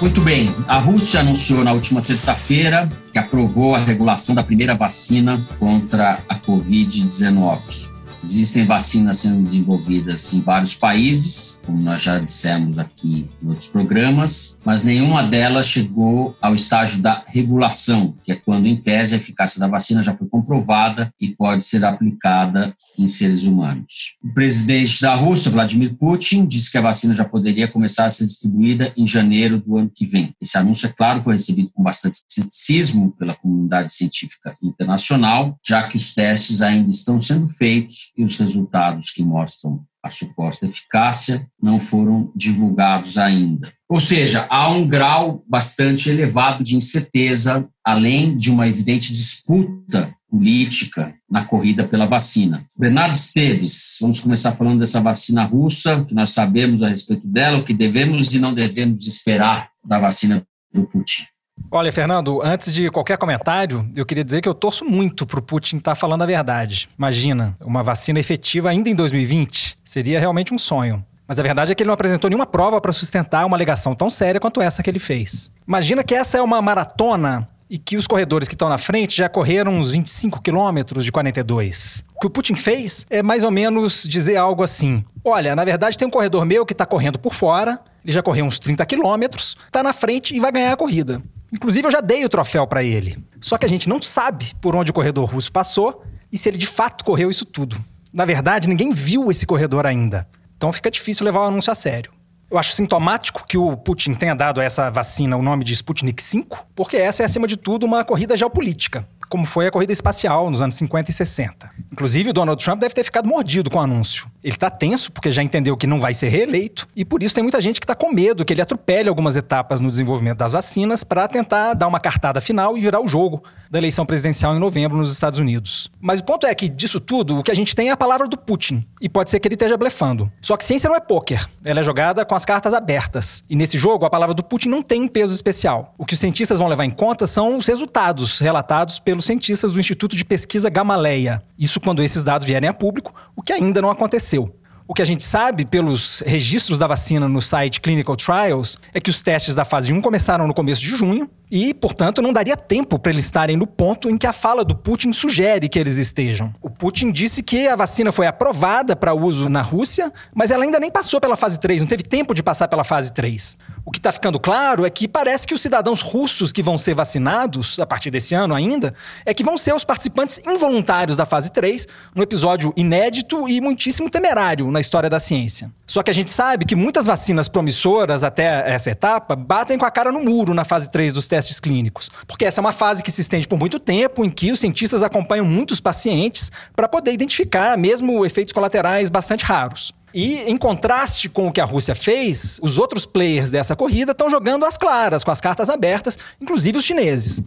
Muito 0.00 0.20
bem. 0.20 0.52
A 0.66 0.78
Rússia 0.78 1.20
anunciou 1.20 1.62
na 1.62 1.72
última 1.72 2.02
terça-feira 2.02 2.90
que 3.12 3.20
aprovou 3.20 3.76
a 3.76 3.78
regulação 3.78 4.34
da 4.34 4.42
primeira 4.42 4.74
vacina 4.74 5.40
contra 5.60 6.18
a 6.28 6.34
Covid-19. 6.34 7.91
Existem 8.24 8.64
vacinas 8.64 9.18
sendo 9.18 9.42
desenvolvidas 9.42 10.32
em 10.32 10.40
vários 10.40 10.74
países, 10.74 11.60
como 11.66 11.78
nós 11.80 12.02
já 12.02 12.18
dissemos 12.18 12.78
aqui 12.78 13.28
em 13.42 13.48
outros 13.48 13.66
programas, 13.66 14.58
mas 14.64 14.84
nenhuma 14.84 15.22
delas 15.22 15.66
chegou 15.66 16.36
ao 16.40 16.54
estágio 16.54 17.00
da 17.02 17.24
regulação, 17.26 18.14
que 18.22 18.30
é 18.30 18.36
quando, 18.36 18.66
em 18.66 18.76
tese, 18.76 19.14
a 19.14 19.18
eficácia 19.18 19.58
da 19.58 19.66
vacina 19.66 20.02
já 20.02 20.14
foi 20.14 20.28
comprovada 20.28 21.12
e 21.20 21.34
pode 21.34 21.64
ser 21.64 21.84
aplicada 21.84 22.74
em 22.98 23.08
seres 23.08 23.42
humanos. 23.42 24.16
O 24.22 24.32
presidente 24.32 25.00
da 25.00 25.14
Rússia, 25.14 25.50
Vladimir 25.50 25.94
Putin, 25.94 26.46
disse 26.46 26.70
que 26.70 26.78
a 26.78 26.82
vacina 26.82 27.14
já 27.14 27.24
poderia 27.24 27.66
começar 27.66 28.04
a 28.06 28.10
ser 28.10 28.24
distribuída 28.24 28.92
em 28.96 29.06
janeiro 29.06 29.58
do 29.58 29.76
ano 29.76 29.90
que 29.92 30.06
vem. 30.06 30.34
Esse 30.40 30.56
anúncio, 30.58 30.86
é 30.86 30.92
claro, 30.92 31.22
foi 31.22 31.34
recebido 31.34 31.70
com 31.74 31.82
bastante 31.82 32.18
ceticismo 32.28 33.12
pela 33.12 33.34
comunidade 33.34 33.92
científica 33.92 34.54
internacional, 34.62 35.58
já 35.66 35.82
que 35.88 35.96
os 35.96 36.14
testes 36.14 36.60
ainda 36.60 36.90
estão 36.90 37.20
sendo 37.20 37.48
feitos 37.48 38.11
e 38.16 38.24
os 38.24 38.36
resultados 38.36 39.10
que 39.10 39.22
mostram 39.22 39.84
a 40.02 40.10
suposta 40.10 40.66
eficácia 40.66 41.46
não 41.62 41.78
foram 41.78 42.32
divulgados 42.34 43.16
ainda. 43.16 43.72
Ou 43.88 44.00
seja, 44.00 44.46
há 44.50 44.68
um 44.68 44.86
grau 44.86 45.44
bastante 45.48 46.10
elevado 46.10 46.64
de 46.64 46.76
incerteza, 46.76 47.68
além 47.84 48.36
de 48.36 48.50
uma 48.50 48.66
evidente 48.66 49.12
disputa 49.12 50.12
política 50.28 51.14
na 51.30 51.44
corrida 51.44 51.86
pela 51.86 52.06
vacina. 52.06 52.66
Bernardo 52.76 53.14
Esteves, 53.14 53.98
vamos 54.00 54.18
começar 54.18 54.52
falando 54.52 54.80
dessa 54.80 55.00
vacina 55.00 55.44
russa, 55.44 56.04
que 56.04 56.14
nós 56.14 56.30
sabemos 56.30 56.82
a 56.82 56.88
respeito 56.88 57.26
dela, 57.26 57.58
o 57.58 57.64
que 57.64 57.74
devemos 57.74 58.34
e 58.34 58.40
não 58.40 58.54
devemos 58.54 59.06
esperar 59.06 59.70
da 59.84 60.00
vacina 60.00 60.42
do 60.72 60.84
Putin. 60.84 61.24
Olha, 61.70 61.92
Fernando, 61.92 62.40
antes 62.42 62.72
de 62.72 62.90
qualquer 62.90 63.16
comentário, 63.16 63.88
eu 63.96 64.04
queria 64.04 64.24
dizer 64.24 64.40
que 64.40 64.48
eu 64.48 64.54
torço 64.54 64.84
muito 64.84 65.24
para 65.26 65.38
o 65.38 65.42
Putin 65.42 65.76
estar 65.76 65.92
tá 65.92 65.94
falando 65.94 66.22
a 66.22 66.26
verdade. 66.26 66.88
Imagina, 66.98 67.56
uma 67.60 67.82
vacina 67.82 68.20
efetiva 68.20 68.70
ainda 68.70 68.90
em 68.90 68.94
2020 68.94 69.78
seria 69.84 70.20
realmente 70.20 70.52
um 70.52 70.58
sonho. 70.58 71.04
Mas 71.26 71.38
a 71.38 71.42
verdade 71.42 71.72
é 71.72 71.74
que 71.74 71.82
ele 71.82 71.88
não 71.88 71.94
apresentou 71.94 72.28
nenhuma 72.28 72.46
prova 72.46 72.80
para 72.80 72.92
sustentar 72.92 73.46
uma 73.46 73.56
alegação 73.56 73.94
tão 73.94 74.10
séria 74.10 74.40
quanto 74.40 74.60
essa 74.60 74.82
que 74.82 74.90
ele 74.90 74.98
fez. 74.98 75.50
Imagina 75.66 76.04
que 76.04 76.14
essa 76.14 76.36
é 76.36 76.42
uma 76.42 76.60
maratona 76.60 77.48
e 77.70 77.78
que 77.78 77.96
os 77.96 78.06
corredores 78.06 78.46
que 78.46 78.54
estão 78.54 78.68
na 78.68 78.76
frente 78.76 79.16
já 79.16 79.30
correram 79.30 79.72
uns 79.78 79.90
25 79.90 80.42
quilômetros 80.42 81.06
de 81.06 81.10
42. 81.10 82.04
O 82.14 82.20
que 82.20 82.26
o 82.26 82.30
Putin 82.30 82.54
fez 82.54 83.06
é 83.08 83.22
mais 83.22 83.44
ou 83.44 83.50
menos 83.50 84.02
dizer 84.02 84.36
algo 84.36 84.62
assim: 84.62 85.02
olha, 85.24 85.56
na 85.56 85.64
verdade 85.64 85.96
tem 85.96 86.06
um 86.06 86.10
corredor 86.10 86.44
meu 86.44 86.66
que 86.66 86.74
está 86.74 86.84
correndo 86.84 87.18
por 87.18 87.32
fora, 87.32 87.80
ele 88.04 88.12
já 88.12 88.22
correu 88.22 88.44
uns 88.44 88.58
30 88.58 88.84
quilômetros, 88.84 89.56
está 89.64 89.82
na 89.82 89.94
frente 89.94 90.36
e 90.36 90.40
vai 90.40 90.52
ganhar 90.52 90.74
a 90.74 90.76
corrida. 90.76 91.22
Inclusive, 91.52 91.86
eu 91.86 91.90
já 91.92 92.00
dei 92.00 92.24
o 92.24 92.28
troféu 92.28 92.66
para 92.66 92.82
ele. 92.82 93.22
Só 93.40 93.58
que 93.58 93.66
a 93.66 93.68
gente 93.68 93.88
não 93.88 94.00
sabe 94.00 94.52
por 94.60 94.74
onde 94.74 94.90
o 94.90 94.94
corredor 94.94 95.28
russo 95.28 95.52
passou 95.52 96.02
e 96.30 96.38
se 96.38 96.48
ele 96.48 96.56
de 96.56 96.66
fato 96.66 97.04
correu 97.04 97.28
isso 97.28 97.44
tudo. 97.44 97.78
Na 98.12 98.24
verdade, 98.24 98.68
ninguém 98.68 98.92
viu 98.92 99.30
esse 99.30 99.46
corredor 99.46 99.86
ainda. 99.86 100.26
Então 100.56 100.72
fica 100.72 100.90
difícil 100.90 101.24
levar 101.24 101.40
o 101.40 101.44
anúncio 101.44 101.70
a 101.70 101.74
sério. 101.74 102.10
Eu 102.50 102.58
acho 102.58 102.72
sintomático 102.74 103.46
que 103.46 103.56
o 103.56 103.76
Putin 103.76 104.14
tenha 104.14 104.34
dado 104.34 104.60
a 104.60 104.64
essa 104.64 104.90
vacina 104.90 105.36
o 105.36 105.42
nome 105.42 105.64
de 105.64 105.72
Sputnik 105.72 106.22
V, 106.22 106.46
porque 106.74 106.96
essa 106.96 107.22
é, 107.22 107.26
acima 107.26 107.46
de 107.46 107.56
tudo, 107.56 107.86
uma 107.86 108.04
corrida 108.04 108.36
geopolítica 108.36 109.06
como 109.32 109.46
foi 109.46 109.66
a 109.66 109.70
corrida 109.70 109.94
espacial 109.94 110.50
nos 110.50 110.60
anos 110.60 110.74
50 110.74 111.10
e 111.10 111.14
60. 111.14 111.70
Inclusive, 111.90 112.28
o 112.28 112.32
Donald 112.34 112.62
Trump 112.62 112.78
deve 112.78 112.94
ter 112.94 113.02
ficado 113.02 113.26
mordido 113.26 113.70
com 113.70 113.78
o 113.78 113.80
anúncio. 113.80 114.30
Ele 114.44 114.54
está 114.54 114.68
tenso 114.68 115.10
porque 115.10 115.32
já 115.32 115.42
entendeu 115.42 115.74
que 115.74 115.86
não 115.86 116.02
vai 116.02 116.12
ser 116.12 116.28
reeleito 116.28 116.86
e 116.94 117.02
por 117.02 117.22
isso 117.22 117.34
tem 117.34 117.42
muita 117.42 117.58
gente 117.58 117.80
que 117.80 117.84
está 117.84 117.94
com 117.94 118.12
medo 118.12 118.44
que 118.44 118.52
ele 118.52 118.60
atropele 118.60 119.08
algumas 119.08 119.34
etapas 119.34 119.80
no 119.80 119.88
desenvolvimento 119.88 120.36
das 120.36 120.52
vacinas 120.52 121.02
para 121.02 121.26
tentar 121.26 121.72
dar 121.72 121.88
uma 121.88 121.98
cartada 121.98 122.42
final 122.42 122.76
e 122.76 122.82
virar 122.82 123.00
o 123.00 123.08
jogo 123.08 123.42
da 123.70 123.78
eleição 123.78 124.04
presidencial 124.04 124.54
em 124.54 124.58
novembro 124.58 124.98
nos 124.98 125.10
Estados 125.10 125.38
Unidos. 125.38 125.90
Mas 125.98 126.20
o 126.20 126.24
ponto 126.24 126.46
é 126.46 126.54
que 126.54 126.68
disso 126.68 127.00
tudo, 127.00 127.38
o 127.38 127.42
que 127.42 127.50
a 127.50 127.54
gente 127.56 127.74
tem 127.74 127.88
é 127.88 127.92
a 127.92 127.96
palavra 127.96 128.28
do 128.28 128.36
Putin 128.36 128.84
e 129.00 129.08
pode 129.08 129.30
ser 129.30 129.40
que 129.40 129.48
ele 129.48 129.54
esteja 129.54 129.78
blefando. 129.78 130.30
Só 130.42 130.58
que 130.58 130.64
ciência 130.64 130.90
não 130.90 130.96
é 130.96 131.00
pôquer, 131.00 131.48
ela 131.64 131.80
é 131.80 131.82
jogada 131.82 132.22
com 132.26 132.34
as 132.34 132.44
cartas 132.44 132.74
abertas. 132.74 133.42
E 133.48 133.56
nesse 133.56 133.78
jogo, 133.78 134.04
a 134.04 134.10
palavra 134.10 134.34
do 134.34 134.42
Putin 134.42 134.68
não 134.68 134.82
tem 134.82 135.00
um 135.00 135.08
peso 135.08 135.34
especial. 135.34 135.94
O 135.96 136.04
que 136.04 136.12
os 136.12 136.20
cientistas 136.20 136.58
vão 136.58 136.68
levar 136.68 136.84
em 136.84 136.90
conta 136.90 137.26
são 137.26 137.56
os 137.56 137.66
resultados 137.66 138.38
relatados 138.38 138.98
pelos 138.98 139.21
pelos 139.22 139.24
cientistas 139.24 139.72
do 139.72 139.78
Instituto 139.80 140.16
de 140.16 140.24
Pesquisa 140.24 140.68
Gamaleia. 140.68 141.42
Isso 141.58 141.80
quando 141.80 142.02
esses 142.02 142.24
dados 142.24 142.46
vierem 142.46 142.68
a 142.68 142.74
público, 142.74 143.14
o 143.36 143.42
que 143.42 143.52
ainda 143.52 143.80
não 143.80 143.90
aconteceu. 143.90 144.54
O 144.86 144.94
que 144.94 145.02
a 145.02 145.04
gente 145.04 145.22
sabe 145.22 145.64
pelos 145.64 146.22
registros 146.26 146.78
da 146.78 146.86
vacina 146.86 147.28
no 147.28 147.40
site 147.40 147.80
Clinical 147.80 148.16
Trials 148.16 148.76
é 148.92 149.00
que 149.00 149.10
os 149.10 149.22
testes 149.22 149.54
da 149.54 149.64
fase 149.64 149.92
1 149.92 150.00
começaram 150.00 150.46
no 150.46 150.52
começo 150.52 150.82
de 150.82 150.88
junho 150.88 151.30
E, 151.54 151.74
portanto, 151.74 152.22
não 152.22 152.32
daria 152.32 152.56
tempo 152.56 152.98
para 152.98 153.12
eles 153.12 153.26
estarem 153.26 153.58
no 153.58 153.66
ponto 153.66 154.08
em 154.08 154.16
que 154.16 154.26
a 154.26 154.32
fala 154.32 154.64
do 154.64 154.74
Putin 154.74 155.12
sugere 155.12 155.68
que 155.68 155.78
eles 155.78 155.98
estejam. 155.98 156.50
O 156.62 156.70
Putin 156.70 157.12
disse 157.12 157.42
que 157.42 157.68
a 157.68 157.76
vacina 157.76 158.10
foi 158.10 158.26
aprovada 158.26 158.96
para 158.96 159.12
uso 159.12 159.50
na 159.50 159.60
Rússia, 159.60 160.10
mas 160.34 160.50
ela 160.50 160.64
ainda 160.64 160.80
nem 160.80 160.90
passou 160.90 161.20
pela 161.20 161.36
fase 161.36 161.60
3, 161.60 161.82
não 161.82 161.88
teve 161.88 162.04
tempo 162.04 162.32
de 162.32 162.42
passar 162.42 162.68
pela 162.68 162.84
fase 162.84 163.12
3. 163.12 163.58
O 163.84 163.90
que 163.90 163.98
está 163.98 164.10
ficando 164.10 164.40
claro 164.40 164.86
é 164.86 164.88
que 164.88 165.06
parece 165.06 165.46
que 165.46 165.52
os 165.52 165.60
cidadãos 165.60 166.00
russos 166.00 166.52
que 166.52 166.62
vão 166.62 166.78
ser 166.78 166.94
vacinados, 166.94 167.78
a 167.78 167.84
partir 167.84 168.10
desse 168.10 168.34
ano 168.34 168.54
ainda, 168.54 168.94
é 169.26 169.34
que 169.34 169.44
vão 169.44 169.58
ser 169.58 169.74
os 169.74 169.84
participantes 169.84 170.40
involuntários 170.46 171.18
da 171.18 171.26
fase 171.26 171.52
3, 171.52 171.86
um 172.16 172.22
episódio 172.22 172.72
inédito 172.78 173.46
e 173.46 173.60
muitíssimo 173.60 174.08
temerário 174.08 174.70
na 174.70 174.80
história 174.80 175.10
da 175.10 175.20
ciência. 175.20 175.70
Só 175.86 176.02
que 176.02 176.10
a 176.10 176.14
gente 176.14 176.30
sabe 176.30 176.64
que 176.64 176.74
muitas 176.74 177.04
vacinas 177.04 177.46
promissoras 177.46 178.24
até 178.24 178.72
essa 178.72 178.90
etapa 178.90 179.36
batem 179.36 179.76
com 179.76 179.84
a 179.84 179.90
cara 179.90 180.10
no 180.10 180.24
muro 180.24 180.54
na 180.54 180.64
fase 180.64 180.90
3 180.90 181.12
dos 181.12 181.28
testes 181.28 181.41
clínicos, 181.60 182.10
porque 182.26 182.44
essa 182.44 182.60
é 182.60 182.62
uma 182.62 182.72
fase 182.72 183.02
que 183.02 183.10
se 183.10 183.20
estende 183.20 183.48
por 183.48 183.58
muito 183.58 183.78
tempo, 183.78 184.24
em 184.24 184.30
que 184.30 184.52
os 184.52 184.60
cientistas 184.60 185.02
acompanham 185.02 185.44
muitos 185.44 185.80
pacientes 185.80 186.50
para 186.74 186.88
poder 186.88 187.12
identificar 187.12 187.76
mesmo 187.76 188.24
efeitos 188.24 188.52
colaterais 188.52 189.10
bastante 189.10 189.44
raros. 189.44 189.92
E, 190.14 190.40
em 190.40 190.56
contraste 190.56 191.28
com 191.28 191.48
o 191.48 191.52
que 191.52 191.60
a 191.60 191.64
Rússia 191.64 191.94
fez, 191.94 192.60
os 192.62 192.78
outros 192.78 193.06
players 193.06 193.50
dessa 193.50 193.74
corrida 193.74 194.12
estão 194.12 194.28
jogando 194.28 194.64
às 194.66 194.76
claras, 194.76 195.24
com 195.24 195.30
as 195.30 195.40
cartas 195.40 195.70
abertas, 195.70 196.18
inclusive 196.40 196.78
os 196.78 196.84
chineses. 196.84 197.40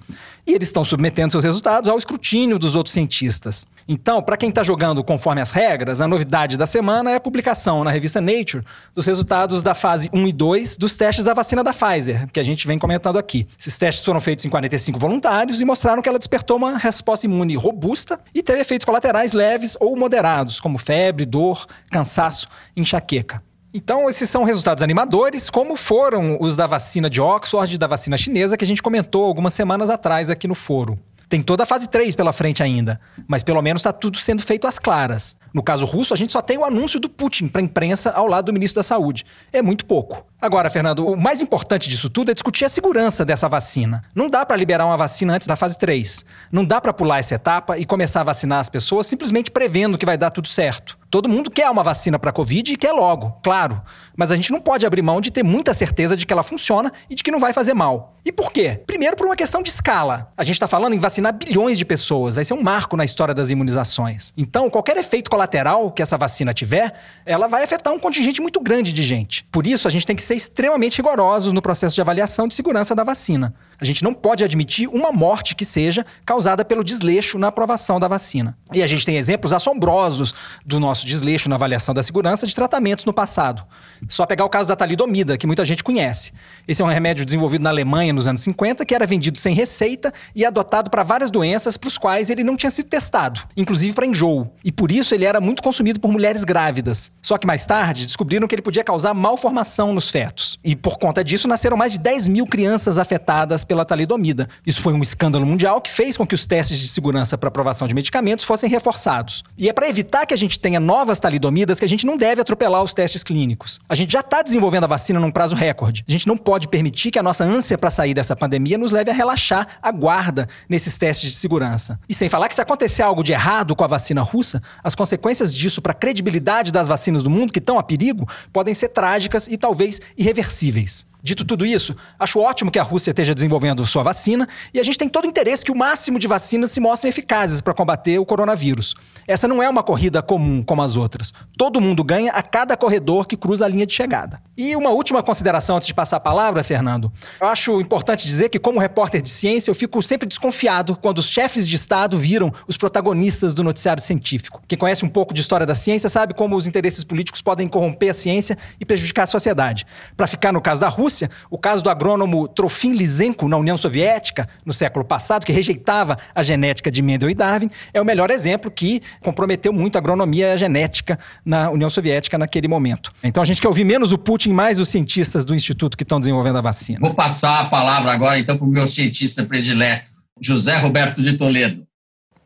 E 0.47 0.53
eles 0.53 0.67
estão 0.67 0.85
submetendo 0.85 1.31
seus 1.31 1.43
resultados 1.43 1.89
ao 1.89 1.97
escrutínio 1.97 2.59
dos 2.59 2.75
outros 2.75 2.93
cientistas. 2.93 3.65
Então, 3.87 4.21
para 4.21 4.37
quem 4.37 4.49
está 4.49 4.61
jogando 4.63 5.03
conforme 5.03 5.41
as 5.41 5.51
regras, 5.51 6.01
a 6.01 6.07
novidade 6.07 6.57
da 6.57 6.65
semana 6.65 7.11
é 7.11 7.15
a 7.15 7.19
publicação 7.19 7.83
na 7.83 7.91
revista 7.91 8.21
Nature 8.21 8.63
dos 8.93 9.05
resultados 9.05 9.63
da 9.63 9.73
fase 9.73 10.09
1 10.13 10.27
e 10.27 10.33
2 10.33 10.77
dos 10.77 10.95
testes 10.95 11.25
da 11.25 11.33
vacina 11.33 11.63
da 11.63 11.73
Pfizer, 11.73 12.27
que 12.31 12.39
a 12.39 12.43
gente 12.43 12.67
vem 12.67 12.79
comentando 12.79 13.17
aqui. 13.17 13.47
Esses 13.59 13.77
testes 13.77 14.03
foram 14.03 14.21
feitos 14.21 14.45
em 14.45 14.49
45 14.49 14.99
voluntários 14.99 15.61
e 15.61 15.65
mostraram 15.65 16.01
que 16.01 16.09
ela 16.09 16.19
despertou 16.19 16.57
uma 16.57 16.77
resposta 16.77 17.25
imune 17.25 17.55
robusta 17.55 18.19
e 18.33 18.41
teve 18.41 18.61
efeitos 18.61 18.85
colaterais 18.85 19.33
leves 19.33 19.77
ou 19.79 19.95
moderados, 19.95 20.59
como 20.59 20.77
febre, 20.77 21.25
dor, 21.25 21.65
cansaço 21.91 22.47
enxaqueca. 22.75 23.44
Então, 23.77 24.09
esses 24.09 24.29
são 24.29 24.45
resultados 24.45 24.81
animadores, 24.81 25.49
como 25.49 25.75
foram 25.75 26.37
os 26.39 26.55
da 26.55 26.65
vacina 26.65 27.09
de 27.09 27.19
Oxford 27.19 27.77
da 27.77 27.85
vacina 27.85 28.15
chinesa 28.15 28.55
que 28.55 28.63
a 28.63 28.67
gente 28.67 28.81
comentou 28.81 29.25
algumas 29.25 29.53
semanas 29.53 29.89
atrás 29.89 30.29
aqui 30.29 30.47
no 30.47 30.55
foro. 30.55 30.97
Tem 31.27 31.41
toda 31.41 31.63
a 31.63 31.65
fase 31.65 31.89
3 31.89 32.15
pela 32.15 32.31
frente 32.31 32.63
ainda, 32.63 33.01
mas 33.27 33.43
pelo 33.43 33.61
menos 33.61 33.81
está 33.81 33.91
tudo 33.91 34.17
sendo 34.17 34.41
feito 34.43 34.65
às 34.65 34.79
claras. 34.79 35.35
No 35.55 35.63
caso 35.63 35.85
russo, 35.85 36.13
a 36.13 36.17
gente 36.17 36.33
só 36.33 36.41
tem 36.41 36.57
o 36.57 36.65
anúncio 36.65 36.99
do 36.99 37.07
Putin 37.07 37.47
para 37.47 37.61
a 37.61 37.63
imprensa 37.63 38.11
ao 38.11 38.27
lado 38.27 38.47
do 38.47 38.53
ministro 38.53 38.79
da 38.79 38.83
Saúde. 38.83 39.23
É 39.53 39.61
muito 39.61 39.85
pouco. 39.85 40.25
Agora, 40.41 40.69
Fernando, 40.69 41.07
o 41.07 41.15
mais 41.15 41.39
importante 41.39 41.87
disso 41.87 42.09
tudo 42.09 42.29
é 42.29 42.33
discutir 42.33 42.65
a 42.65 42.69
segurança 42.69 43.23
dessa 43.23 43.47
vacina. 43.47 44.03
Não 44.13 44.29
dá 44.29 44.45
para 44.45 44.57
liberar 44.57 44.85
uma 44.85 44.97
vacina 44.97 45.33
antes 45.33 45.47
da 45.47 45.55
fase 45.55 45.77
3. 45.77 46.25
Não 46.51 46.65
dá 46.65 46.81
para 46.81 46.91
pular 46.91 47.19
essa 47.19 47.35
etapa 47.35 47.77
e 47.77 47.85
começar 47.85 48.19
a 48.19 48.25
vacinar 48.25 48.59
as 48.59 48.69
pessoas 48.69 49.07
simplesmente 49.07 49.49
prevendo 49.49 49.97
que 49.97 50.05
vai 50.05 50.17
dar 50.17 50.29
tudo 50.29 50.49
certo. 50.49 50.97
Todo 51.09 51.29
mundo 51.29 51.49
quer 51.49 51.69
uma 51.69 51.81
vacina 51.81 52.19
para 52.19 52.33
Covid 52.33 52.73
e 52.73 52.75
quer 52.75 52.91
logo, 52.91 53.39
claro. 53.41 53.81
Mas 54.17 54.33
a 54.33 54.35
gente 54.35 54.51
não 54.51 54.59
pode 54.59 54.85
abrir 54.85 55.01
mão 55.01 55.21
de 55.21 55.31
ter 55.31 55.43
muita 55.43 55.73
certeza 55.73 56.17
de 56.17 56.25
que 56.25 56.33
ela 56.33 56.43
funciona 56.43 56.91
e 57.09 57.15
de 57.15 57.23
que 57.23 57.31
não 57.31 57.39
vai 57.39 57.53
fazer 57.53 57.73
mal. 57.73 58.17
E 58.25 58.31
por 58.31 58.51
quê? 58.51 58.81
Primeiro, 58.85 59.15
por 59.15 59.25
uma 59.25 59.35
questão 59.35 59.63
de 59.63 59.69
escala. 59.69 60.31
A 60.35 60.43
gente 60.43 60.55
está 60.55 60.67
falando 60.67 60.93
em 60.93 60.99
vacinar 60.99 61.31
bilhões 61.31 61.77
de 61.77 61.85
pessoas, 61.85 62.35
vai 62.35 62.43
ser 62.43 62.53
um 62.53 62.61
marco 62.61 62.97
na 62.97 63.05
história 63.05 63.33
das 63.33 63.49
imunizações. 63.49 64.33
Então, 64.35 64.69
qualquer 64.69 64.97
efeito 64.97 65.29
colateral 65.29 65.44
que 65.93 66.01
essa 66.01 66.17
vacina 66.17 66.53
tiver, 66.53 66.93
ela 67.25 67.47
vai 67.47 67.63
afetar 67.63 67.93
um 67.93 67.99
contingente 67.99 68.41
muito 68.41 68.59
grande 68.59 68.91
de 68.91 69.03
gente. 69.03 69.43
Por 69.51 69.65
isso, 69.65 69.87
a 69.87 69.91
gente 69.91 70.05
tem 70.05 70.15
que 70.15 70.21
ser 70.21 70.35
extremamente 70.35 70.97
rigorosos 70.97 71.51
no 71.51 71.61
processo 71.61 71.95
de 71.95 72.01
avaliação 72.01 72.47
de 72.47 72.55
segurança 72.55 72.95
da 72.95 73.03
vacina. 73.03 73.53
A 73.79 73.85
gente 73.85 74.03
não 74.03 74.13
pode 74.13 74.43
admitir 74.43 74.87
uma 74.87 75.11
morte 75.11 75.55
que 75.55 75.65
seja 75.65 76.05
causada 76.25 76.63
pelo 76.63 76.83
desleixo 76.83 77.37
na 77.37 77.47
aprovação 77.47 77.99
da 77.99 78.07
vacina. 78.07 78.57
E 78.73 78.81
a 78.81 78.87
gente 78.87 79.05
tem 79.05 79.17
exemplos 79.17 79.51
assombrosos 79.53 80.33
do 80.65 80.79
nosso 80.79 81.05
desleixo 81.05 81.49
na 81.49 81.55
avaliação 81.55 81.93
da 81.93 82.01
segurança 82.01 82.47
de 82.47 82.55
tratamentos 82.55 83.05
no 83.05 83.13
passado. 83.13 83.63
Só 84.07 84.25
pegar 84.25 84.45
o 84.45 84.49
caso 84.49 84.69
da 84.69 84.75
talidomida, 84.75 85.37
que 85.37 85.47
muita 85.47 85.65
gente 85.65 85.83
conhece. 85.83 86.31
Esse 86.67 86.81
é 86.81 86.85
um 86.85 86.89
remédio 86.89 87.25
desenvolvido 87.25 87.63
na 87.63 87.69
Alemanha 87.69 88.13
nos 88.13 88.27
anos 88.27 88.41
50, 88.41 88.85
que 88.85 88.95
era 88.95 89.05
vendido 89.05 89.37
sem 89.37 89.53
receita 89.53 90.13
e 90.33 90.45
adotado 90.45 90.89
para 90.89 91.03
várias 91.03 91.29
doenças 91.29 91.77
para 91.77 91.87
os 91.87 91.97
quais 91.97 92.29
ele 92.29 92.43
não 92.43 92.55
tinha 92.55 92.69
sido 92.69 92.87
testado, 92.87 93.41
inclusive 93.55 93.93
para 93.93 94.05
enjoo. 94.05 94.51
E 94.63 94.71
por 94.71 94.91
isso 94.91 95.13
ele 95.13 95.25
era 95.25 95.34
muito 95.39 95.61
consumido 95.61 95.99
por 95.99 96.11
mulheres 96.11 96.43
grávidas. 96.43 97.11
Só 97.21 97.37
que 97.37 97.47
mais 97.47 97.65
tarde 97.65 98.05
descobriram 98.05 98.47
que 98.47 98.55
ele 98.55 98.61
podia 98.61 98.83
causar 98.83 99.13
malformação 99.13 99.93
nos 99.93 100.09
fetos. 100.09 100.59
E 100.63 100.75
por 100.75 100.97
conta 100.97 101.23
disso 101.23 101.47
nasceram 101.47 101.77
mais 101.77 101.93
de 101.93 101.99
10 101.99 102.27
mil 102.27 102.45
crianças 102.45 102.97
afetadas 102.97 103.63
pela 103.63 103.85
talidomida. 103.85 104.47
Isso 104.65 104.81
foi 104.81 104.93
um 104.93 105.01
escândalo 105.01 105.45
mundial 105.45 105.81
que 105.81 105.91
fez 105.91 106.17
com 106.17 106.25
que 106.25 106.35
os 106.35 106.45
testes 106.45 106.79
de 106.79 106.87
segurança 106.87 107.37
para 107.37 107.49
aprovação 107.49 107.87
de 107.87 107.93
medicamentos 107.93 108.45
fossem 108.45 108.69
reforçados. 108.69 109.43
E 109.57 109.69
é 109.69 109.73
para 109.73 109.89
evitar 109.89 110.25
que 110.25 110.33
a 110.33 110.37
gente 110.37 110.59
tenha 110.59 110.79
novas 110.79 111.19
talidomidas 111.19 111.79
que 111.79 111.85
a 111.85 111.89
gente 111.89 112.05
não 112.05 112.17
deve 112.17 112.41
atropelar 112.41 112.83
os 112.83 112.93
testes 112.93 113.23
clínicos. 113.23 113.79
A 113.89 113.95
gente 113.95 114.13
já 114.13 114.21
está 114.21 114.41
desenvolvendo 114.41 114.85
a 114.85 114.87
vacina 114.87 115.19
num 115.19 115.31
prazo 115.31 115.55
recorde. 115.55 116.03
A 116.07 116.11
gente 116.11 116.27
não 116.27 116.37
pode 116.37 116.67
permitir 116.67 117.11
que 117.11 117.19
a 117.19 117.23
nossa 117.23 117.43
ânsia 117.43 117.77
para 117.77 117.91
sair 117.91 118.13
dessa 118.13 118.35
pandemia 118.35 118.77
nos 118.77 118.91
leve 118.91 119.11
a 119.11 119.13
relaxar 119.13 119.67
a 119.81 119.91
guarda 119.91 120.47
nesses 120.69 120.97
testes 120.97 121.31
de 121.31 121.35
segurança. 121.37 121.99
E 122.07 122.13
sem 122.13 122.29
falar 122.29 122.47
que 122.47 122.55
se 122.55 122.61
acontecer 122.61 123.01
algo 123.01 123.23
de 123.23 123.31
errado 123.31 123.75
com 123.75 123.83
a 123.83 123.87
vacina 123.87 124.21
russa, 124.21 124.61
as 124.83 124.95
consequências 124.95 125.24
disso 125.53 125.81
para 125.81 125.91
a 125.91 125.95
credibilidade 125.95 126.71
das 126.71 126.87
vacinas 126.87 127.23
do 127.23 127.29
mundo 127.29 127.51
que 127.51 127.59
estão 127.59 127.79
a 127.79 127.83
perigo 127.83 128.27
podem 128.53 128.73
ser 128.73 128.89
trágicas 128.89 129.47
e 129.47 129.57
talvez 129.57 129.99
irreversíveis. 130.17 131.05
Dito 131.25 131.43
tudo 131.43 131.65
isso, 131.65 131.95
acho 132.19 132.39
ótimo 132.39 132.69
que 132.69 132.77
a 132.77 132.83
Rússia 132.83 133.09
esteja 133.09 133.33
desenvolvendo 133.33 133.83
sua 133.83 134.03
vacina 134.03 134.47
e 134.71 134.79
a 134.79 134.83
gente 134.83 134.95
tem 134.95 135.09
todo 135.09 135.25
o 135.25 135.27
interesse 135.27 135.65
que 135.65 135.71
o 135.71 135.75
máximo 135.75 136.19
de 136.19 136.27
vacinas 136.27 136.69
se 136.69 136.79
mostrem 136.79 137.09
eficazes 137.09 137.61
para 137.61 137.73
combater 137.73 138.19
o 138.19 138.25
coronavírus. 138.27 138.93
Essa 139.27 139.47
não 139.47 139.63
é 139.63 139.67
uma 139.67 139.81
corrida 139.81 140.21
comum 140.21 140.61
como 140.61 140.83
as 140.83 140.95
outras. 140.95 141.33
Todo 141.57 141.81
mundo 141.81 142.03
ganha 142.03 142.31
a 142.31 142.43
cada 142.43 142.77
corredor 142.77 143.25
que 143.25 143.35
cruza 143.35 143.65
a 143.65 143.67
linha 143.67 143.87
de 143.87 143.93
chegada. 143.93 144.39
E 144.55 144.75
uma 144.75 144.91
última 144.91 145.23
consideração 145.23 145.75
antes 145.75 145.87
de 145.87 145.95
passar 145.95 146.17
a 146.17 146.19
palavra, 146.19 146.63
Fernando. 146.63 147.11
Eu 147.41 147.47
acho 147.47 147.81
importante 147.81 148.27
dizer 148.27 148.49
que, 148.49 148.59
como 148.59 148.79
repórter 148.79 149.19
de 149.19 149.29
ciência, 149.29 149.71
eu 149.71 149.75
fico 149.75 150.03
sempre 150.03 150.27
desconfiado 150.27 150.95
quando 150.95 151.17
os 151.17 151.27
chefes 151.27 151.67
de 151.67 151.75
Estado 151.75 152.19
viram 152.19 152.53
os 152.67 152.77
protagonistas 152.77 153.55
do 153.55 153.63
noticiário 153.63 154.01
científico. 154.01 154.61
Quem 154.67 154.77
conhece 154.77 155.03
um 155.03 155.09
pouco 155.09 155.33
de 155.33 155.41
história 155.41 155.65
da 155.65 155.73
ciência 155.73 156.07
sabe 156.07 156.35
como 156.35 156.55
os 156.55 156.67
interesses 156.67 157.03
políticos 157.03 157.41
podem 157.41 157.67
corromper 157.67 158.11
a 158.11 158.13
ciência 158.13 158.55
e 158.79 158.85
prejudicar 158.85 159.23
a 159.23 159.27
sociedade. 159.27 159.87
Para 160.15 160.27
ficar 160.27 160.53
no 160.53 160.61
caso 160.61 160.81
da 160.81 160.87
Rússia, 160.87 161.14
Rússia, 161.15 161.29
o 161.49 161.57
caso 161.57 161.83
do 161.83 161.89
agrônomo 161.89 162.47
Trofim 162.47 162.93
Lisenko 162.93 163.47
na 163.47 163.57
União 163.57 163.77
Soviética, 163.77 164.49
no 164.65 164.73
século 164.73 165.05
passado, 165.05 165.45
que 165.45 165.51
rejeitava 165.53 166.17
a 166.33 166.43
genética 166.43 166.91
de 166.91 167.01
Mendel 167.01 167.29
e 167.29 167.33
Darwin, 167.33 167.69
é 167.93 168.01
o 168.01 168.05
melhor 168.05 168.29
exemplo 168.29 168.69
que 168.69 169.01
comprometeu 169.21 169.71
muito 169.71 169.95
a 169.95 169.99
agronomia 169.99 170.47
e 170.47 170.51
a 170.51 170.57
genética 170.57 171.17
na 171.45 171.69
União 171.69 171.89
Soviética 171.89 172.37
naquele 172.37 172.67
momento. 172.67 173.11
Então 173.23 173.41
a 173.41 173.45
gente 173.45 173.61
quer 173.61 173.67
ouvir 173.67 173.85
menos 173.85 174.11
o 174.11 174.17
Putin, 174.17 174.49
mais 174.49 174.79
os 174.79 174.89
cientistas 174.89 175.45
do 175.45 175.55
instituto 175.55 175.97
que 175.97 176.03
estão 176.03 176.19
desenvolvendo 176.19 176.57
a 176.57 176.61
vacina. 176.61 176.99
Vou 176.99 177.13
passar 177.13 177.61
a 177.61 177.65
palavra 177.65 178.11
agora, 178.11 178.37
então, 178.37 178.57
para 178.57 178.67
o 178.67 178.69
meu 178.69 178.87
cientista 178.87 179.45
predileto, 179.45 180.11
José 180.41 180.77
Roberto 180.77 181.21
de 181.21 181.33
Toledo. 181.33 181.85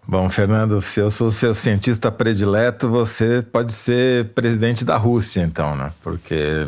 Bom, 0.07 0.29
Fernando, 0.29 0.81
se 0.81 0.99
eu 0.99 1.11
sou 1.11 1.31
seu 1.31 1.53
cientista 1.53 2.11
predileto, 2.11 2.89
você 2.89 3.43
pode 3.43 3.71
ser 3.71 4.29
presidente 4.29 4.83
da 4.83 4.97
Rússia, 4.97 5.41
então, 5.41 5.75
né? 5.75 5.91
Porque 6.01 6.67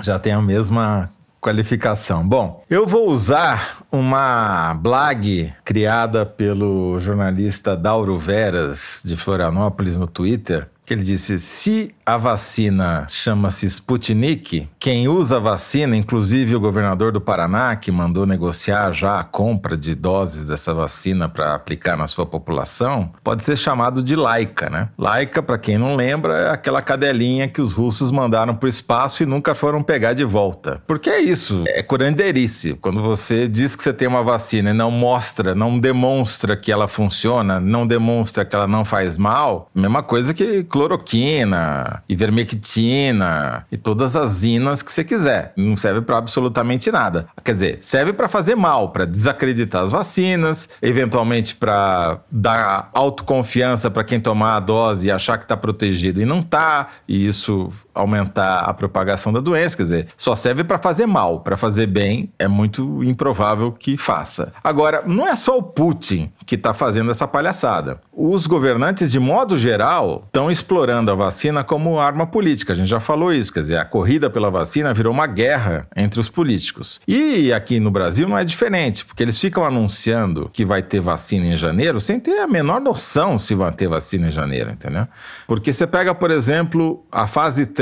já 0.00 0.18
tem 0.18 0.32
a 0.32 0.40
mesma 0.40 1.10
qualificação. 1.42 2.26
Bom, 2.26 2.64
eu 2.70 2.86
vou 2.86 3.10
usar 3.10 3.82
uma 3.90 4.74
blog 4.74 5.52
criada 5.64 6.24
pelo 6.24 7.00
jornalista 7.00 7.76
Dauro 7.76 8.16
Veras, 8.16 9.02
de 9.04 9.16
Florianópolis, 9.16 9.96
no 9.98 10.06
Twitter, 10.06 10.68
que 10.92 10.94
ele 10.94 11.02
disse: 11.02 11.38
se 11.38 11.94
a 12.04 12.18
vacina 12.18 13.06
chama-se 13.08 13.66
Sputnik, 13.66 14.68
quem 14.78 15.08
usa 15.08 15.36
a 15.36 15.40
vacina, 15.40 15.96
inclusive 15.96 16.54
o 16.54 16.60
governador 16.60 17.12
do 17.12 17.20
Paraná, 17.20 17.74
que 17.76 17.90
mandou 17.90 18.26
negociar 18.26 18.92
já 18.92 19.18
a 19.18 19.24
compra 19.24 19.76
de 19.76 19.94
doses 19.94 20.46
dessa 20.46 20.74
vacina 20.74 21.28
para 21.28 21.54
aplicar 21.54 21.96
na 21.96 22.06
sua 22.06 22.26
população, 22.26 23.10
pode 23.24 23.42
ser 23.42 23.56
chamado 23.56 24.02
de 24.02 24.14
laica, 24.14 24.68
né? 24.68 24.88
Laica, 24.98 25.42
para 25.42 25.56
quem 25.56 25.78
não 25.78 25.96
lembra, 25.96 26.34
é 26.34 26.50
aquela 26.50 26.82
cadelinha 26.82 27.48
que 27.48 27.62
os 27.62 27.72
russos 27.72 28.10
mandaram 28.10 28.54
para 28.54 28.66
o 28.66 28.70
espaço 28.70 29.22
e 29.22 29.26
nunca 29.26 29.54
foram 29.54 29.82
pegar 29.82 30.12
de 30.12 30.24
volta. 30.24 30.82
Porque 30.86 31.08
é 31.08 31.20
isso, 31.20 31.64
é 31.68 31.82
curanderice. 31.82 32.74
Quando 32.74 33.00
você 33.00 33.48
diz 33.48 33.74
que 33.74 33.82
você 33.82 33.92
tem 33.92 34.08
uma 34.08 34.22
vacina 34.22 34.70
e 34.70 34.74
não 34.74 34.90
mostra, 34.90 35.54
não 35.54 35.78
demonstra 35.78 36.56
que 36.56 36.70
ela 36.70 36.88
funciona, 36.88 37.58
não 37.58 37.86
demonstra 37.86 38.44
que 38.44 38.54
ela 38.54 38.66
não 38.66 38.84
faz 38.84 39.16
mal, 39.16 39.70
mesma 39.74 40.02
coisa 40.02 40.34
que 40.34 40.64
cloroquina, 40.82 42.02
ivermectina 42.08 43.64
e 43.70 43.76
todas 43.76 44.16
as 44.16 44.42
inas 44.42 44.82
que 44.82 44.90
você 44.90 45.04
quiser. 45.04 45.52
Não 45.56 45.76
serve 45.76 46.00
para 46.00 46.18
absolutamente 46.18 46.90
nada. 46.90 47.28
Quer 47.44 47.52
dizer, 47.52 47.78
serve 47.80 48.12
para 48.12 48.28
fazer 48.28 48.56
mal, 48.56 48.88
para 48.90 49.04
desacreditar 49.04 49.84
as 49.84 49.90
vacinas, 49.90 50.68
eventualmente 50.80 51.54
para 51.54 52.18
dar 52.30 52.90
autoconfiança 52.92 53.90
para 53.90 54.02
quem 54.02 54.18
tomar 54.18 54.56
a 54.56 54.60
dose 54.60 55.06
e 55.06 55.10
achar 55.10 55.38
que 55.38 55.44
está 55.44 55.56
protegido 55.56 56.20
e 56.20 56.24
não 56.24 56.40
está. 56.40 56.88
E 57.06 57.26
isso 57.26 57.72
aumentar 57.94 58.60
a 58.60 58.74
propagação 58.74 59.32
da 59.32 59.40
doença, 59.40 59.76
quer 59.76 59.82
dizer, 59.84 60.08
só 60.16 60.34
serve 60.34 60.64
para 60.64 60.78
fazer 60.78 61.06
mal, 61.06 61.40
para 61.40 61.56
fazer 61.56 61.86
bem 61.86 62.32
é 62.38 62.48
muito 62.48 63.02
improvável 63.04 63.72
que 63.72 63.96
faça. 63.96 64.52
Agora, 64.62 65.02
não 65.06 65.26
é 65.26 65.34
só 65.34 65.58
o 65.58 65.62
Putin 65.62 66.30
que 66.46 66.54
está 66.54 66.74
fazendo 66.74 67.10
essa 67.10 67.26
palhaçada. 67.26 68.00
Os 68.12 68.46
governantes, 68.46 69.10
de 69.12 69.20
modo 69.20 69.56
geral, 69.56 70.22
estão 70.26 70.50
explorando 70.50 71.10
a 71.10 71.14
vacina 71.14 71.62
como 71.62 71.98
arma 71.98 72.26
política. 72.26 72.72
A 72.72 72.76
gente 72.76 72.88
já 72.88 73.00
falou 73.00 73.32
isso, 73.32 73.52
quer 73.52 73.60
dizer, 73.60 73.78
a 73.78 73.84
corrida 73.84 74.28
pela 74.28 74.50
vacina 74.50 74.92
virou 74.92 75.12
uma 75.12 75.26
guerra 75.26 75.86
entre 75.96 76.20
os 76.20 76.28
políticos. 76.28 77.00
E 77.06 77.52
aqui 77.52 77.78
no 77.78 77.90
Brasil 77.90 78.28
não 78.28 78.38
é 78.38 78.44
diferente, 78.44 79.04
porque 79.04 79.22
eles 79.22 79.38
ficam 79.38 79.64
anunciando 79.64 80.50
que 80.52 80.64
vai 80.64 80.82
ter 80.82 81.00
vacina 81.00 81.46
em 81.46 81.56
janeiro 81.56 82.00
sem 82.00 82.18
ter 82.18 82.40
a 82.40 82.46
menor 82.46 82.80
noção 82.80 83.38
se 83.38 83.54
vai 83.54 83.72
ter 83.72 83.88
vacina 83.88 84.28
em 84.28 84.30
janeiro, 84.30 84.70
entendeu? 84.70 85.06
Porque 85.46 85.72
você 85.72 85.86
pega, 85.86 86.14
por 86.14 86.30
exemplo, 86.30 87.04
a 87.10 87.26
fase 87.26 87.66
3 87.66 87.81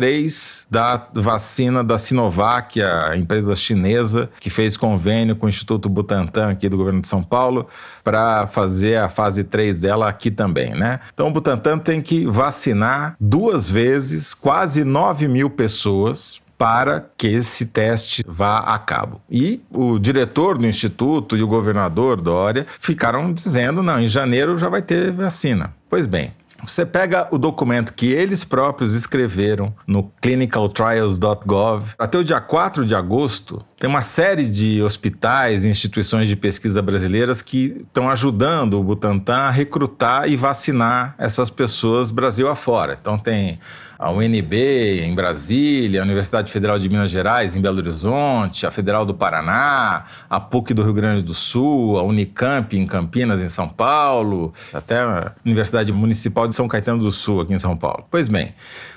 da 0.70 1.08
vacina 1.14 1.84
da 1.84 1.98
Sinovac, 1.98 2.80
a 2.82 3.16
empresa 3.16 3.54
chinesa 3.54 4.30
que 4.40 4.50
fez 4.50 4.76
convênio 4.76 5.36
com 5.36 5.46
o 5.46 5.48
Instituto 5.48 5.88
Butantan 5.88 6.50
aqui 6.50 6.68
do 6.68 6.76
governo 6.76 7.00
de 7.00 7.06
São 7.06 7.22
Paulo 7.22 7.66
para 8.02 8.46
fazer 8.46 8.96
a 8.96 9.08
fase 9.08 9.44
3 9.44 9.80
dela 9.80 10.08
aqui 10.08 10.30
também, 10.30 10.74
né? 10.74 11.00
Então 11.12 11.28
o 11.28 11.32
Butantan 11.32 11.78
tem 11.78 12.00
que 12.00 12.26
vacinar 12.26 13.16
duas 13.20 13.70
vezes 13.70 14.34
quase 14.34 14.84
9 14.84 15.28
mil 15.28 15.50
pessoas 15.50 16.40
para 16.60 17.06
que 17.16 17.26
esse 17.26 17.64
teste 17.64 18.22
vá 18.26 18.58
a 18.58 18.78
cabo. 18.78 19.22
E 19.30 19.62
o 19.70 19.98
diretor 19.98 20.58
do 20.58 20.66
instituto 20.66 21.34
e 21.34 21.42
o 21.42 21.48
governador 21.48 22.20
Dória 22.20 22.66
ficaram 22.78 23.32
dizendo: 23.32 23.82
não, 23.82 23.98
em 23.98 24.06
janeiro 24.06 24.58
já 24.58 24.68
vai 24.68 24.82
ter 24.82 25.10
vacina. 25.10 25.72
Pois 25.88 26.06
bem, 26.06 26.34
você 26.64 26.84
pega 26.84 27.28
o 27.30 27.38
documento 27.38 27.92
que 27.92 28.06
eles 28.12 28.44
próprios 28.44 28.94
escreveram 28.94 29.74
no 29.86 30.10
clinicaltrials.gov. 30.20 31.94
Até 31.98 32.18
o 32.18 32.24
dia 32.24 32.40
4 32.40 32.84
de 32.84 32.94
agosto, 32.94 33.64
tem 33.78 33.88
uma 33.88 34.02
série 34.02 34.48
de 34.48 34.82
hospitais 34.82 35.64
e 35.64 35.68
instituições 35.68 36.28
de 36.28 36.36
pesquisa 36.36 36.82
brasileiras 36.82 37.42
que 37.42 37.84
estão 37.86 38.10
ajudando 38.10 38.78
o 38.78 38.84
Butantan 38.84 39.36
a 39.36 39.50
recrutar 39.50 40.28
e 40.28 40.36
vacinar 40.36 41.14
essas 41.18 41.50
pessoas 41.50 42.10
Brasil 42.10 42.48
afora. 42.48 42.96
Então 43.00 43.18
tem 43.18 43.58
a 44.00 44.10
UNB 44.10 45.02
em 45.04 45.14
Brasília, 45.14 46.00
a 46.00 46.04
Universidade 46.04 46.50
Federal 46.50 46.78
de 46.78 46.88
Minas 46.88 47.10
Gerais 47.10 47.54
em 47.54 47.60
Belo 47.60 47.76
Horizonte, 47.76 48.66
a 48.66 48.70
Federal 48.70 49.04
do 49.04 49.12
Paraná, 49.12 50.06
a 50.28 50.40
PUC 50.40 50.72
do 50.72 50.82
Rio 50.82 50.94
Grande 50.94 51.22
do 51.22 51.34
Sul, 51.34 51.98
a 51.98 52.02
Unicamp 52.02 52.74
em 52.74 52.86
Campinas, 52.86 53.42
em 53.42 53.50
São 53.50 53.68
Paulo, 53.68 54.54
até 54.72 55.00
a 55.00 55.32
Universidade 55.44 55.92
Municipal 55.92 56.48
de 56.48 56.54
São 56.54 56.66
Caetano 56.66 57.00
do 57.04 57.12
Sul, 57.12 57.42
aqui 57.42 57.52
em 57.52 57.58
São 57.58 57.76
Paulo. 57.76 58.06
Pois 58.10 58.26
bem, 58.26 58.54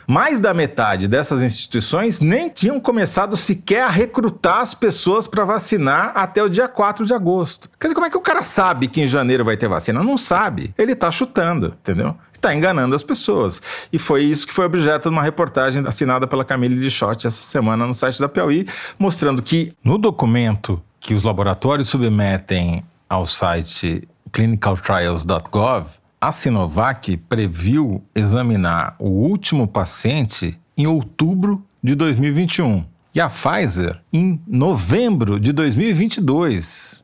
mais 0.08 0.40
da 0.40 0.54
metade 0.54 1.06
dessas 1.10 1.42
instituições 1.42 2.22
nem 2.22 2.48
tinham 2.48 2.80
começado 2.80 3.36
sequer 3.36 3.84
a 3.84 3.90
recrutar 3.90 4.60
as 4.60 4.74
pessoas 4.74 5.28
para 5.28 5.44
vacinar 5.44 6.14
até 6.16 6.42
o 6.42 6.50
dia 6.50 6.70
4 6.70 7.06
de 7.06 7.14
agosto. 7.14 7.70
Quer 7.78 7.88
dizer, 7.88 7.96
como 7.96 8.08
é 8.08 8.10
que 8.10 8.18
o 8.18 8.22
cara 8.22 8.42
sabe 8.42 8.88
que 8.88 9.02
em 9.02 9.08
janeiro 9.08 9.44
vai 9.44 9.58
ter 9.58 9.68
vacina? 9.68 10.02
Não 10.02 10.18
sabe. 10.18 10.74
Ele 10.78 10.94
está 10.94 11.12
chutando, 11.12 11.74
entendeu? 11.82 12.16
Está 12.44 12.54
enganando 12.54 12.94
as 12.94 13.02
pessoas. 13.02 13.62
E 13.92 13.98
foi 13.98 14.24
isso 14.24 14.46
que 14.46 14.54
foi 14.54 14.66
objeto 14.66 15.10
de 15.10 15.16
uma 15.16 15.24
reportagem 15.24 15.82
assinada 15.88 16.28
pela 16.28 16.44
Camille 16.44 16.76
Lichotti 16.76 17.26
essa 17.26 17.42
semana 17.42 17.88
no 17.88 17.96
site 17.96 18.20
da 18.20 18.28
Piauí, 18.28 18.68
mostrando 19.00 19.42
que 19.42 19.74
no 19.84 19.98
documento 19.98 20.82
que 21.00 21.14
os 21.14 21.24
laboratórios 21.24 21.88
submetem 21.88 22.84
ao 23.10 23.26
site 23.26 24.08
clinicaltrials.gov, 24.32 25.88
a 26.20 26.32
Sinovac 26.32 27.18
previu 27.18 28.04
examinar 28.16 28.96
o 29.00 29.10
último 29.10 29.68
paciente 29.68 30.60
em 30.78 30.88
outubro 30.88 31.64
de 31.82 31.96
2021 31.96 32.86
e 33.14 33.22
a 33.22 33.30
Pfizer 33.30 34.02
em 34.12 34.42
novembro 34.48 35.40
de 35.40 35.52
2022. 35.52 37.03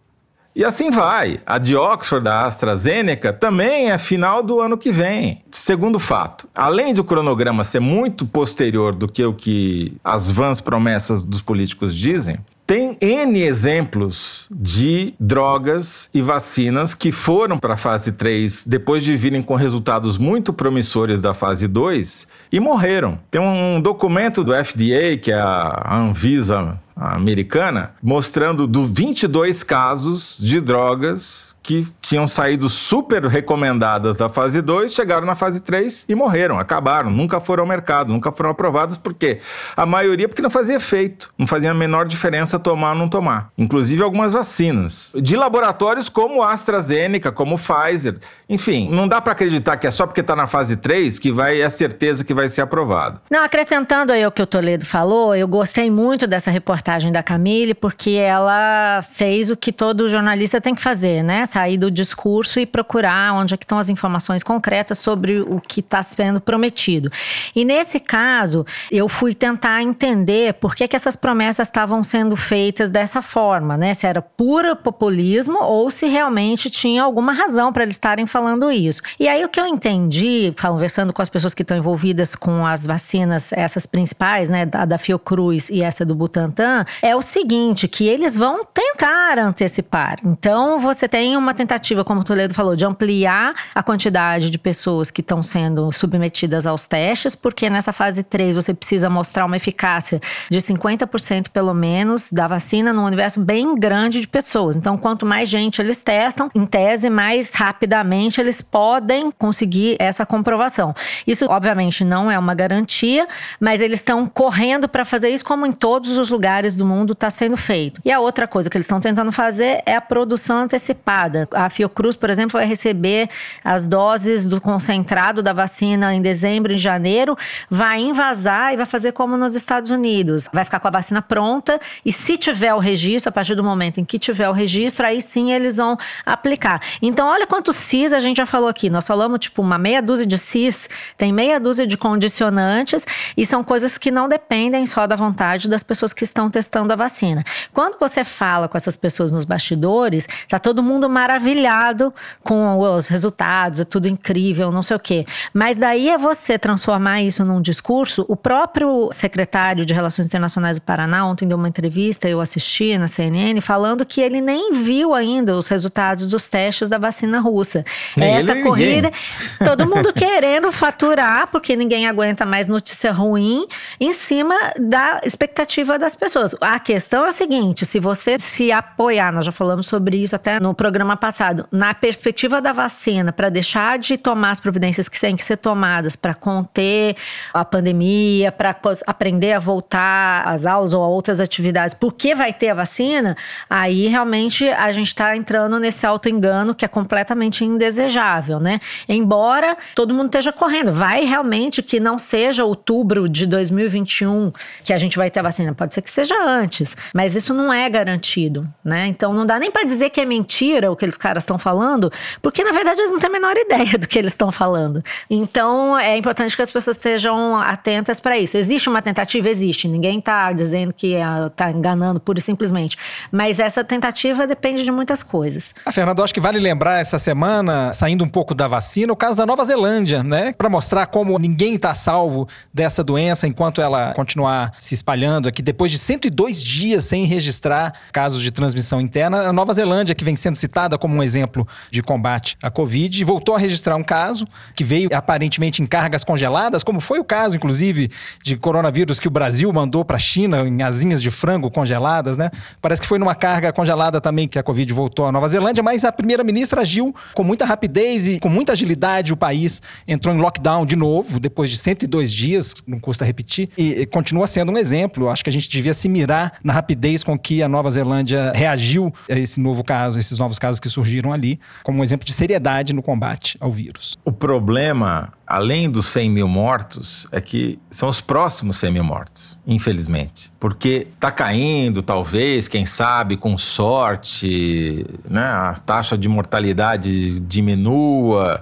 E 0.60 0.66
assim 0.66 0.92
vai. 0.92 1.40
A 1.46 1.58
de 1.58 1.74
Oxford, 1.74 2.22
da 2.22 2.46
AstraZeneca, 2.46 3.32
também 3.32 3.92
é 3.92 3.98
final 3.98 4.44
do 4.44 4.60
ano 4.60 4.78
que 4.78 4.92
vem. 4.92 5.42
Segundo 5.50 5.98
fato, 5.98 6.50
além 6.54 6.94
do 6.94 7.02
cronograma 7.02 7.64
ser 7.64 7.80
muito 7.80 8.26
posterior 8.26 8.94
do 8.94 9.08
que 9.08 9.24
o 9.24 9.34
que 9.34 9.94
as 10.04 10.30
vãs 10.30 10.60
promessas 10.60 11.24
dos 11.24 11.42
políticos 11.42 11.96
dizem, 11.96 12.40
tem 12.68 12.98
N 13.00 13.42
exemplos 13.42 14.50
de 14.52 15.14
drogas 15.18 16.10
e 16.14 16.22
vacinas 16.22 16.94
que 16.94 17.12
foram 17.12 17.58
para 17.58 17.76
a 17.76 17.78
fase 17.78 18.12
3 18.12 18.66
depois 18.68 19.04
de 19.04 19.16
virem 19.16 19.42
com 19.42 19.56
resultados 19.56 20.18
muito 20.18 20.52
promissores 20.52 21.22
da 21.22 21.34
fase 21.34 21.70
2 21.70 22.28
e 22.52 22.60
morreram. 22.60 23.18
Tem 23.32 23.40
um 23.40 23.80
documento 23.80 24.44
do 24.44 24.54
FDA, 24.54 25.18
que 25.20 25.32
é 25.32 25.40
a 25.40 25.96
Anvisa 25.96 26.78
americana, 27.00 27.92
mostrando 28.04 28.68
do 28.68 28.86
22 28.86 29.64
casos 29.64 30.38
de 30.40 30.60
drogas 30.60 31.56
que 31.64 31.88
tinham 32.02 32.28
saído 32.28 32.68
super 32.68 33.26
recomendadas 33.26 34.18
da 34.18 34.28
fase 34.28 34.62
2, 34.62 34.92
chegaram 34.92 35.26
na 35.26 35.36
fase 35.36 35.62
3 35.62 36.06
e 36.10 36.16
morreram, 36.16 36.60
acabaram, 36.60 37.10
nunca 37.10 37.40
foram 37.40 37.64
ao 37.64 37.68
mercado, 37.68 38.12
nunca 38.12 38.32
foram 38.32 38.50
aprovadas, 38.50 38.98
por 38.98 39.14
quê? 39.14 39.40
A 39.78 39.86
maioria 39.86 40.28
porque 40.28 40.42
não 40.42 40.50
fazia 40.50 40.76
efeito, 40.76 41.32
não 41.38 41.46
fazia 41.46 41.72
a 41.72 41.74
menor 41.74 42.06
diferença 42.06 42.58
tomar 42.58 42.92
ou 42.92 42.98
não 42.98 43.08
tomar. 43.08 43.52
Inclusive 43.58 44.02
algumas 44.02 44.32
vacinas. 44.32 45.14
De 45.22 45.36
laboratórios 45.36 46.10
como 46.10 46.42
AstraZeneca, 46.42 47.32
como 47.32 47.58
Pfizer, 47.58 48.18
enfim, 48.50 48.90
não 48.90 49.08
dá 49.08 49.22
para 49.22 49.34
acreditar 49.34 49.78
que 49.78 49.86
é 49.86 49.92
só 49.92 50.08
porque 50.08 50.22
está 50.22 50.36
na 50.36 50.48
fase 50.48 50.76
3 50.76 51.20
que 51.20 51.32
vai 51.32 51.62
é 51.62 51.70
certeza 51.70 52.24
que 52.24 52.34
vai 52.34 52.50
ser 52.50 52.62
aprovado. 52.62 53.22
Não, 53.30 53.44
acrescentando 53.44 54.12
aí 54.12 54.26
o 54.26 54.32
que 54.32 54.42
o 54.42 54.48
Toledo 54.48 54.86
falou, 54.86 55.36
eu 55.36 55.48
gostei 55.48 55.92
muito 55.92 56.26
dessa 56.26 56.50
reportagem 56.50 56.89
da 57.12 57.24
Camille, 57.24 57.74
porque 57.74 58.12
ela 58.12 59.02
fez 59.04 59.50
o 59.50 59.56
que 59.56 59.72
todo 59.72 60.10
jornalista 60.10 60.60
tem 60.60 60.74
que 60.74 60.82
fazer, 60.82 61.24
né? 61.24 61.46
Sair 61.46 61.78
do 61.78 61.92
discurso 61.92 62.60
e 62.60 62.66
procurar 62.66 63.34
onde 63.34 63.54
é 63.54 63.58
estão 63.70 63.78
as 63.78 63.90
informações 63.90 64.42
concretas 64.42 64.98
sobre 64.98 65.42
o 65.42 65.62
que 65.62 65.82
está 65.82 66.02
sendo 66.02 66.42
prometido. 66.42 67.12
E 67.56 67.64
nesse 67.64 68.00
caso, 68.00 68.66
eu 68.92 69.08
fui 69.08 69.36
tentar 69.36 69.84
entender 69.84 70.56
por 70.56 70.74
que, 70.74 70.88
que 70.88 70.96
essas 70.96 71.16
promessas 71.16 71.68
estavam 71.68 72.02
sendo 72.02 72.36
feitas 72.36 72.90
dessa 72.90 73.22
forma, 73.22 73.78
né? 73.78 73.94
Se 73.94 74.08
era 74.08 74.22
puro 74.22 74.76
populismo 74.76 75.60
ou 75.62 75.92
se 75.92 76.08
realmente 76.08 76.70
tinha 76.70 77.04
alguma 77.04 77.32
razão 77.32 77.72
para 77.72 77.84
eles 77.84 77.96
estarem 77.96 78.26
falando 78.26 78.72
isso. 78.72 79.04
E 79.20 79.28
aí 79.28 79.46
o 79.46 79.50
que 79.50 79.60
eu 79.60 79.68
entendi, 79.68 80.54
conversando 80.60 81.14
com 81.14 81.22
as 81.22 81.30
pessoas 81.30 81.54
que 81.54 81.62
estão 81.62 81.78
envolvidas 81.78 82.36
com 82.36 82.66
as 82.66 82.88
vacinas, 82.88 83.54
essas 83.54 83.86
principais, 83.86 84.50
né, 84.50 84.68
a 84.74 84.86
da 84.86 84.98
Fiocruz 84.98 85.70
e 85.70 85.84
essa 85.84 86.04
do 86.04 86.16
Butantan, 86.16 86.79
é 87.02 87.16
o 87.16 87.22
seguinte, 87.22 87.88
que 87.88 88.08
eles 88.08 88.38
vão 88.38 88.66
tentar 88.66 89.40
antecipar. 89.40 90.18
Então 90.24 90.80
você 90.80 91.08
tem 91.08 91.38
uma 91.38 91.54
tentativa, 91.54 92.04
como 92.04 92.22
o 92.22 92.24
Toledo 92.24 92.54
falou, 92.54 92.76
de 92.76 92.86
ampliar 92.86 93.54
a 93.74 93.84
quantidade 93.84 94.50
de 94.50 94.58
pessoas 94.58 95.12
que 95.12 95.22
estão 95.22 95.42
sendo 95.44 95.92
submetidas 95.92 96.66
aos 96.66 96.86
testes, 96.86 97.36
porque 97.36 97.70
nessa 97.70 97.92
fase 97.92 98.24
3 98.24 98.56
você 98.56 98.74
precisa 98.74 99.10
mostrar 99.10 99.46
uma 99.46 99.58
eficácia 99.58 100.22
de 100.50 100.60
50% 100.60 101.50
pelo 101.50 101.74
menos 101.74 102.32
da 102.32 102.48
vacina 102.48 102.94
num 102.94 103.06
universo 103.06 103.40
bem 103.42 103.76
grande 103.76 104.22
de 104.22 104.28
pessoas. 104.28 104.76
Então, 104.76 104.98
quanto 104.98 105.26
mais 105.26 105.50
gente 105.50 105.82
eles 105.82 106.02
testam, 106.02 106.50
em 106.54 106.66
tese, 106.66 107.10
mais 107.10 107.54
rapidamente 107.54 108.40
eles 108.40 108.62
podem 108.62 109.32
conseguir 109.32 109.96
essa 110.00 110.26
comprovação. 110.26 110.94
Isso, 111.26 111.46
obviamente, 111.50 112.04
não 112.04 112.30
é 112.32 112.38
uma 112.38 112.54
garantia, 112.54 113.28
mas 113.60 113.82
eles 113.82 114.00
estão 114.00 114.28
correndo 114.28 114.88
para 114.88 115.06
fazer 115.06 115.30
isso, 115.30 115.46
como 115.46 115.66
em 115.66 115.72
todos 115.72 116.18
os 116.18 116.30
lugares 116.30 116.50
do 116.68 116.86
mundo 116.86 117.14
está 117.14 117.30
sendo 117.30 117.56
feito. 117.58 118.02
E 118.04 118.12
a 118.12 118.20
outra 118.20 118.48
coisa 118.48 118.70
que 118.70 118.78
eles 118.78 118.86
estão 118.86 119.00
tentando 119.00 119.32
fazer 119.32 119.82
é 119.86 119.96
a 119.96 120.02
produção 120.02 120.60
antecipada. 120.60 121.48
A 121.54 121.70
Fiocruz, 121.70 122.16
por 122.16 122.30
exemplo, 122.30 122.60
vai 122.60 122.66
receber 122.66 123.30
as 123.64 123.86
doses 123.86 124.46
do 124.46 124.60
concentrado 124.60 125.42
da 125.42 125.54
vacina 125.54 126.14
em 126.14 126.22
dezembro, 126.22 126.74
em 126.74 126.78
janeiro, 126.78 127.38
vai 127.70 128.02
invasar 128.02 128.74
e 128.74 128.78
vai 128.78 128.86
fazer 128.86 129.12
como 129.12 129.38
nos 129.38 129.56
Estados 129.56 129.90
Unidos. 129.90 130.50
Vai 130.54 130.66
ficar 130.66 130.80
com 130.80 130.88
a 130.88 130.92
vacina 130.92 131.22
pronta 131.22 131.80
e 132.06 132.12
se 132.12 132.38
tiver 132.38 132.74
o 132.74 132.80
registro, 132.80 133.30
a 133.30 133.32
partir 133.32 133.56
do 133.56 133.64
momento 133.64 134.00
em 134.00 134.06
que 134.06 134.20
tiver 134.20 134.50
o 134.50 134.54
registro, 134.54 135.06
aí 135.06 135.22
sim 135.22 135.52
eles 135.52 135.78
vão 135.78 135.98
aplicar. 136.26 136.82
Então, 137.02 137.28
olha 137.28 137.48
quanto 137.48 137.72
CIS 137.74 138.14
a 138.14 138.20
gente 138.20 138.38
já 138.38 138.46
falou 138.46 138.68
aqui. 138.68 138.90
Nós 138.90 139.08
falamos, 139.08 139.40
tipo, 139.40 139.62
uma 139.62 139.78
meia 139.78 140.02
dúzia 140.02 140.26
de 140.26 140.38
cis, 140.38 140.90
tem 141.18 141.32
meia 141.32 141.60
dúzia 141.60 141.86
de 141.86 141.98
condicionantes, 141.98 143.06
e 143.36 143.46
são 143.46 143.64
coisas 143.64 143.98
que 143.98 144.12
não 144.12 144.28
dependem 144.28 144.86
só 144.86 145.06
da 145.08 145.16
vontade 145.16 145.70
das 145.70 145.84
pessoas 145.84 146.14
que 146.14 146.24
estão 146.24 146.49
estão 146.50 146.80
testando 146.80 146.94
a 146.94 146.96
vacina. 146.96 147.44
Quando 147.74 147.98
você 148.00 148.24
fala 148.24 148.68
com 148.68 148.78
essas 148.78 148.98
pessoas 148.98 149.32
nos 149.32 149.46
bastidores, 149.46 150.28
tá 150.48 150.60
todo 150.60 150.82
mundo 150.82 151.10
maravilhado 151.10 152.14
com 152.44 152.78
os 152.80 153.08
resultados, 153.08 153.80
é 153.80 153.86
tudo 153.86 154.08
incrível, 154.08 154.72
não 154.72 154.82
sei 154.82 154.98
o 154.98 155.00
quê. 155.00 155.26
Mas 155.54 155.78
daí 155.78 156.10
é 156.10 156.18
você 156.18 156.58
transformar 156.58 157.22
isso 157.22 157.46
num 157.46 157.62
discurso. 157.62 158.26
O 158.28 158.36
próprio 158.36 159.10
secretário 159.12 159.86
de 159.86 159.94
Relações 159.94 160.28
Internacionais 160.28 160.78
do 160.78 160.82
Paraná 160.82 161.26
ontem 161.26 161.48
deu 161.48 161.58
uma 161.58 161.68
entrevista, 161.68 162.28
eu 162.28 162.42
assisti 162.42 162.98
na 162.98 163.08
CNN, 163.08 163.60
falando 163.62 164.06
que 164.06 164.22
ele 164.22 164.42
nem 164.42 164.74
viu 164.74 165.14
ainda 165.14 165.56
os 165.56 165.68
resultados 165.68 166.28
dos 166.28 166.50
testes 166.50 166.90
da 166.90 166.98
vacina 166.98 167.40
russa. 167.40 167.86
Nem 168.16 168.36
Essa 168.36 168.52
ele, 168.52 168.64
corrida, 168.64 169.12
ninguém. 169.12 169.68
todo 169.68 169.88
mundo 169.88 170.14
querendo 170.14 170.72
faturar, 170.72 171.48
porque 171.48 171.76
ninguém 171.76 172.08
aguenta 172.08 172.46
mais 172.46 172.68
notícia 172.68 173.12
ruim, 173.12 173.68
em 174.00 174.14
cima 174.14 174.56
da 174.80 175.22
expectativa 175.24 176.00
das 176.00 176.16
pessoas. 176.16 176.39
A 176.62 176.80
questão 176.80 177.26
é 177.26 177.30
o 177.30 177.32
seguinte: 177.32 177.86
se 177.86 178.00
você 178.00 178.40
se 178.40 178.72
apoiar, 178.72 179.34
nós 179.34 179.46
já 179.46 179.52
falamos 179.52 179.88
sobre 179.88 180.18
isso 180.18 180.36
até 180.36 180.60
no 180.60 180.74
programa 180.74 181.18
passado, 181.18 181.68
na 181.72 181.94
perspectiva 181.94 182.62
da 182.62 182.72
vacina, 182.72 183.34
para 183.34 183.50
deixar 183.50 184.00
de 184.00 184.18
tomar 184.18 184.52
as 184.52 184.60
providências 184.60 185.10
que 185.10 185.20
têm 185.20 185.36
que 185.36 185.44
ser 185.44 185.58
tomadas 185.58 186.16
para 186.16 186.34
conter 186.34 187.16
a 187.54 187.66
pandemia, 187.66 188.52
para 188.52 188.76
aprender 189.06 189.54
a 189.54 189.60
voltar 189.60 190.48
às 190.48 190.66
aulas 190.66 190.94
ou 190.94 191.04
a 191.04 191.08
outras 191.08 191.42
atividades, 191.42 191.94
porque 191.94 192.34
vai 192.34 192.54
ter 192.54 192.70
a 192.70 192.74
vacina, 192.74 193.36
aí 193.70 194.08
realmente 194.08 194.68
a 194.70 194.92
gente 194.92 195.08
está 195.08 195.36
entrando 195.36 195.80
nesse 195.80 196.06
auto-engano 196.06 196.74
que 196.74 196.86
é 196.86 196.88
completamente 196.88 197.66
indesejável, 197.66 198.60
né? 198.60 198.80
Embora 199.08 199.76
todo 199.96 200.14
mundo 200.14 200.28
esteja 200.28 200.54
correndo, 200.54 200.94
vai 200.94 201.26
realmente 201.26 201.84
que 201.84 202.00
não 202.00 202.18
seja 202.18 202.64
outubro 202.64 203.28
de 203.28 203.46
2021 203.46 204.52
que 204.84 204.94
a 204.94 204.98
gente 204.98 205.18
vai 205.18 205.30
ter 205.30 205.40
a 205.40 205.44
vacina, 205.44 205.74
pode 205.74 205.94
ser 205.94 206.02
que 206.02 206.10
seja 206.10 206.29
antes, 206.36 206.96
mas 207.14 207.36
isso 207.36 207.54
não 207.54 207.72
é 207.72 207.90
garantido, 207.90 208.68
né? 208.84 209.08
Então 209.08 209.34
não 209.34 209.46
dá 209.46 209.60
nem 209.60 209.72
para 209.72 209.84
dizer 209.84 210.10
que 210.10 210.22
é 210.22 210.26
mentira 210.26 210.92
o 210.92 210.96
que 210.96 211.06
eles 211.06 211.18
caras 211.18 211.44
estão 211.44 211.58
falando, 211.58 212.12
porque 212.42 212.64
na 212.64 212.72
verdade 212.72 213.02
eles 213.02 213.12
não 213.12 213.20
têm 213.20 213.30
a 213.30 213.34
menor 213.34 213.56
ideia 213.58 213.98
do 213.98 214.08
que 214.08 214.18
eles 214.18 214.32
estão 214.32 214.52
falando. 214.52 215.04
Então 215.30 215.98
é 215.98 216.18
importante 216.18 216.56
que 216.56 216.62
as 216.62 216.72
pessoas 216.72 216.96
estejam 216.98 217.56
atentas 217.58 218.20
para 218.20 218.38
isso. 218.38 218.58
Existe 218.58 218.90
uma 218.90 219.02
tentativa? 219.02 219.50
Existe. 219.50 219.88
Ninguém 219.88 220.20
está 220.20 220.52
dizendo 220.52 220.94
que 220.94 221.16
está 221.48 221.72
enganando 221.72 222.20
pura 222.20 222.40
e 222.40 222.42
simplesmente. 222.42 222.98
Mas 223.32 223.60
essa 223.60 223.84
tentativa 223.84 224.46
depende 224.46 224.84
de 224.84 224.92
muitas 224.92 225.24
coisas. 225.24 225.74
Ah, 225.86 225.92
Fernando, 225.92 226.24
acho 226.24 226.34
que 226.34 226.40
vale 226.40 226.60
lembrar 226.60 227.00
essa 227.00 227.18
semana, 227.18 227.92
saindo 227.94 228.24
um 228.24 228.30
pouco 228.30 228.54
da 228.54 228.68
vacina, 228.68 229.12
o 229.14 229.16
caso 229.16 229.38
da 229.38 229.46
Nova 229.46 229.64
Zelândia, 229.66 230.24
né? 230.24 230.54
Para 230.54 230.70
mostrar 230.70 231.08
como 231.08 231.38
ninguém 231.38 231.76
está 231.76 231.94
salvo 231.96 232.48
dessa 232.74 233.04
doença 233.04 233.48
enquanto 233.48 233.82
ela 233.82 234.14
continuar 234.14 234.74
se 234.80 234.94
espalhando 234.94 235.48
aqui. 235.48 235.62
Depois 235.62 235.92
de 235.92 235.98
102 236.20 236.62
dias 236.62 237.06
sem 237.06 237.24
registrar 237.24 237.94
casos 238.12 238.42
de 238.42 238.52
transmissão 238.52 239.00
interna, 239.00 239.48
a 239.48 239.54
Nova 239.54 239.74
Zelândia, 239.74 240.14
que 240.14 240.26
vem 240.26 240.36
sendo 240.36 240.56
citada 240.56 240.98
como 240.98 241.16
um 241.16 241.24
exemplo 241.24 241.66
de 241.90 242.02
combate 242.04 242.58
à 242.62 242.70
Covid, 242.70 243.24
voltou 243.24 243.56
a 243.56 243.60
registrar 243.60 243.96
um 243.96 244.04
caso 244.04 244.46
que 244.76 244.84
veio 244.84 245.10
aparentemente 245.14 245.82
em 245.82 245.86
cargas 245.86 246.26
congeladas, 246.26 246.84
como 246.84 247.00
foi 247.00 247.20
o 247.20 247.24
caso, 247.24 247.56
inclusive, 247.56 248.12
de 248.44 248.58
coronavírus 248.58 249.20
que 249.20 249.30
o 249.30 249.32
Brasil 249.32 249.72
mandou 249.72 250.04
para 250.04 250.18
a 250.18 250.20
China 250.20 250.68
em 250.68 250.82
asinhas 250.82 251.22
de 251.22 251.32
frango 251.32 251.72
congeladas, 251.72 252.38
né? 252.38 252.52
Parece 252.82 253.02
que 253.02 253.08
foi 253.08 253.18
numa 253.18 253.36
carga 253.36 253.72
congelada 253.72 254.20
também 254.20 254.48
que 254.48 254.60
a 254.60 254.64
Covid 254.64 254.94
voltou 254.94 255.26
à 255.26 255.32
Nova 255.32 255.48
Zelândia, 255.48 255.82
mas 255.82 256.04
a 256.04 256.12
primeira-ministra 256.12 256.82
agiu 256.82 257.16
com 257.34 257.44
muita 257.44 257.64
rapidez 257.64 258.28
e 258.28 258.40
com 258.40 258.50
muita 258.50 258.74
agilidade. 258.74 259.32
O 259.32 259.38
país 259.38 259.82
entrou 260.06 260.36
em 260.36 260.40
lockdown 260.40 260.86
de 260.86 260.98
novo, 260.98 261.40
depois 261.40 261.70
de 261.70 261.78
102 261.78 262.32
dias, 262.32 262.74
não 262.86 263.00
custa 263.00 263.24
repetir, 263.24 263.70
e, 263.78 264.06
continua 264.08 264.48
sendo 264.48 264.74
um 264.74 264.78
exemplo. 264.78 265.30
Acho 265.30 265.44
que 265.44 265.50
a 265.50 265.54
gente 265.54 265.70
devia 265.70 265.94
se 265.94 266.09
mirar 266.10 266.54
na 266.64 266.74
rapidez 266.74 267.24
com 267.24 267.38
que 267.38 267.64
a 267.64 267.70
Nova 267.70 267.90
Zelândia 267.92 268.52
reagiu 268.56 269.14
a 269.30 269.38
esse 269.38 269.60
novo 269.60 269.84
caso, 269.84 270.20
esses 270.20 270.38
novos 270.38 270.60
casos 270.60 270.80
que 270.80 270.90
surgiram 270.90 271.32
ali, 271.32 271.60
como 271.84 272.00
um 272.00 272.04
exemplo 272.04 272.26
de 272.26 272.34
seriedade 272.34 272.94
no 272.94 273.02
combate 273.02 273.58
ao 273.60 273.72
vírus. 273.72 274.18
O 274.26 274.32
problema, 274.32 275.32
além 275.46 275.90
dos 275.90 276.08
100 276.08 276.30
mil 276.30 276.48
mortos, 276.48 277.28
é 277.32 277.40
que 277.40 277.80
são 277.90 278.10
os 278.10 278.22
próximos 278.22 278.78
100 278.78 278.92
mil 278.92 279.04
mortos, 279.04 279.58
infelizmente. 279.66 280.52
Porque 280.60 281.08
tá 281.20 281.32
caindo, 281.32 282.02
talvez, 282.02 282.68
quem 282.68 282.86
sabe, 282.86 283.38
com 283.38 283.58
sorte, 283.58 285.06
né, 285.30 285.44
a 285.44 285.74
taxa 285.74 286.18
de 286.18 286.28
mortalidade 286.28 287.40
diminua. 287.40 288.62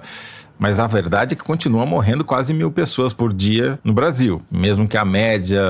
Mas 0.58 0.80
a 0.80 0.86
verdade 0.86 1.34
é 1.34 1.36
que 1.36 1.44
continua 1.44 1.86
morrendo 1.86 2.24
quase 2.24 2.52
mil 2.52 2.70
pessoas 2.70 3.12
por 3.12 3.32
dia 3.32 3.78
no 3.84 3.92
Brasil. 3.92 4.42
Mesmo 4.50 4.88
que 4.88 4.96
a 4.96 5.04
média 5.04 5.62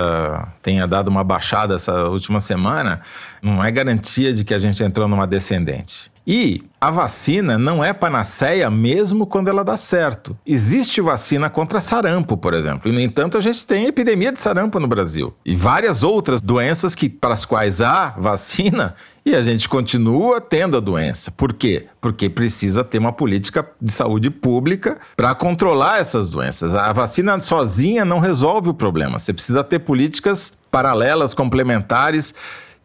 tenha 0.62 0.86
dado 0.86 1.08
uma 1.08 1.22
baixada 1.22 1.74
essa 1.74 2.04
última 2.04 2.40
semana, 2.40 3.02
não 3.42 3.62
é 3.62 3.70
garantia 3.70 4.32
de 4.32 4.44
que 4.44 4.54
a 4.54 4.58
gente 4.58 4.82
entrou 4.82 5.06
numa 5.06 5.26
descendente. 5.26 6.10
E 6.30 6.62
a 6.78 6.90
vacina 6.90 7.56
não 7.56 7.82
é 7.82 7.94
panaceia 7.94 8.68
mesmo 8.68 9.26
quando 9.26 9.48
ela 9.48 9.64
dá 9.64 9.78
certo. 9.78 10.36
Existe 10.44 11.00
vacina 11.00 11.48
contra 11.48 11.80
sarampo, 11.80 12.36
por 12.36 12.52
exemplo. 12.52 12.90
E, 12.90 12.92
no 12.92 13.00
entanto, 13.00 13.38
a 13.38 13.40
gente 13.40 13.66
tem 13.66 13.86
epidemia 13.86 14.30
de 14.30 14.38
sarampo 14.38 14.78
no 14.78 14.86
Brasil. 14.86 15.34
E 15.42 15.56
várias 15.56 16.04
outras 16.04 16.42
doenças 16.42 16.94
que, 16.94 17.08
para 17.08 17.32
as 17.32 17.46
quais 17.46 17.80
há 17.80 18.10
vacina 18.10 18.94
e 19.24 19.34
a 19.34 19.42
gente 19.42 19.70
continua 19.70 20.38
tendo 20.38 20.76
a 20.76 20.80
doença. 20.80 21.30
Por 21.30 21.54
quê? 21.54 21.86
Porque 21.98 22.28
precisa 22.28 22.84
ter 22.84 22.98
uma 22.98 23.12
política 23.12 23.66
de 23.80 23.90
saúde 23.90 24.28
pública 24.28 24.98
para 25.16 25.34
controlar 25.34 25.98
essas 25.98 26.28
doenças. 26.28 26.74
A 26.74 26.92
vacina 26.92 27.40
sozinha 27.40 28.04
não 28.04 28.18
resolve 28.18 28.68
o 28.68 28.74
problema. 28.74 29.18
Você 29.18 29.32
precisa 29.32 29.64
ter 29.64 29.78
políticas 29.78 30.52
paralelas, 30.70 31.32
complementares 31.32 32.34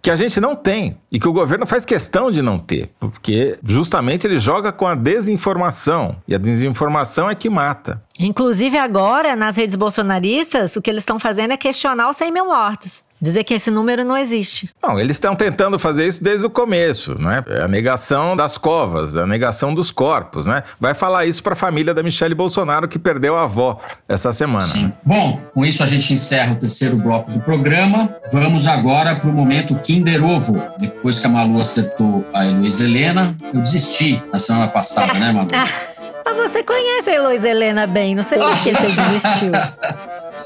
que 0.03 0.11
a 0.11 0.17
gente 0.17 0.41
não 0.41 0.53
tem 0.53 0.97
e 1.09 1.17
que 1.17 1.29
o 1.29 1.31
governo 1.31 1.65
faz 1.65 1.85
questão 1.85 2.29
de 2.29 2.41
não 2.41 2.59
ter, 2.59 2.91
porque 2.99 3.57
justamente 3.63 4.27
ele 4.27 4.37
joga 4.37 4.69
com 4.69 4.85
a 4.85 4.95
desinformação 4.95 6.17
e 6.27 6.35
a 6.35 6.37
desinformação 6.37 7.29
é 7.29 7.35
que 7.35 7.49
mata. 7.49 8.03
Inclusive 8.19 8.77
agora, 8.77 9.33
nas 9.33 9.55
redes 9.55 9.77
bolsonaristas, 9.77 10.75
o 10.75 10.81
que 10.81 10.89
eles 10.89 11.03
estão 11.03 11.17
fazendo 11.17 11.53
é 11.53 11.57
questionar 11.57 12.09
os 12.09 12.17
100 12.17 12.33
mil 12.33 12.47
mortos. 12.47 13.01
Dizer 13.23 13.45
que 13.45 13.53
esse 13.53 13.71
número 13.71 14.03
não 14.03 14.17
existe. 14.17 14.69
Não, 14.83 14.99
eles 14.99 15.15
estão 15.15 15.33
tentando 15.33 15.79
fazer 15.79 16.05
isso 16.05 16.21
desde 16.21 16.45
o 16.45 16.49
começo, 16.49 17.17
né? 17.17 17.41
É 17.47 17.61
a 17.61 17.69
negação 17.69 18.35
das 18.35 18.57
covas, 18.57 19.15
a 19.15 19.25
negação 19.25 19.73
dos 19.73 19.91
corpos, 19.91 20.45
né? 20.45 20.61
Vai 20.77 20.93
falar 20.93 21.25
isso 21.25 21.41
para 21.41 21.53
a 21.53 21.55
família 21.55 21.93
da 21.93 22.03
Michelle 22.03 22.35
Bolsonaro 22.35 22.85
que 22.85 22.99
perdeu 22.99 23.37
a 23.37 23.43
avó 23.43 23.79
essa 24.09 24.33
semana. 24.33 24.67
Sim. 24.67 24.91
Bom, 25.05 25.39
com 25.53 25.63
isso 25.65 25.81
a 25.81 25.85
gente 25.85 26.13
encerra 26.13 26.51
o 26.51 26.55
terceiro 26.57 26.97
bloco 26.97 27.31
do 27.31 27.39
programa. 27.39 28.13
Vamos 28.29 28.67
agora 28.67 29.15
para 29.15 29.29
o 29.29 29.31
momento 29.31 29.73
Kinder 29.75 30.21
Ovo. 30.21 30.61
Depois 30.77 31.17
que 31.17 31.25
a 31.25 31.29
Malu 31.29 31.61
acertou 31.61 32.25
a 32.33 32.45
Heloísa 32.45 32.83
Helena, 32.83 33.37
eu 33.53 33.61
desisti 33.61 34.21
na 34.33 34.37
semana 34.37 34.67
passada, 34.67 35.13
né, 35.13 35.31
Malu? 35.31 35.47
Mas 36.25 36.51
você 36.51 36.61
conhece 36.63 37.09
a 37.09 37.15
Heloísa 37.15 37.47
Helena 37.47 37.87
bem, 37.87 38.15
não 38.15 38.23
sei 38.23 38.37
por 38.37 38.57
que 38.63 38.73
você 38.73 38.91
desistiu. 39.01 39.51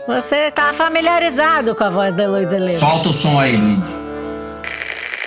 Você 0.08 0.49
tá 0.51 0.72
familiarizado 0.72 1.76
com 1.76 1.84
a 1.84 1.89
voz 1.89 2.16
da 2.16 2.24
Heloísa 2.24 2.55
Helena. 2.55 2.80
Solta 2.80 3.10
o 3.10 3.14
som 3.14 3.38
aí, 3.38 3.58
Lid. 3.58 3.84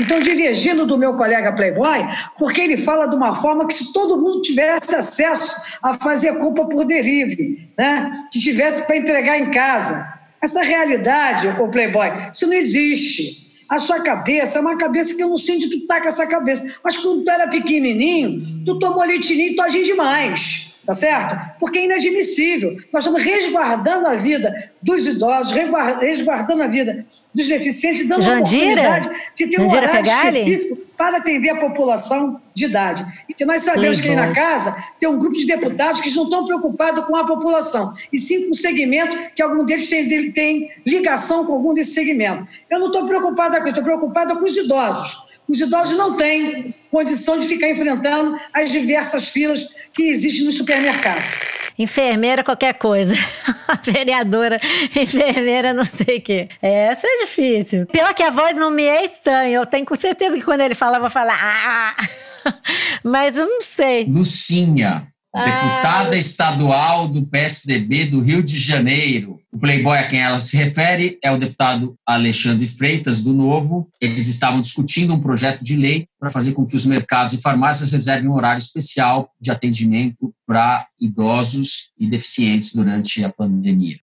Então, 0.01 0.19
divergindo 0.21 0.87
do 0.87 0.97
meu 0.97 1.13
colega 1.19 1.53
Playboy, 1.53 1.99
porque 2.39 2.63
ele 2.63 2.79
fala 2.79 3.07
de 3.07 3.15
uma 3.15 3.35
forma 3.35 3.69
que 3.69 3.75
se 3.75 3.93
todo 3.93 4.17
mundo 4.17 4.41
tivesse 4.41 4.95
acesso 4.95 5.77
a 5.83 5.93
fazer 6.03 6.39
culpa 6.39 6.65
por 6.65 6.87
delivery, 6.87 7.69
né? 7.77 8.11
que 8.33 8.41
tivesse 8.41 8.81
para 8.85 8.97
entregar 8.97 9.39
em 9.39 9.51
casa. 9.51 10.15
Essa 10.41 10.63
realidade, 10.63 11.49
o 11.61 11.69
Playboy, 11.69 12.09
isso 12.33 12.47
não 12.47 12.55
existe. 12.55 13.53
A 13.69 13.79
sua 13.79 14.01
cabeça 14.01 14.57
é 14.57 14.63
uma 14.63 14.79
cabeça 14.79 15.15
que 15.15 15.23
eu 15.23 15.29
não 15.29 15.37
sei 15.37 15.57
onde 15.57 15.69
tu 15.69 15.87
tá 15.87 16.01
com 16.01 16.09
essa 16.09 16.27
cabeça. 16.27 16.65
Mas 16.83 16.97
quando 16.97 17.23
tu 17.23 17.31
era 17.31 17.49
pequenininho, 17.49 18.65
tu 18.65 18.79
tomou 18.79 19.05
leitinho 19.05 19.49
e 19.49 19.55
tu 19.55 19.61
agiu 19.61 19.85
demais 19.85 20.70
tá 20.91 20.95
certo? 20.95 21.39
Porque 21.61 21.79
é 21.79 21.85
inadmissível. 21.85 22.75
Nós 22.93 23.05
estamos 23.05 23.23
resguardando 23.23 24.09
a 24.09 24.17
vida 24.17 24.53
dos 24.83 25.07
idosos, 25.07 25.53
resguardando 25.53 26.63
a 26.63 26.67
vida 26.67 27.07
dos 27.33 27.47
deficientes, 27.47 28.09
dando 28.09 28.29
a 28.29 28.35
oportunidade 28.35 29.09
de 29.37 29.47
ter 29.47 29.61
um 29.61 29.71
Jandira 29.71 29.83
horário 29.83 30.05
Fegali? 30.05 30.29
específico 30.29 30.77
para 30.97 31.19
atender 31.19 31.51
a 31.51 31.57
população 31.57 32.41
de 32.55 32.65
idade. 32.65 33.07
Porque 33.27 33.45
nós 33.45 33.63
sabemos 33.63 34.01
que 34.01 34.09
aí 34.09 34.17
na 34.17 34.33
casa 34.33 34.77
tem 34.99 35.09
um 35.09 35.17
grupo 35.17 35.37
de 35.37 35.47
deputados 35.47 36.01
que 36.01 36.13
não 36.15 36.25
estão 36.25 36.45
preocupados 36.45 37.05
com 37.05 37.17
a 37.17 37.25
população, 37.25 37.95
e 38.13 38.19
sim 38.19 38.47
com 38.47 38.51
o 38.51 38.55
segmento, 38.55 39.17
que 39.35 39.41
algum 39.41 39.65
deles 39.65 39.89
tem, 39.89 40.33
tem 40.33 40.71
ligação 40.85 41.47
com 41.47 41.53
algum 41.53 41.73
desse 41.73 41.93
segmento. 41.93 42.47
Eu 42.69 42.81
não 42.81 42.89
estou 42.89 43.07
preocupada 43.07 43.59
com 43.59 43.69
isso, 43.69 43.79
estou 43.79 43.85
preocupada 43.85 44.35
com 44.35 44.45
os 44.45 44.57
idosos. 44.57 45.30
Os 45.51 45.59
idosos 45.59 45.99
não 45.99 46.17
têm 46.17 46.73
condição 46.93 47.41
de 47.41 47.49
ficar 47.49 47.69
enfrentando 47.69 48.39
as 48.55 48.71
diversas 48.71 49.31
filas 49.31 49.75
que 49.93 50.05
existem 50.05 50.45
nos 50.45 50.57
supermercados. 50.57 51.41
Enfermeira, 51.77 52.45
qualquer 52.45 52.75
coisa. 52.75 53.15
Vereadora, 53.83 54.61
enfermeira, 54.95 55.75
não 55.75 55.85
sei 55.85 56.19
o 56.19 56.21
quê. 56.21 56.49
Essa 56.63 57.05
é 57.05 57.25
difícil. 57.25 57.85
Pior 57.87 58.15
que 58.15 58.23
a 58.23 58.31
voz 58.31 58.57
não 58.57 58.71
me 58.71 58.85
é 58.85 59.05
estranha. 59.05 59.57
Eu 59.57 59.67
tenho 59.67 59.85
com 59.85 59.97
certeza 59.97 60.39
que 60.39 60.45
quando 60.45 60.61
ele 60.61 60.77
fala, 60.77 60.99
eu 60.99 61.01
vou 61.01 61.11
falar. 61.11 61.37
Ah! 61.43 61.97
Mas 63.03 63.37
eu 63.37 63.49
não 63.49 63.61
sei. 63.61 64.05
Lucinha. 64.05 65.09
Deputada 65.33 66.17
estadual 66.17 67.07
do 67.07 67.25
PSDB 67.27 68.07
do 68.07 68.21
Rio 68.21 68.43
de 68.43 68.59
Janeiro. 68.59 69.39
O 69.53 69.59
playboy 69.59 69.99
a 69.99 70.07
quem 70.07 70.21
ela 70.21 70.41
se 70.41 70.57
refere 70.57 71.19
é 71.23 71.31
o 71.31 71.39
deputado 71.39 71.97
Alexandre 72.07 72.67
Freitas, 72.67 73.21
do 73.21 73.33
Novo. 73.33 73.89
Eles 74.01 74.27
estavam 74.27 74.61
discutindo 74.61 75.15
um 75.15 75.21
projeto 75.21 75.65
de 75.65 75.77
lei 75.77 76.07
para 76.19 76.31
fazer 76.31 76.53
com 76.53 76.67
que 76.67 76.77
os 76.77 76.87
mercados 76.87 77.35
e 77.35 77.41
farmácias 77.41 77.93
reservem 77.93 78.29
um 78.29 78.35
horário 78.35 78.59
especial 78.59 79.31
de 79.41 79.51
atendimento 79.51 80.33
para 80.47 80.87
idosos 81.01 81.93
e 81.99 82.09
deficientes 82.09 82.75
durante 82.75 83.25
a 83.25 83.33
pandemia. 83.33 83.99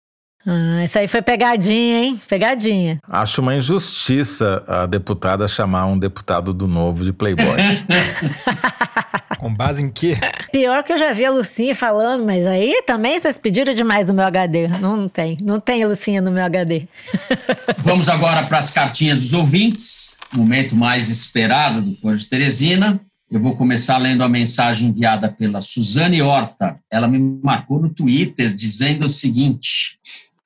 Ah, 0.47 0.85
isso 0.85 0.99
aí 0.99 1.09
foi 1.09 1.23
pegadinha, 1.23 2.05
hein? 2.05 2.21
Pegadinha. 2.29 2.99
Acho 3.09 3.41
uma 3.41 3.57
injustiça 3.57 4.63
a 4.67 4.85
deputada 4.87 5.49
chamar 5.49 5.87
um 5.87 5.99
deputado 5.99 6.53
do 6.53 6.69
Novo 6.69 7.03
de 7.05 7.13
playboy. 7.13 7.47
Com 9.39 9.53
base 9.53 9.83
em 9.83 9.91
quê? 9.91 10.17
Pior 10.53 10.83
que 10.83 10.93
eu 10.93 10.99
já 10.99 11.13
vi 11.13 11.25
a 11.25 11.31
Lucinha 11.31 11.75
falando, 11.75 12.25
mas 12.25 12.47
aí 12.47 12.83
também 12.87 13.19
vocês 13.19 13.39
pediram 13.39 13.75
demais 13.75 14.09
no 14.09 14.15
meu 14.15 14.25
HD. 14.25 14.69
Não 14.69 15.09
tem, 15.09 15.39
não 15.41 15.59
tem 15.59 15.85
Lucinha 15.85 16.21
no 16.21 16.31
meu 16.31 16.45
HD. 16.45 16.87
Vamos 17.79 18.09
agora 18.09 18.43
para 18.45 18.59
as 18.59 18.71
cartinhas 18.71 19.21
dos 19.21 19.33
ouvintes, 19.33 20.17
momento 20.35 20.77
mais 20.77 21.09
esperado 21.09 21.81
do 21.81 21.97
Cor 21.97 22.17
de 22.17 22.27
Teresina. 22.27 23.01
Eu 23.31 23.41
vou 23.41 23.57
começar 23.57 23.99
lendo 23.99 24.23
a 24.23 24.29
mensagem 24.29 24.89
enviada 24.89 25.29
pela 25.29 25.61
Suzane 25.61 26.23
Horta. 26.23 26.77
Ela 26.91 27.09
me 27.09 27.19
marcou 27.43 27.81
no 27.81 27.89
Twitter 27.89 28.53
dizendo 28.53 29.07
o 29.07 29.09
seguinte: 29.09 29.99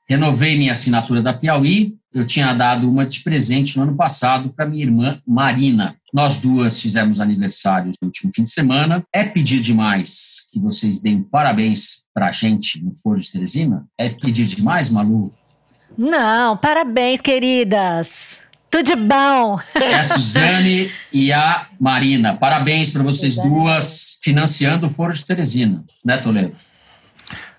renovei 0.08 0.56
minha 0.56 0.72
assinatura 0.72 1.22
da 1.22 1.34
Piauí. 1.34 1.94
Eu 2.12 2.24
tinha 2.24 2.52
dado 2.54 2.90
uma 2.90 3.04
de 3.04 3.20
presente 3.20 3.76
no 3.76 3.82
ano 3.82 3.94
passado 3.94 4.52
para 4.54 4.66
minha 4.66 4.82
irmã 4.82 5.20
Marina. 5.26 5.94
Nós 6.12 6.38
duas 6.38 6.80
fizemos 6.80 7.20
aniversário 7.20 7.92
no 8.00 8.08
último 8.08 8.32
fim 8.34 8.42
de 8.42 8.50
semana. 8.50 9.04
É 9.14 9.22
pedir 9.22 9.60
demais 9.60 10.48
que 10.50 10.58
vocês 10.58 11.00
deem 11.00 11.22
parabéns 11.22 12.04
para 12.14 12.28
a 12.28 12.32
gente 12.32 12.82
no 12.82 12.94
Foro 12.94 13.20
de 13.20 13.30
Teresina? 13.30 13.86
É 13.98 14.08
pedir 14.08 14.46
demais, 14.46 14.90
Malu? 14.90 15.30
Não, 15.96 16.56
parabéns, 16.56 17.20
queridas. 17.20 18.38
Tudo 18.70 18.84
de 18.84 18.96
bom. 18.96 19.58
É 19.74 19.94
a 19.94 20.04
Suzane 20.04 20.90
e 21.12 21.32
a 21.32 21.66
Marina. 21.78 22.34
Parabéns 22.34 22.90
para 22.90 23.02
vocês 23.02 23.36
duas 23.36 24.18
financiando 24.22 24.86
o 24.86 24.90
Foro 24.90 25.12
de 25.12 25.24
Teresina, 25.24 25.84
né, 26.04 26.16
Toledo? 26.18 26.54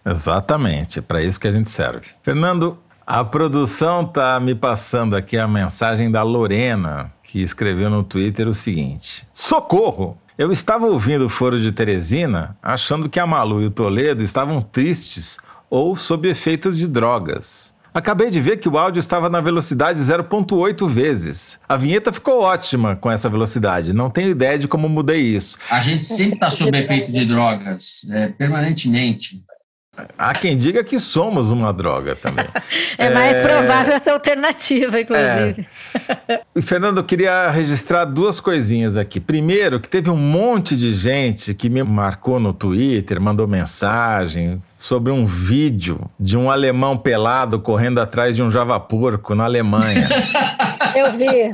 Exatamente, 0.09 0.99
é 0.99 1.01
para 1.01 1.21
isso 1.21 1.39
que 1.39 1.47
a 1.47 1.51
gente 1.51 1.69
serve. 1.69 2.07
Fernando, 2.23 2.77
a 3.05 3.23
produção 3.23 4.05
tá 4.05 4.39
me 4.39 4.53
passando 4.53 5.15
aqui 5.15 5.37
a 5.37 5.47
mensagem 5.47 6.11
da 6.11 6.23
Lorena, 6.23 7.11
que 7.23 7.41
escreveu 7.41 7.89
no 7.89 8.03
Twitter 8.03 8.47
o 8.47 8.53
seguinte: 8.53 9.25
Socorro! 9.33 10.17
Eu 10.37 10.53
estava 10.53 10.85
ouvindo 10.85 11.25
o 11.25 11.29
Foro 11.29 11.59
de 11.59 11.69
Teresina, 11.69 12.57
achando 12.63 13.09
que 13.09 13.19
a 13.19 13.27
Malu 13.27 13.61
e 13.61 13.65
o 13.65 13.69
Toledo 13.69 14.23
estavam 14.23 14.61
tristes 14.61 15.37
ou 15.69 15.97
sob 15.97 16.29
efeito 16.29 16.71
de 16.71 16.87
drogas. 16.87 17.73
Acabei 17.93 18.29
de 18.29 18.39
ver 18.39 18.57
que 18.57 18.69
o 18.69 18.77
áudio 18.77 18.99
estava 18.99 19.29
na 19.29 19.41
velocidade 19.41 19.99
0.8 19.99 20.87
vezes. 20.87 21.59
A 21.67 21.75
vinheta 21.75 22.13
ficou 22.13 22.41
ótima 22.41 22.95
com 22.95 23.11
essa 23.11 23.27
velocidade. 23.27 23.91
Não 23.91 24.09
tenho 24.09 24.29
ideia 24.29 24.57
de 24.57 24.67
como 24.67 24.87
mudei 24.87 25.21
isso. 25.21 25.57
A 25.69 25.81
gente 25.81 26.05
sempre 26.05 26.35
está 26.35 26.49
sob 26.49 26.77
efeito 26.77 27.11
de 27.11 27.25
drogas, 27.25 28.07
é, 28.11 28.27
permanentemente. 28.27 29.43
Há 30.17 30.33
quem 30.33 30.57
diga 30.57 30.83
que 30.83 30.99
somos 30.99 31.49
uma 31.49 31.73
droga 31.73 32.15
também. 32.15 32.45
é 32.97 33.09
mais 33.09 33.37
é... 33.37 33.41
provável 33.41 33.93
essa 33.93 34.11
alternativa, 34.11 34.99
inclusive. 34.99 35.67
É... 36.27 36.61
Fernando, 36.61 36.97
eu 36.97 37.03
queria 37.03 37.49
registrar 37.49 38.05
duas 38.05 38.39
coisinhas 38.39 38.97
aqui. 38.97 39.19
Primeiro, 39.19 39.79
que 39.79 39.89
teve 39.89 40.09
um 40.09 40.17
monte 40.17 40.75
de 40.75 40.93
gente 40.93 41.53
que 41.53 41.69
me 41.69 41.83
marcou 41.83 42.39
no 42.39 42.53
Twitter, 42.53 43.19
mandou 43.19 43.47
mensagem 43.47 44.61
sobre 44.77 45.11
um 45.11 45.25
vídeo 45.25 46.09
de 46.19 46.37
um 46.37 46.51
alemão 46.51 46.97
pelado 46.97 47.59
correndo 47.59 47.99
atrás 47.99 48.35
de 48.35 48.43
um 48.43 48.51
javaporco 48.51 49.33
na 49.35 49.45
Alemanha. 49.45 50.09
eu 50.95 51.11
vi. 51.13 51.51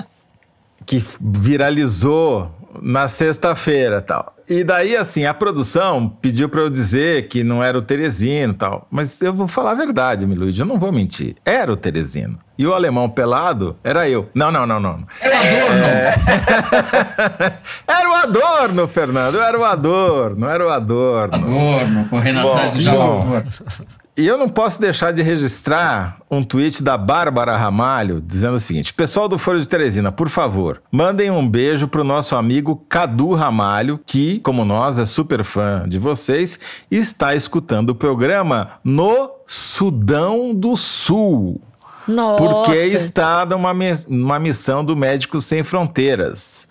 Que 0.85 1.03
viralizou 1.19 2.51
na 2.81 3.07
sexta-feira 3.07 4.01
tal. 4.01 4.34
E 4.47 4.63
daí, 4.63 4.95
assim, 4.95 5.25
a 5.25 5.33
produção 5.33 6.07
pediu 6.07 6.47
para 6.47 6.61
eu 6.61 6.69
dizer 6.69 7.27
que 7.27 7.43
não 7.43 7.63
era 7.63 7.77
o 7.77 7.81
Teresino 7.81 8.53
tal. 8.53 8.87
Mas 8.91 9.19
eu 9.21 9.33
vou 9.33 9.47
falar 9.47 9.71
a 9.71 9.75
verdade, 9.75 10.25
Miluíde, 10.25 10.59
eu 10.59 10.65
não 10.65 10.77
vou 10.77 10.91
mentir. 10.91 11.35
Era 11.43 11.73
o 11.73 11.77
Teresino. 11.77 12.37
E 12.57 12.65
o 12.65 12.73
alemão 12.73 13.09
pelado 13.09 13.75
era 13.83 14.07
eu. 14.07 14.29
Não, 14.33 14.51
não, 14.51 14.65
não, 14.65 14.79
não. 14.79 15.05
Era 15.19 15.35
o 15.35 15.39
Adorno. 15.39 15.83
É... 15.83 16.15
era 17.91 18.09
o 18.09 18.13
Adorno, 18.13 18.87
Fernando. 18.87 19.41
Era 19.41 19.59
o 19.59 19.65
Adorno, 19.65 20.47
era 20.47 20.65
o 20.65 20.69
Adorno. 20.69 21.35
Adorno, 21.35 22.05
correndo 22.09 22.41
bom, 22.41 22.53
atrás 22.53 22.73
do 22.73 22.81
Java. 22.81 23.43
E 24.17 24.25
eu 24.25 24.37
não 24.37 24.47
posso 24.47 24.79
deixar 24.79 25.11
de 25.11 25.21
registrar 25.21 26.21
um 26.31 26.41
tweet 26.41 26.81
da 26.81 26.97
Bárbara 26.97 27.57
Ramalho 27.57 28.21
dizendo 28.21 28.55
o 28.55 28.59
seguinte: 28.59 28.93
Pessoal 28.93 29.27
do 29.27 29.37
Foro 29.37 29.59
de 29.59 29.67
Teresina, 29.67 30.09
por 30.09 30.29
favor, 30.29 30.81
mandem 30.89 31.29
um 31.29 31.45
beijo 31.45 31.85
pro 31.85 32.01
nosso 32.01 32.33
amigo 32.35 32.77
Cadu 32.87 33.33
Ramalho, 33.33 33.99
que, 34.05 34.39
como 34.39 34.63
nós, 34.63 34.99
é 34.99 35.05
super 35.05 35.43
fã 35.43 35.83
de 35.87 35.99
vocês 35.99 36.57
está 36.89 37.35
escutando 37.35 37.89
o 37.89 37.95
programa 37.95 38.79
no 38.83 39.31
Sudão 39.45 40.53
do 40.53 40.77
Sul. 40.77 41.61
Nossa. 42.07 42.37
Porque 42.41 42.77
está 42.77 43.45
numa, 43.45 43.73
numa 44.07 44.39
missão 44.39 44.85
do 44.85 44.95
Médicos 44.95 45.43
Sem 45.43 45.61
Fronteiras. 45.63 46.67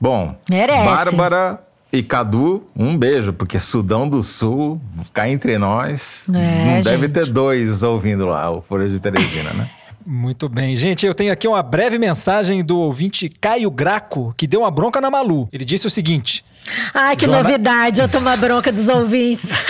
Bom, 0.00 0.34
Merece. 0.48 0.84
Bárbara 0.84 1.60
e 1.92 2.02
Cadu, 2.02 2.62
um 2.76 2.96
beijo, 2.96 3.32
porque 3.32 3.58
Sudão 3.58 4.08
do 4.08 4.22
Sul, 4.22 4.80
cá 5.12 5.28
entre 5.28 5.58
nós, 5.58 6.28
é, 6.28 6.64
não 6.64 6.74
gente. 6.76 6.84
deve 6.84 7.08
ter 7.08 7.26
dois 7.26 7.82
ouvindo 7.82 8.26
lá 8.26 8.50
o 8.50 8.62
Folha 8.62 8.88
de 8.88 9.00
Teresina, 9.00 9.52
né? 9.52 9.68
Muito 10.06 10.48
bem. 10.48 10.74
Gente, 10.76 11.04
eu 11.04 11.14
tenho 11.14 11.32
aqui 11.32 11.46
uma 11.46 11.62
breve 11.62 11.98
mensagem 11.98 12.64
do 12.64 12.78
ouvinte 12.78 13.28
Caio 13.28 13.70
Graco, 13.70 14.32
que 14.36 14.46
deu 14.46 14.60
uma 14.60 14.70
bronca 14.70 15.00
na 15.00 15.10
Malu. 15.10 15.48
Ele 15.52 15.64
disse 15.64 15.86
o 15.86 15.90
seguinte: 15.90 16.44
Ai, 16.94 17.16
que 17.16 17.26
novidade, 17.26 18.00
eu 18.00 18.08
tomo 18.08 18.28
a 18.28 18.36
bronca 18.36 18.72
dos 18.72 18.88
ouvintes. 18.88 19.50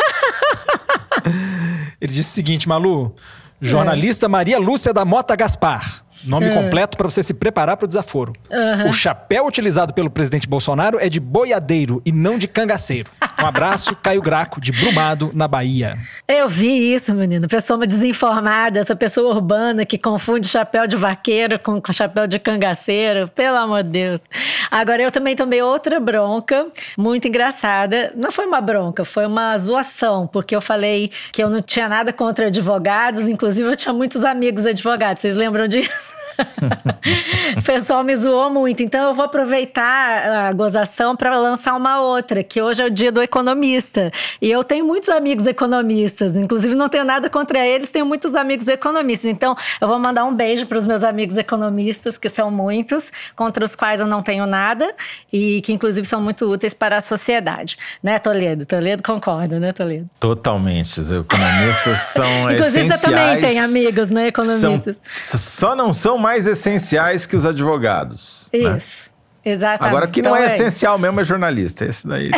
Ele 2.01 2.13
disse 2.13 2.31
o 2.31 2.33
seguinte, 2.33 2.69
Malu: 2.69 3.15
jornalista 3.61 4.27
é. 4.27 4.29
Maria 4.29 4.59
Lúcia 4.59 4.93
da 4.93 5.05
Mota 5.05 5.35
Gaspar. 5.35 6.00
Nome 6.27 6.47
é. 6.47 6.55
completo 6.55 6.97
para 6.97 7.09
você 7.09 7.23
se 7.23 7.35
preparar 7.35 7.77
para 7.77 7.85
o 7.85 7.89
desaforo. 7.89 8.33
Uhum. 8.51 8.89
O 8.89 8.93
chapéu 8.93 9.47
utilizado 9.47 9.95
pelo 9.95 10.11
presidente 10.11 10.49
Bolsonaro 10.49 10.99
é 11.01 11.09
de 11.09 11.21
boiadeiro 11.21 12.03
e 12.05 12.13
não 12.13 12.39
de 12.39 12.47
cangaceiro. 12.47 13.11
Um 13.41 13.47
abraço, 13.47 13.95
Caio 14.03 14.21
Graco, 14.21 14.61
de 14.61 14.73
Brumado, 14.73 15.31
na 15.35 15.49
Bahia. 15.49 15.99
Eu 16.29 16.49
vi 16.49 16.95
isso, 16.95 17.15
menino. 17.15 17.49
Pessoa 17.49 17.87
desinformada, 17.87 18.81
essa 18.81 18.95
pessoa 18.95 19.35
urbana 19.35 19.85
que 19.85 19.99
confunde 19.99 20.47
chapéu 20.47 20.87
de 20.87 20.97
vaqueiro 20.97 21.59
com 21.59 21.81
chapéu 21.93 22.27
de 22.27 22.39
cangaceiro. 22.39 23.29
Pelo 23.29 23.57
amor 23.57 23.83
de 23.83 23.91
Deus. 23.91 24.21
Agora, 24.71 25.03
eu 25.03 25.11
também 25.11 25.35
tomei 25.35 25.63
outra 25.63 25.99
bronca, 25.99 26.67
muito 26.97 27.27
engraçada. 27.27 28.13
Não 28.15 28.31
foi 28.31 28.47
uma 28.47 28.61
bronca, 28.61 29.05
foi 29.05 29.27
uma 29.27 29.57
zoação, 29.59 30.27
porque 30.27 30.55
eu 30.55 30.61
falei 30.61 31.11
que 31.33 31.43
eu 31.43 31.51
não 31.51 31.61
tinha 31.61 31.89
nada 31.89 32.13
contra 32.13 32.47
advogados, 32.47 33.23
inclusive 33.23 33.69
eu 33.69 33.77
tinha 33.77 33.93
muitos 33.93 34.25
amigos 34.25 34.67
advogados. 34.67 35.23
Vocês 35.23 35.35
lembram 35.35 35.67
disso? 35.67 36.20
O 37.57 37.63
pessoal 37.63 38.03
me 38.03 38.15
zoou 38.17 38.51
muito. 38.51 38.83
Então 38.83 39.09
eu 39.09 39.15
vou 39.15 39.25
aproveitar 39.25 40.49
a 40.49 40.53
gozação 40.53 41.17
para 41.17 41.39
lançar 41.39 41.75
uma 41.75 42.01
outra, 42.01 42.43
que 42.43 42.61
hoje 42.61 42.83
é 42.83 42.87
o 42.87 42.91
dia 42.91 43.13
do 43.13 43.23
economista. 43.23 44.11
E 44.41 44.51
eu 44.51 44.63
tenho 44.65 44.85
muitos 44.85 45.09
amigos 45.09 45.47
economistas, 45.47 46.37
inclusive 46.37 46.75
não 46.75 46.89
tenho 46.89 47.05
nada 47.05 47.29
contra 47.29 47.67
eles, 47.67 47.89
tenho 47.89 48.07
muitos 48.07 48.35
amigos 48.35 48.67
economistas. 48.69 49.31
Então 49.31 49.57
eu 49.81 49.89
vou 49.89 49.99
mandar 49.99 50.25
um 50.25 50.35
beijo 50.35 50.67
para 50.67 50.79
os 50.79 50.87
meus 50.87 51.05
amigos 51.05 51.39
economistas, 51.39 52.17
que 52.19 52.29
são 52.29 52.51
muitos, 52.51 53.13
contra 53.35 53.65
os 53.65 53.75
quais 53.75 54.01
eu 54.01 54.07
não 54.07 54.23
tenho 54.23 54.47
nada 54.47 54.95
e 55.33 55.61
que 55.63 55.73
inclusive 55.73 56.07
são 56.07 56.21
muito 56.21 56.51
úteis 56.51 56.75
para 56.75 56.97
a 56.97 57.01
sociedade. 57.01 57.77
Né, 58.03 58.19
Toledo? 58.19 58.67
Toledo 58.67 59.03
concorda, 59.03 59.59
né, 59.59 59.73
Toledo? 59.73 60.09
Totalmente. 60.19 61.01
Os 61.01 61.11
economistas 61.11 61.99
são 61.99 62.25
inclusive, 62.53 62.55
essenciais. 62.55 62.61
Inclusive 62.61 62.99
você 62.99 63.07
também 63.07 63.41
tem 63.41 63.61
amigos, 63.61 64.11
né, 64.11 64.27
economistas. 64.29 65.01
São, 65.13 65.39
só 65.39 65.77
não 65.77 65.93
são 65.93 66.19
mais 66.21 66.47
essenciais 66.47 67.27
que 67.27 67.37
os 67.37 67.45
advogados. 67.47 68.49
Né? 68.53 68.77
Isso. 68.77 69.11
Né? 69.45 69.53
Exatamente. 69.53 69.89
Agora, 69.89 70.07
que 70.07 70.21
então, 70.21 70.33
não 70.33 70.39
é, 70.39 70.45
é 70.45 70.55
essencial 70.55 70.99
mesmo 70.99 71.21
é 71.21 71.25
jornalista. 71.25 71.85
Esse 71.85 72.07
daí. 72.07 72.31
Tá 72.31 72.37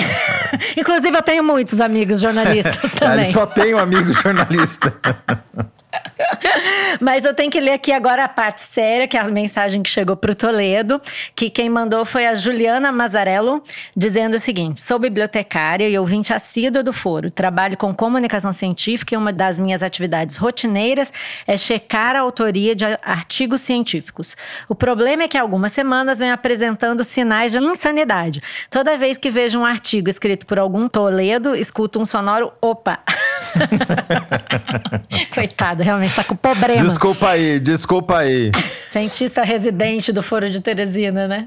Inclusive, 0.78 1.16
eu 1.16 1.22
tenho 1.22 1.43
muitos 1.43 1.80
amigos 1.80 2.20
jornalistas 2.20 2.78
também. 2.99 3.33
só 3.33 3.45
tenho 3.45 3.78
amigo 3.78 4.12
jornalista. 4.12 4.95
Mas 7.01 7.25
eu 7.25 7.35
tenho 7.35 7.51
que 7.51 7.61
ler 7.61 7.73
aqui 7.73 7.93
agora 7.93 8.25
a 8.25 8.29
parte 8.29 8.61
séria, 8.61 9.09
que 9.09 9.16
é 9.16 9.20
a 9.20 9.25
mensagem 9.25 9.83
que 9.83 9.91
chegou 9.91 10.16
para 10.16 10.33
o 10.33 10.35
Toledo, 10.35 11.01
que 11.35 11.51
quem 11.51 11.68
mandou 11.68 12.05
foi 12.05 12.27
a 12.27 12.35
Juliana 12.35 12.93
Mazarello, 12.93 13.62
dizendo 13.97 14.35
o 14.35 14.39
seguinte: 14.39 14.81
sou 14.81 14.99
bibliotecária 14.99 15.89
e 15.89 15.99
ouvinte 15.99 16.33
assídua 16.33 16.83
do 16.83 16.93
foro. 16.93 17.31
Trabalho 17.31 17.77
com 17.77 17.95
comunicação 17.95 18.53
científica 18.53 19.14
e 19.14 19.18
uma 19.18 19.33
das 19.33 19.59
minhas 19.59 19.83
atividades 19.83 20.37
rotineiras 20.37 21.12
é 21.47 21.57
checar 21.57 22.16
a 22.16 22.20
autoria 22.20 22.75
de 22.75 22.85
artigos 23.03 23.61
científicos. 23.61 24.37
O 24.68 24.75
problema 24.75 25.25
é 25.25 25.29
que 25.29 25.39
algumas 25.39 25.73
semanas 25.73 26.18
vem 26.18 26.31
apresentando 26.31 27.05
sinais 27.05 27.53
de 27.53 27.59
insanidade. 27.59 28.43
Toda 28.70 28.97
vez 28.97 29.18
que 29.18 29.31
vejo 29.31 29.59
um 29.59 29.64
artigo 29.64 30.09
escrito 30.09 30.47
por 30.47 30.59
algum 30.59 30.89
Toledo, 30.89 31.55
escuto 31.55 32.01
um 32.01 32.05
sonoro 32.05 32.53
opa. 32.61 32.99
Coitado, 35.34 35.82
realmente 35.82 36.14
tá 36.14 36.24
com 36.24 36.36
problema. 36.36 36.82
Desculpa 36.82 37.30
aí, 37.30 37.61
desculpa 37.61 38.18
aí. 38.18 38.51
Cientista 38.90 39.43
residente 39.43 40.12
do 40.12 40.22
Foro 40.22 40.51
de 40.51 40.61
Teresina, 40.61 41.26
né? 41.26 41.47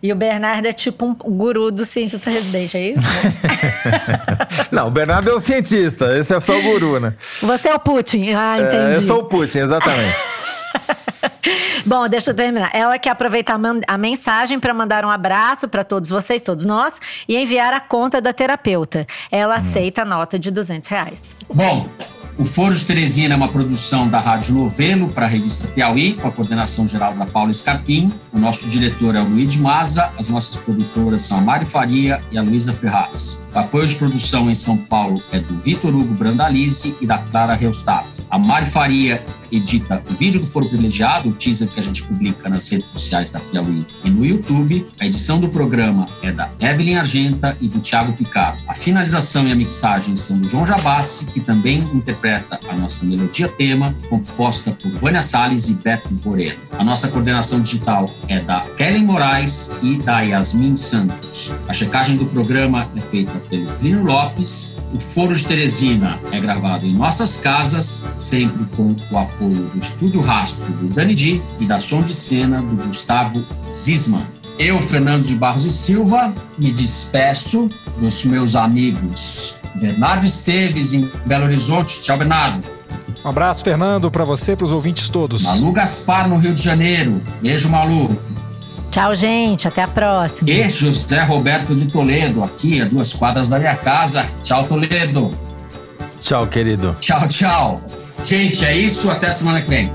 E 0.00 0.12
o 0.12 0.16
Bernardo 0.16 0.66
é 0.66 0.72
tipo 0.72 1.04
um 1.04 1.14
guru 1.14 1.72
do 1.72 1.84
cientista 1.84 2.30
residente, 2.30 2.76
é 2.76 2.90
isso? 2.90 3.00
Não, 4.70 4.86
o 4.86 4.90
Bernardo 4.90 5.28
é 5.30 5.34
o 5.34 5.40
cientista, 5.40 6.16
esse 6.16 6.32
é 6.32 6.40
só 6.40 6.56
o 6.56 6.62
guru, 6.62 7.00
né? 7.00 7.14
Você 7.42 7.68
é 7.68 7.74
o 7.74 7.80
Putin. 7.80 8.30
Ah, 8.30 8.58
entendi. 8.60 8.76
É, 8.76 8.96
eu 8.96 9.02
sou 9.02 9.20
o 9.20 9.24
Putin, 9.24 9.58
exatamente. 9.58 10.16
Bom, 11.86 12.08
deixa 12.08 12.30
eu 12.30 12.34
terminar. 12.34 12.70
Ela 12.72 12.98
quer 12.98 13.10
aproveitar 13.10 13.58
a 13.86 13.98
mensagem 13.98 14.58
para 14.58 14.72
mandar 14.74 15.04
um 15.04 15.10
abraço 15.10 15.68
para 15.68 15.84
todos 15.84 16.10
vocês, 16.10 16.42
todos 16.42 16.64
nós, 16.64 17.00
e 17.28 17.36
enviar 17.36 17.72
a 17.72 17.80
conta 17.80 18.20
da 18.20 18.32
terapeuta. 18.32 19.06
Ela 19.30 19.54
hum. 19.54 19.56
aceita 19.56 20.02
a 20.02 20.04
nota 20.04 20.38
de 20.38 20.50
200 20.50 20.88
reais. 20.88 21.36
Bom, 21.52 21.88
o 22.38 22.44
Foro 22.44 22.72
de 22.72 22.86
Teresina 22.86 23.34
é 23.34 23.36
uma 23.36 23.48
produção 23.48 24.06
da 24.08 24.20
Rádio 24.20 24.54
Novelo 24.54 25.08
para 25.10 25.26
a 25.26 25.28
revista 25.28 25.66
Piauí, 25.66 26.12
com 26.12 26.28
a 26.28 26.30
coordenação 26.30 26.86
geral 26.86 27.12
da 27.14 27.26
Paula 27.26 27.52
Scarpim. 27.52 28.12
O 28.32 28.38
nosso 28.38 28.68
diretor 28.68 29.16
é 29.16 29.20
o 29.20 29.24
Luiz 29.24 29.56
Maza, 29.56 30.12
as 30.16 30.28
nossas 30.28 30.54
produtoras 30.54 31.22
são 31.22 31.38
a 31.38 31.40
Mari 31.40 31.64
Faria 31.64 32.22
e 32.30 32.38
a 32.38 32.42
Luísa 32.42 32.72
Ferraz. 32.72 33.42
O 33.52 33.58
apoio 33.58 33.88
de 33.88 33.96
produção 33.96 34.48
em 34.48 34.54
São 34.54 34.76
Paulo 34.76 35.20
é 35.32 35.40
do 35.40 35.58
Vitor 35.58 35.92
Hugo 35.92 36.14
Brandalize 36.14 36.94
e 37.00 37.06
da 37.06 37.18
Clara 37.18 37.54
Reustato. 37.54 38.06
A 38.30 38.38
Mari 38.38 38.70
Faria 38.70 39.20
edita 39.50 40.02
o 40.10 40.14
vídeo 40.14 40.40
do 40.40 40.46
Foro 40.46 40.68
Privilegiado, 40.68 41.28
o 41.28 41.32
teaser 41.32 41.68
que 41.68 41.80
a 41.80 41.82
gente 41.82 42.02
publica 42.02 42.48
nas 42.48 42.68
redes 42.68 42.86
sociais 42.86 43.30
da 43.30 43.40
Piauí 43.40 43.84
e 44.04 44.10
no 44.10 44.24
YouTube. 44.24 44.86
A 45.00 45.06
edição 45.06 45.40
do 45.40 45.48
programa 45.48 46.06
é 46.22 46.32
da 46.32 46.50
Evelyn 46.60 46.96
Argenta 46.96 47.56
e 47.60 47.68
do 47.68 47.80
Thiago 47.80 48.12
Picard. 48.12 48.62
A 48.66 48.74
finalização 48.74 49.46
e 49.48 49.52
a 49.52 49.54
mixagem 49.54 50.16
são 50.16 50.38
do 50.38 50.48
João 50.48 50.66
Jabassi, 50.66 51.26
que 51.26 51.40
também 51.40 51.80
interpreta 51.94 52.60
a 52.68 52.74
nossa 52.74 53.04
melodia 53.04 53.48
tema, 53.48 53.94
composta 54.08 54.70
por 54.70 54.90
Vânia 54.92 55.22
Salles 55.22 55.68
e 55.68 55.74
Beto 55.74 56.08
Moreno. 56.24 56.58
A 56.78 56.84
nossa 56.84 57.08
coordenação 57.08 57.60
digital 57.60 58.12
é 58.28 58.40
da 58.40 58.60
Kellen 58.76 59.04
Moraes 59.04 59.72
e 59.82 59.96
da 59.96 60.20
Yasmin 60.20 60.76
Santos. 60.76 61.50
A 61.66 61.72
checagem 61.72 62.16
do 62.16 62.26
programa 62.26 62.88
é 62.96 63.00
feita 63.00 63.32
pelo 63.50 63.66
Plínio 63.78 64.04
Lopes. 64.04 64.78
O 64.92 65.00
Foro 65.00 65.34
de 65.34 65.46
Teresina 65.46 66.18
é 66.32 66.40
gravado 66.40 66.86
em 66.86 66.94
nossas 66.94 67.40
casas, 67.40 68.08
sempre 68.18 68.64
com 68.76 68.94
o 69.10 69.18
apoio 69.18 69.37
apoio 69.38 69.54
do 69.54 69.78
Estúdio 69.80 70.20
Rastro 70.20 70.64
do 70.72 70.88
Dani 70.88 71.14
Di 71.14 71.40
e 71.60 71.66
da 71.66 71.80
Som 71.80 72.02
de 72.02 72.12
Cena 72.12 72.60
do 72.60 72.88
Gustavo 72.88 73.44
Zisman. 73.68 74.26
Eu, 74.58 74.82
Fernando 74.82 75.24
de 75.24 75.36
Barros 75.36 75.64
e 75.64 75.70
Silva, 75.70 76.34
me 76.58 76.72
despeço 76.72 77.68
dos 77.98 78.24
meus 78.24 78.56
amigos 78.56 79.54
Bernardo 79.76 80.26
Esteves, 80.26 80.92
em 80.92 81.08
Belo 81.24 81.44
Horizonte. 81.44 82.00
Tchau, 82.00 82.18
Bernardo. 82.18 82.64
Um 83.24 83.28
abraço, 83.28 83.62
Fernando, 83.62 84.10
para 84.10 84.24
você 84.24 84.52
e 84.52 84.56
para 84.56 84.64
os 84.64 84.72
ouvintes 84.72 85.08
todos. 85.08 85.42
Malu 85.42 85.72
Gaspar, 85.72 86.28
no 86.28 86.38
Rio 86.38 86.54
de 86.54 86.62
Janeiro. 86.62 87.22
Beijo, 87.40 87.68
Malu. 87.68 88.16
Tchau, 88.90 89.14
gente. 89.14 89.68
Até 89.68 89.82
a 89.82 89.88
próxima. 89.88 90.50
E 90.50 90.68
José 90.70 91.22
Roberto 91.22 91.74
de 91.74 91.86
Toledo, 91.86 92.42
aqui 92.42 92.80
a 92.80 92.86
duas 92.86 93.12
quadras 93.12 93.48
da 93.48 93.58
minha 93.58 93.76
casa. 93.76 94.26
Tchau, 94.42 94.64
Toledo. 94.64 95.32
Tchau, 96.20 96.46
querido. 96.48 96.96
Tchau, 97.00 97.28
tchau. 97.28 97.80
Gente, 98.28 98.62
é 98.62 98.76
isso. 98.76 99.10
Até 99.10 99.28
a 99.28 99.32
semana 99.32 99.62
que 99.62 99.70
vem. 99.70 99.90